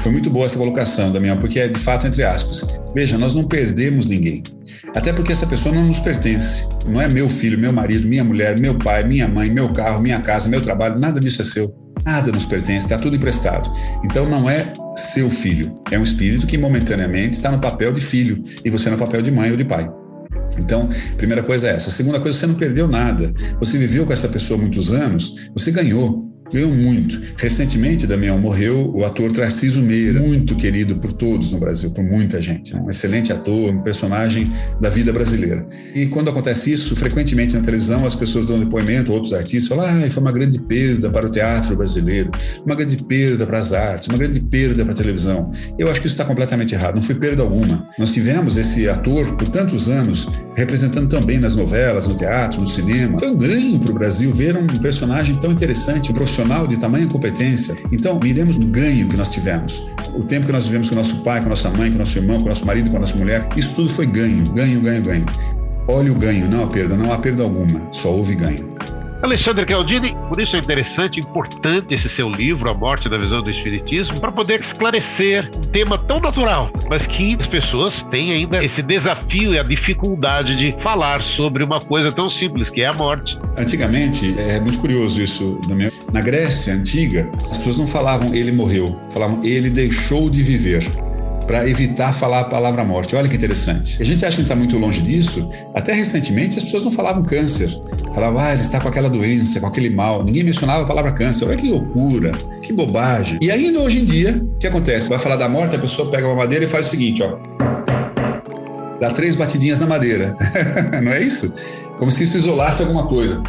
Foi 0.00 0.10
muito 0.10 0.30
boa 0.30 0.46
essa 0.46 0.56
colocação, 0.56 1.12
Damião, 1.12 1.36
porque 1.36 1.60
é 1.60 1.68
de 1.68 1.78
fato 1.78 2.06
entre 2.06 2.22
aspas. 2.22 2.80
Veja, 2.94 3.18
nós 3.18 3.34
não 3.34 3.44
perdemos 3.44 4.08
ninguém. 4.08 4.42
Até 4.96 5.12
porque 5.12 5.32
essa 5.32 5.46
pessoa 5.46 5.74
não 5.74 5.84
nos 5.84 6.00
pertence. 6.00 6.66
Não 6.86 7.00
é 7.00 7.08
meu 7.08 7.28
filho, 7.28 7.58
meu 7.58 7.72
marido, 7.72 8.08
minha 8.08 8.24
mulher, 8.24 8.58
meu 8.58 8.74
pai, 8.74 9.04
minha 9.04 9.28
mãe, 9.28 9.50
meu 9.50 9.68
carro, 9.72 10.00
minha 10.00 10.18
casa, 10.20 10.48
meu 10.48 10.60
trabalho, 10.60 10.98
nada 10.98 11.20
disso 11.20 11.42
é 11.42 11.44
seu. 11.44 11.74
Nada 12.04 12.32
nos 12.32 12.46
pertence, 12.46 12.86
está 12.86 12.98
tudo 12.98 13.16
emprestado. 13.16 13.70
Então 14.04 14.28
não 14.28 14.48
é 14.48 14.72
seu 14.96 15.30
filho, 15.30 15.74
é 15.90 15.98
um 15.98 16.02
espírito 16.02 16.46
que 16.46 16.58
momentaneamente 16.58 17.36
está 17.36 17.50
no 17.50 17.60
papel 17.60 17.92
de 17.92 18.00
filho 18.00 18.42
e 18.64 18.70
você 18.70 18.90
no 18.90 18.98
papel 18.98 19.22
de 19.22 19.30
mãe 19.30 19.50
ou 19.50 19.56
de 19.56 19.64
pai. 19.64 19.90
Então, 20.58 20.88
primeira 21.16 21.42
coisa 21.42 21.68
é 21.68 21.74
essa. 21.74 21.90
Segunda 21.90 22.20
coisa, 22.20 22.36
você 22.36 22.46
não 22.46 22.54
perdeu 22.54 22.88
nada. 22.88 23.32
Você 23.60 23.78
viveu 23.78 24.04
com 24.04 24.12
essa 24.12 24.28
pessoa 24.28 24.58
muitos 24.58 24.92
anos, 24.92 25.48
você 25.54 25.70
ganhou 25.70 26.29
ganhou 26.52 26.70
muito. 26.70 27.20
Recentemente, 27.36 28.06
Damião, 28.06 28.38
morreu 28.38 28.90
o 28.94 29.04
ator 29.04 29.32
Tarciso 29.32 29.80
Meira, 29.82 30.20
muito 30.20 30.56
querido 30.56 30.96
por 30.96 31.12
todos 31.12 31.52
no 31.52 31.58
Brasil, 31.58 31.90
por 31.90 32.04
muita 32.04 32.40
gente. 32.40 32.74
Né? 32.74 32.80
Um 32.80 32.90
excelente 32.90 33.32
ator, 33.32 33.72
um 33.72 33.82
personagem 33.82 34.50
da 34.80 34.88
vida 34.88 35.12
brasileira. 35.12 35.66
E 35.94 36.06
quando 36.06 36.30
acontece 36.30 36.72
isso, 36.72 36.94
frequentemente 36.96 37.54
na 37.54 37.62
televisão, 37.62 38.04
as 38.04 38.14
pessoas 38.14 38.48
dão 38.48 38.58
depoimento, 38.58 39.12
outros 39.12 39.32
artistas 39.32 39.68
falam: 39.68 39.86
ah, 39.86 40.10
foi 40.10 40.22
uma 40.22 40.32
grande 40.32 40.58
perda 40.60 41.10
para 41.10 41.26
o 41.26 41.30
teatro 41.30 41.76
brasileiro, 41.76 42.30
uma 42.64 42.74
grande 42.74 42.96
perda 42.96 43.46
para 43.46 43.58
as 43.58 43.72
artes, 43.72 44.08
uma 44.08 44.18
grande 44.18 44.40
perda 44.40 44.84
para 44.84 44.92
a 44.92 44.96
televisão. 44.96 45.50
Eu 45.78 45.90
acho 45.90 46.00
que 46.00 46.06
isso 46.06 46.14
está 46.14 46.24
completamente 46.24 46.74
errado, 46.74 46.96
não 46.96 47.02
foi 47.02 47.14
perda 47.14 47.42
alguma. 47.42 47.88
Nós 47.98 48.12
tivemos 48.12 48.56
esse 48.56 48.88
ator 48.88 49.36
por 49.36 49.48
tantos 49.48 49.88
anos 49.88 50.28
representando 50.56 51.08
também 51.08 51.38
nas 51.38 51.56
novelas, 51.56 52.06
no 52.06 52.14
teatro, 52.14 52.60
no 52.60 52.66
cinema. 52.66 53.18
Foi 53.18 53.30
um 53.30 53.36
ganho 53.36 53.78
para 53.78 53.90
o 53.90 53.94
Brasil 53.94 54.32
ver 54.32 54.56
um 54.56 54.66
personagem 54.66 55.36
tão 55.36 55.52
interessante, 55.52 56.10
um 56.10 56.14
profissional 56.14 56.39
profissional 56.40 56.66
de 56.66 56.76
tamanha 56.78 57.06
competência. 57.06 57.76
Então, 57.92 58.18
miremos 58.22 58.56
no 58.56 58.66
ganho 58.66 59.08
que 59.08 59.16
nós 59.16 59.30
tivemos. 59.30 59.86
O 60.14 60.22
tempo 60.22 60.46
que 60.46 60.52
nós 60.52 60.66
vivemos 60.66 60.88
com 60.88 60.94
nosso 60.94 61.16
pai, 61.22 61.42
com 61.42 61.48
nossa 61.48 61.68
mãe, 61.70 61.92
com 61.92 61.98
nosso 61.98 62.18
irmão, 62.18 62.40
com 62.40 62.48
nosso 62.48 62.64
marido, 62.66 62.90
com 62.90 62.98
nossa 62.98 63.16
mulher, 63.16 63.48
isso 63.56 63.74
tudo 63.74 63.90
foi 63.90 64.06
ganho, 64.06 64.44
ganho, 64.52 64.80
ganho, 64.80 65.02
ganho. 65.02 65.26
Olhe 65.86 66.10
o 66.10 66.14
ganho, 66.14 66.48
não 66.48 66.64
a 66.64 66.66
perda, 66.66 66.96
não 66.96 67.12
há 67.12 67.18
perda 67.18 67.42
alguma, 67.42 67.88
só 67.92 68.10
houve 68.10 68.34
ganho. 68.34 68.70
Alexandre 69.22 69.66
Caldini, 69.66 70.16
por 70.28 70.40
isso 70.40 70.56
é 70.56 70.58
interessante, 70.58 71.20
importante 71.20 71.92
esse 71.92 72.08
seu 72.08 72.28
livro, 72.28 72.70
A 72.70 72.74
Morte 72.74 73.06
da 73.06 73.18
Visão 73.18 73.42
do 73.42 73.50
Espiritismo, 73.50 74.18
para 74.18 74.32
poder 74.32 74.60
esclarecer 74.60 75.50
um 75.56 75.60
tema 75.60 75.98
tão 75.98 76.20
natural, 76.20 76.70
mas 76.88 77.06
que 77.06 77.36
as 77.38 77.46
pessoas 77.46 78.02
têm 78.04 78.32
ainda 78.32 78.64
esse 78.64 78.82
desafio 78.82 79.54
e 79.54 79.58
a 79.58 79.62
dificuldade 79.62 80.56
de 80.56 80.74
falar 80.80 81.22
sobre 81.22 81.62
uma 81.62 81.80
coisa 81.80 82.10
tão 82.10 82.30
simples, 82.30 82.70
que 82.70 82.80
é 82.80 82.86
a 82.86 82.94
morte. 82.94 83.38
Antigamente, 83.58 84.34
é 84.38 84.58
muito 84.58 84.78
curioso 84.78 85.20
isso, 85.20 85.60
na 86.10 86.20
Grécia 86.22 86.72
antiga, 86.72 87.28
as 87.50 87.58
pessoas 87.58 87.78
não 87.78 87.86
falavam 87.86 88.34
ele 88.34 88.52
morreu, 88.52 88.98
falavam 89.10 89.44
ele 89.44 89.68
deixou 89.68 90.30
de 90.30 90.42
viver 90.42 90.82
para 91.50 91.68
evitar 91.68 92.12
falar 92.12 92.38
a 92.38 92.44
palavra 92.44 92.84
morte. 92.84 93.16
Olha 93.16 93.28
que 93.28 93.34
interessante. 93.34 94.00
A 94.00 94.04
gente 94.04 94.24
acha 94.24 94.36
que 94.36 94.42
está 94.42 94.54
muito 94.54 94.78
longe 94.78 95.02
disso. 95.02 95.50
Até 95.74 95.92
recentemente 95.92 96.56
as 96.56 96.62
pessoas 96.62 96.84
não 96.84 96.92
falavam 96.92 97.24
câncer. 97.24 97.76
Falavam, 98.14 98.40
ah, 98.40 98.52
ele 98.52 98.62
está 98.62 98.78
com 98.78 98.86
aquela 98.86 99.10
doença, 99.10 99.58
com 99.58 99.66
aquele 99.66 99.90
mal. 99.90 100.22
Ninguém 100.22 100.44
mencionava 100.44 100.84
a 100.84 100.86
palavra 100.86 101.10
câncer. 101.10 101.46
Olha 101.46 101.56
que 101.56 101.68
loucura, 101.68 102.38
que 102.62 102.72
bobagem. 102.72 103.40
E 103.42 103.50
ainda 103.50 103.80
hoje 103.80 103.98
em 103.98 104.04
dia, 104.04 104.40
o 104.54 104.60
que 104.60 104.66
acontece? 104.68 105.08
Vai 105.08 105.18
falar 105.18 105.34
da 105.34 105.48
morte, 105.48 105.74
a 105.74 105.78
pessoa 105.80 106.08
pega 106.08 106.24
uma 106.24 106.36
madeira 106.36 106.66
e 106.66 106.68
faz 106.68 106.86
o 106.86 106.90
seguinte, 106.90 107.20
ó. 107.20 107.36
Dá 109.00 109.10
três 109.10 109.34
batidinhas 109.34 109.80
na 109.80 109.88
madeira. 109.88 110.36
não 111.02 111.10
é 111.10 111.20
isso? 111.20 111.52
Como 111.98 112.12
se 112.12 112.22
isso 112.22 112.36
isolasse 112.36 112.80
alguma 112.80 113.08
coisa. 113.08 113.42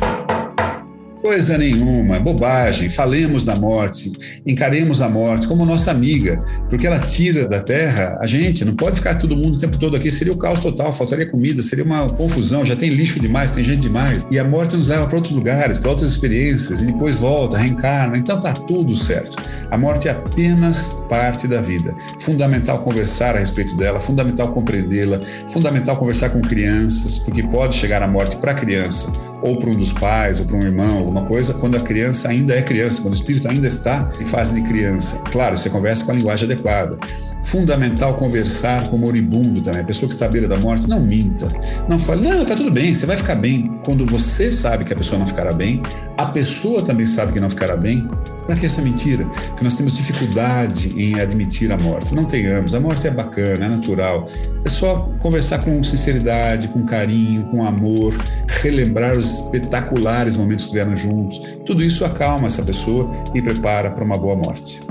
Coisa 1.22 1.55
nenhuma, 1.55 2.19
bobagem. 2.19 2.89
Falemos 2.89 3.45
da 3.45 3.55
morte, 3.55 4.11
encaremos 4.43 5.03
a 5.03 5.07
morte 5.07 5.47
como 5.47 5.63
nossa 5.63 5.91
amiga, 5.91 6.43
porque 6.67 6.88
ela 6.88 6.99
tira 6.99 7.47
da 7.47 7.59
terra 7.59 8.17
a 8.19 8.26
gente. 8.26 8.65
Não 8.65 8.76
pode 8.76 8.95
ficar 8.95 9.15
todo 9.15 9.38
mundo 9.38 9.55
o 9.55 9.59
tempo 9.59 9.78
todo 9.78 9.95
aqui, 9.95 10.09
seria 10.09 10.34
o 10.34 10.38
caos 10.38 10.59
total, 10.59 10.91
faltaria 10.91 11.30
comida, 11.30 11.61
seria 11.61 11.86
uma 11.86 12.09
confusão. 12.09 12.65
Já 12.65 12.76
tem 12.76 12.89
lixo 12.89 13.19
demais, 13.19 13.51
tem 13.51 13.63
gente 13.63 13.82
demais. 13.82 14.26
E 14.32 14.39
a 14.39 14.43
morte 14.43 14.76
nos 14.76 14.88
leva 14.88 15.05
para 15.05 15.15
outros 15.15 15.36
lugares, 15.36 15.78
para 15.78 15.91
outras 15.91 16.09
experiências, 16.09 16.82
e 16.82 16.88
depois 16.88 17.17
volta, 17.17 17.55
reencarna. 17.55 18.17
Então 18.17 18.39
tá 18.39 18.51
tudo 18.53 18.95
certo. 18.95 19.38
A 19.72 19.78
morte 19.78 20.09
é 20.09 20.11
apenas 20.11 21.01
parte 21.07 21.47
da 21.47 21.61
vida. 21.61 21.95
Fundamental 22.19 22.80
conversar 22.84 23.38
a 23.38 23.39
respeito 23.39 23.76
dela, 23.78 24.01
fundamental 24.01 24.51
compreendê-la, 24.51 25.22
fundamental 25.47 25.95
conversar 25.95 26.30
com 26.30 26.41
crianças, 26.41 27.17
porque 27.19 27.41
pode 27.41 27.76
chegar 27.76 28.03
a 28.03 28.07
morte 28.07 28.36
para 28.36 28.51
a 28.51 28.55
criança 28.55 29.32
ou 29.41 29.57
para 29.57 29.69
um 29.69 29.76
dos 29.76 29.91
pais, 29.91 30.39
ou 30.39 30.45
para 30.45 30.55
um 30.55 30.63
irmão, 30.63 30.99
alguma 30.99 31.26
coisa, 31.26 31.53
quando 31.55 31.76
a 31.76 31.80
criança 31.80 32.30
ainda 32.30 32.53
é 32.53 32.61
criança, 32.61 33.01
quando 33.01 33.13
o 33.13 33.17
espírito 33.17 33.47
ainda 33.47 33.67
está 33.67 34.11
em 34.19 34.26
fase 34.26 34.61
de 34.61 34.67
criança. 34.67 35.17
Claro, 35.32 35.57
você 35.57 35.69
conversa 35.69 36.05
com 36.05 36.11
a 36.11 36.13
linguagem 36.13 36.45
adequada. 36.45 36.97
Fundamental 37.43 38.13
conversar 38.15 38.88
com 38.88 38.97
o 38.97 38.99
moribundo 38.99 39.61
também. 39.61 39.82
A 39.82 39.84
pessoa 39.84 40.07
que 40.07 40.13
está 40.13 40.28
à 40.28 40.30
beira 40.30 40.47
da 40.47 40.57
morte, 40.57 40.88
não 40.88 40.99
minta. 40.99 41.47
Não 41.89 41.97
fale, 41.97 42.22
não, 42.22 42.43
está 42.43 42.55
tudo 42.55 42.69
bem, 42.69 42.93
você 42.93 43.05
vai 43.07 43.17
ficar 43.17 43.36
bem. 43.36 43.80
Quando 43.84 44.05
você 44.05 44.51
sabe 44.51 44.86
que 44.86 44.93
a 44.93 44.95
pessoa 44.95 45.17
não 45.17 45.28
ficará 45.28 45.51
bem, 45.51 45.82
a 46.17 46.28
pessoa 46.28 46.84
também 46.84 47.07
sabe 47.07 47.34
que 47.34 47.39
não 47.39 47.49
ficará 47.49 47.76
bem, 47.76 48.07
para 48.46 48.56
que 48.56 48.66
essa 48.66 48.82
mentira? 48.82 49.26
Porque 49.26 49.64
nós 49.64 49.76
temos 49.76 49.96
dificuldade 49.96 50.94
em 50.98 51.20
admitir 51.20 51.72
a 51.72 51.78
morte. 51.78 52.14
Não 52.14 52.26
tenhamos. 52.26 52.74
A 52.74 52.80
morte 52.80 53.08
é 53.08 53.12
bacana, 53.12 53.66
é 53.66 53.70
natural. 53.70 54.28
É 54.66 54.70
só 54.70 55.10
conversar 55.20 55.60
com 55.60 55.84
sinceridade, 55.84 56.68
com 56.68 56.84
carinho, 56.86 57.44
com 57.46 57.64
amor, 57.64 58.14
relembrar 58.48 59.16
os 59.16 59.42
espetaculares 59.42 60.36
momentos 60.36 60.66
que 60.66 60.78
estiveram 60.78 60.96
juntos. 60.96 61.39
Tudo 61.66 61.84
isso 61.84 62.04
acalma 62.04 62.48
essa 62.48 62.64
pessoa 62.64 63.10
e 63.34 63.42
prepara 63.42 63.92
para 63.92 64.04
uma 64.04 64.18
boa 64.18 64.36
morte. 64.36 64.82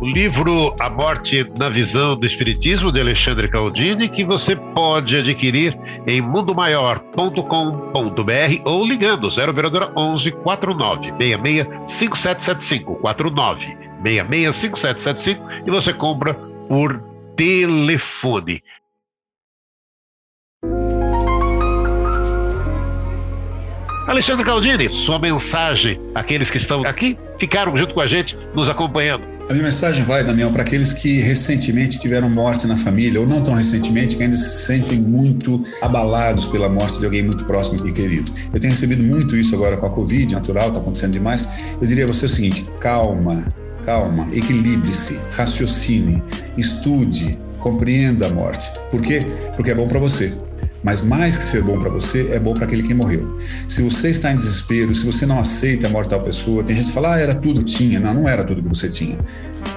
O 0.00 0.06
livro 0.06 0.74
A 0.80 0.88
Morte 0.88 1.46
na 1.58 1.68
Visão 1.68 2.16
do 2.16 2.24
Espiritismo, 2.24 2.90
de 2.90 2.98
Alexandre 2.98 3.48
Caldini, 3.48 4.08
que 4.08 4.24
você 4.24 4.56
pode 4.56 5.14
adquirir 5.14 5.78
em 6.06 6.22
mundomaior.com.br 6.22 8.62
ou 8.64 8.86
ligando 8.86 9.30
0 9.30 9.52
operadora 9.52 9.92
11 9.94 10.30
49 10.30 11.12
66 11.20 11.66
5775 11.86 12.94
49 12.94 13.76
66 14.02 14.56
5775 14.56 15.66
e 15.66 15.70
você 15.70 15.92
compra 15.92 16.32
por 16.66 16.98
telefone. 17.36 18.62
Alexandre 24.10 24.44
Caldini, 24.44 24.90
sua 24.90 25.20
mensagem 25.20 26.00
àqueles 26.16 26.50
que 26.50 26.56
estão 26.56 26.84
aqui, 26.84 27.16
ficaram 27.38 27.78
junto 27.78 27.94
com 27.94 28.00
a 28.00 28.08
gente, 28.08 28.36
nos 28.56 28.68
acompanhando. 28.68 29.22
A 29.48 29.52
minha 29.52 29.62
mensagem 29.62 30.04
vai, 30.04 30.24
Damião, 30.24 30.52
para 30.52 30.62
aqueles 30.62 30.92
que 30.92 31.20
recentemente 31.20 31.96
tiveram 31.96 32.28
morte 32.28 32.66
na 32.66 32.76
família, 32.76 33.20
ou 33.20 33.26
não 33.26 33.40
tão 33.40 33.54
recentemente, 33.54 34.16
que 34.16 34.24
ainda 34.24 34.34
se 34.34 34.66
sentem 34.66 34.98
muito 34.98 35.64
abalados 35.80 36.48
pela 36.48 36.68
morte 36.68 36.98
de 36.98 37.04
alguém 37.04 37.22
muito 37.22 37.44
próximo 37.44 37.86
e 37.86 37.92
querido. 37.92 38.32
Eu 38.52 38.58
tenho 38.58 38.72
recebido 38.72 39.00
muito 39.00 39.36
isso 39.36 39.54
agora 39.54 39.76
com 39.76 39.86
a 39.86 39.90
Covid, 39.90 40.34
natural, 40.34 40.68
está 40.70 40.80
acontecendo 40.80 41.12
demais. 41.12 41.48
Eu 41.80 41.86
diria 41.86 42.02
a 42.02 42.08
você 42.08 42.26
o 42.26 42.28
seguinte: 42.28 42.68
calma, 42.80 43.44
calma, 43.84 44.28
equilibre-se, 44.32 45.20
raciocine, 45.30 46.20
estude, 46.58 47.38
compreenda 47.60 48.26
a 48.26 48.30
morte. 48.30 48.72
Por 48.90 49.00
quê? 49.02 49.20
Porque 49.54 49.70
é 49.70 49.74
bom 49.74 49.86
para 49.86 50.00
você. 50.00 50.36
Mas 50.82 51.02
mais 51.02 51.36
que 51.36 51.44
ser 51.44 51.62
bom 51.62 51.78
para 51.78 51.90
você, 51.90 52.30
é 52.32 52.38
bom 52.38 52.54
para 52.54 52.64
aquele 52.64 52.82
que 52.82 52.94
morreu. 52.94 53.38
Se 53.68 53.82
você 53.82 54.10
está 54.10 54.32
em 54.32 54.38
desespero, 54.38 54.94
se 54.94 55.04
você 55.04 55.26
não 55.26 55.38
aceita 55.38 55.86
a 55.86 55.90
morte 55.90 56.10
da 56.10 56.18
pessoa, 56.18 56.62
tem 56.62 56.76
gente 56.76 56.88
que 56.88 56.92
fala, 56.92 57.14
ah, 57.14 57.18
era 57.18 57.34
tudo 57.34 57.62
que 57.62 57.72
tinha. 57.72 58.00
Não, 58.00 58.14
não 58.14 58.28
era 58.28 58.44
tudo 58.44 58.62
que 58.62 58.68
você 58.68 58.88
tinha. 58.88 59.18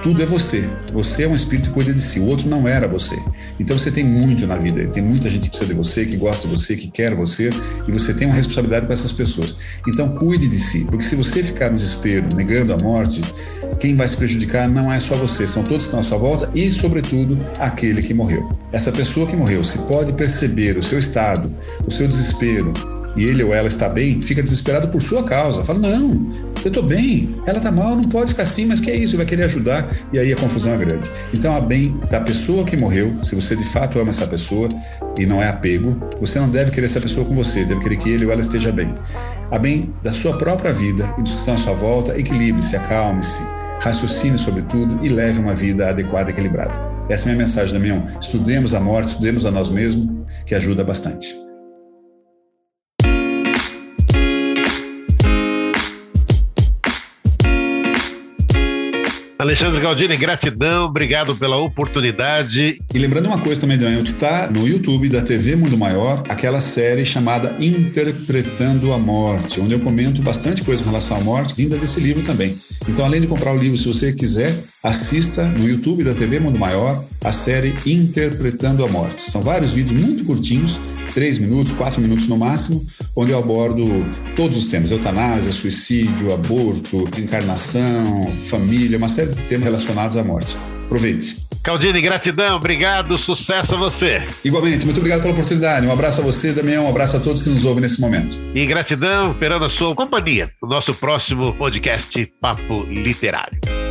Tudo 0.02 0.22
é 0.22 0.26
você. 0.26 0.68
Você 0.92 1.24
é 1.24 1.28
um 1.28 1.34
espírito 1.34 1.70
que 1.70 1.74
cuida 1.74 1.92
de 1.92 2.00
si. 2.00 2.20
O 2.20 2.26
outro 2.26 2.48
não 2.48 2.68
era 2.68 2.86
você. 2.86 3.16
Então 3.58 3.76
você 3.76 3.90
tem 3.90 4.04
muito 4.04 4.46
na 4.46 4.56
vida. 4.56 4.86
Tem 4.88 5.02
muita 5.02 5.30
gente 5.30 5.44
que 5.44 5.48
precisa 5.50 5.68
de 5.68 5.74
você, 5.74 6.04
que 6.04 6.16
gosta 6.16 6.46
de 6.46 6.56
você, 6.56 6.76
que 6.76 6.88
quer 6.88 7.14
você, 7.14 7.50
e 7.88 7.92
você 7.92 8.12
tem 8.12 8.26
uma 8.26 8.36
responsabilidade 8.36 8.86
com 8.86 8.92
essas 8.92 9.12
pessoas. 9.12 9.56
Então 9.88 10.08
cuide 10.16 10.48
de 10.48 10.58
si, 10.58 10.84
porque 10.86 11.04
se 11.04 11.16
você 11.16 11.42
ficar 11.42 11.68
no 11.68 11.74
desespero, 11.74 12.26
negando 12.36 12.72
a 12.72 12.76
morte, 12.78 13.22
quem 13.78 13.96
vai 13.96 14.08
se 14.08 14.16
prejudicar 14.16 14.68
não 14.68 14.92
é 14.92 15.00
só 15.00 15.16
você, 15.16 15.48
são 15.48 15.62
todos 15.62 15.84
que 15.84 15.88
estão 15.88 16.00
à 16.00 16.02
sua 16.02 16.18
volta 16.18 16.50
e, 16.54 16.70
sobretudo, 16.70 17.38
aquele 17.58 18.02
que 18.02 18.14
morreu. 18.14 18.50
Essa 18.72 18.92
pessoa 18.92 19.26
que 19.26 19.36
morreu, 19.36 19.64
se 19.64 19.78
pode 19.78 20.12
perceber 20.12 20.76
o 20.76 20.82
seu 20.82 20.98
estado, 20.98 21.50
o 21.86 21.90
seu 21.90 22.06
desespero, 22.06 22.72
e 23.16 23.24
ele 23.24 23.42
ou 23.42 23.54
ela 23.54 23.68
está 23.68 23.88
bem, 23.88 24.20
fica 24.22 24.42
desesperado 24.42 24.88
por 24.88 25.02
sua 25.02 25.24
causa. 25.24 25.64
Fala: 25.64 25.78
Não, 25.78 26.26
eu 26.64 26.68
estou 26.68 26.82
bem, 26.82 27.34
ela 27.46 27.58
está 27.58 27.70
mal, 27.70 27.96
não 27.96 28.04
pode 28.04 28.30
ficar 28.30 28.42
assim, 28.42 28.66
mas 28.66 28.80
que 28.80 28.90
é 28.90 28.96
isso? 28.96 29.16
Vai 29.16 29.26
querer 29.26 29.44
ajudar, 29.44 30.08
e 30.12 30.18
aí 30.18 30.32
a 30.32 30.36
confusão 30.36 30.74
é 30.74 30.78
grande. 30.78 31.10
Então, 31.32 31.54
a 31.54 31.60
bem 31.60 31.98
da 32.10 32.20
pessoa 32.20 32.64
que 32.64 32.76
morreu, 32.76 33.16
se 33.22 33.34
você 33.34 33.54
de 33.56 33.64
fato 33.64 33.98
ama 33.98 34.10
essa 34.10 34.26
pessoa 34.26 34.68
e 35.18 35.26
não 35.26 35.42
é 35.42 35.48
apego, 35.48 36.00
você 36.20 36.38
não 36.38 36.48
deve 36.48 36.70
querer 36.70 36.86
essa 36.86 37.00
pessoa 37.00 37.26
com 37.26 37.34
você, 37.34 37.64
deve 37.64 37.80
querer 37.80 37.96
que 37.96 38.08
ele 38.08 38.24
ou 38.24 38.32
ela 38.32 38.40
esteja 38.40 38.72
bem. 38.72 38.94
A 39.50 39.58
bem 39.58 39.92
da 40.02 40.12
sua 40.12 40.38
própria 40.38 40.72
vida 40.72 41.14
e 41.18 41.22
dos 41.22 41.32
que 41.32 41.38
estão 41.38 41.54
à 41.54 41.58
sua 41.58 41.74
volta, 41.74 42.18
equilibre-se, 42.18 42.76
acalme-se 42.76 43.42
raciocine 43.80 44.38
sobre 44.38 44.62
tudo 44.62 45.04
e 45.04 45.10
leve 45.10 45.38
uma 45.38 45.54
vida 45.54 45.90
adequada 45.90 46.30
e 46.30 46.32
equilibrada. 46.32 46.80
Essa 47.08 47.28
é 47.28 47.32
a 47.32 47.34
minha 47.34 47.44
mensagem, 47.44 47.74
Damião. 47.74 48.08
Estudemos 48.18 48.72
a 48.72 48.80
morte, 48.80 49.08
estudemos 49.08 49.44
a 49.44 49.50
nós 49.50 49.70
mesmos, 49.70 50.08
que 50.46 50.54
ajuda 50.54 50.82
bastante. 50.82 51.43
Alexandre 59.44 59.78
Galdini, 59.78 60.16
gratidão, 60.16 60.86
obrigado 60.86 61.36
pela 61.36 61.58
oportunidade. 61.58 62.78
E 62.94 62.98
lembrando 62.98 63.26
uma 63.26 63.38
coisa 63.38 63.60
também, 63.60 63.76
Daniel, 63.76 64.02
está 64.02 64.50
no 64.50 64.66
YouTube 64.66 65.10
da 65.10 65.20
TV 65.20 65.54
Mundo 65.54 65.76
Maior 65.76 66.22
aquela 66.30 66.62
série 66.62 67.04
chamada 67.04 67.54
Interpretando 67.60 68.90
a 68.90 68.98
Morte, 68.98 69.60
onde 69.60 69.74
eu 69.74 69.80
comento 69.80 70.22
bastante 70.22 70.64
coisa 70.64 70.82
com 70.82 70.88
relação 70.88 71.18
à 71.18 71.20
morte, 71.20 71.54
vinda 71.54 71.76
desse 71.76 72.00
livro 72.00 72.22
também. 72.22 72.56
Então, 72.88 73.04
além 73.04 73.20
de 73.20 73.26
comprar 73.26 73.52
o 73.52 73.58
livro, 73.58 73.76
se 73.76 73.86
você 73.86 74.14
quiser, 74.14 74.54
assista 74.82 75.44
no 75.44 75.68
YouTube 75.68 76.04
da 76.04 76.14
TV 76.14 76.40
Mundo 76.40 76.58
Maior 76.58 77.04
a 77.22 77.30
série 77.30 77.74
Interpretando 77.84 78.82
a 78.82 78.88
Morte. 78.88 79.20
São 79.20 79.42
vários 79.42 79.74
vídeos 79.74 80.00
muito 80.00 80.24
curtinhos 80.24 80.80
três 81.14 81.38
minutos, 81.38 81.72
quatro 81.72 82.00
minutos 82.02 82.28
no 82.28 82.36
máximo, 82.36 82.84
onde 83.16 83.30
eu 83.30 83.38
abordo 83.38 83.84
todos 84.36 84.58
os 84.58 84.66
temas: 84.66 84.90
eutanásia, 84.90 85.52
suicídio, 85.52 86.34
aborto, 86.34 87.08
encarnação, 87.18 88.22
família, 88.50 88.98
uma 88.98 89.08
série 89.08 89.30
de 89.30 89.42
temas 89.42 89.64
relacionados 89.64 90.16
à 90.16 90.24
morte. 90.24 90.58
Aproveite. 90.84 91.44
Caldini, 91.62 92.02
gratidão, 92.02 92.56
obrigado, 92.56 93.16
sucesso 93.16 93.74
a 93.74 93.78
você. 93.78 94.22
Igualmente, 94.44 94.84
muito 94.84 94.98
obrigado 94.98 95.22
pela 95.22 95.32
oportunidade. 95.32 95.86
Um 95.86 95.92
abraço 95.92 96.20
a 96.20 96.24
você, 96.24 96.52
Damião, 96.52 96.84
um 96.84 96.90
abraço 96.90 97.16
a 97.16 97.20
todos 97.20 97.40
que 97.40 97.48
nos 97.48 97.64
ouvem 97.64 97.80
nesse 97.80 98.02
momento. 98.02 98.38
E 98.54 98.66
gratidão, 98.66 99.30
esperando 99.32 99.64
a 99.64 99.70
sua 99.70 99.94
companhia 99.94 100.50
no 100.62 100.68
nosso 100.68 100.92
próximo 100.92 101.54
podcast 101.54 102.30
Papo 102.38 102.82
Literário. 102.82 103.83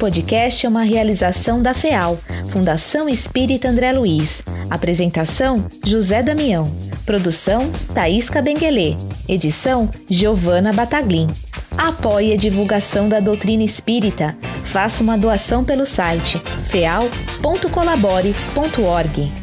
Podcast 0.00 0.64
é 0.64 0.68
uma 0.68 0.82
realização 0.82 1.62
da 1.62 1.74
FEAL, 1.74 2.18
Fundação 2.48 3.06
Espírita 3.06 3.68
André 3.68 3.92
Luiz. 3.92 4.42
Apresentação: 4.70 5.66
José 5.84 6.22
Damião. 6.22 6.74
Produção: 7.04 7.70
Thaís 7.94 8.30
Cabenguelê. 8.30 8.96
Edição: 9.28 9.90
Giovana 10.08 10.72
Bataglin. 10.72 11.26
Apoie 11.76 12.32
a 12.32 12.36
divulgação 12.36 13.10
da 13.10 13.20
doutrina 13.20 13.62
espírita. 13.62 14.34
Faça 14.64 15.02
uma 15.02 15.18
doação 15.18 15.62
pelo 15.62 15.84
site 15.84 16.40
feal.colabore.org. 16.68 19.39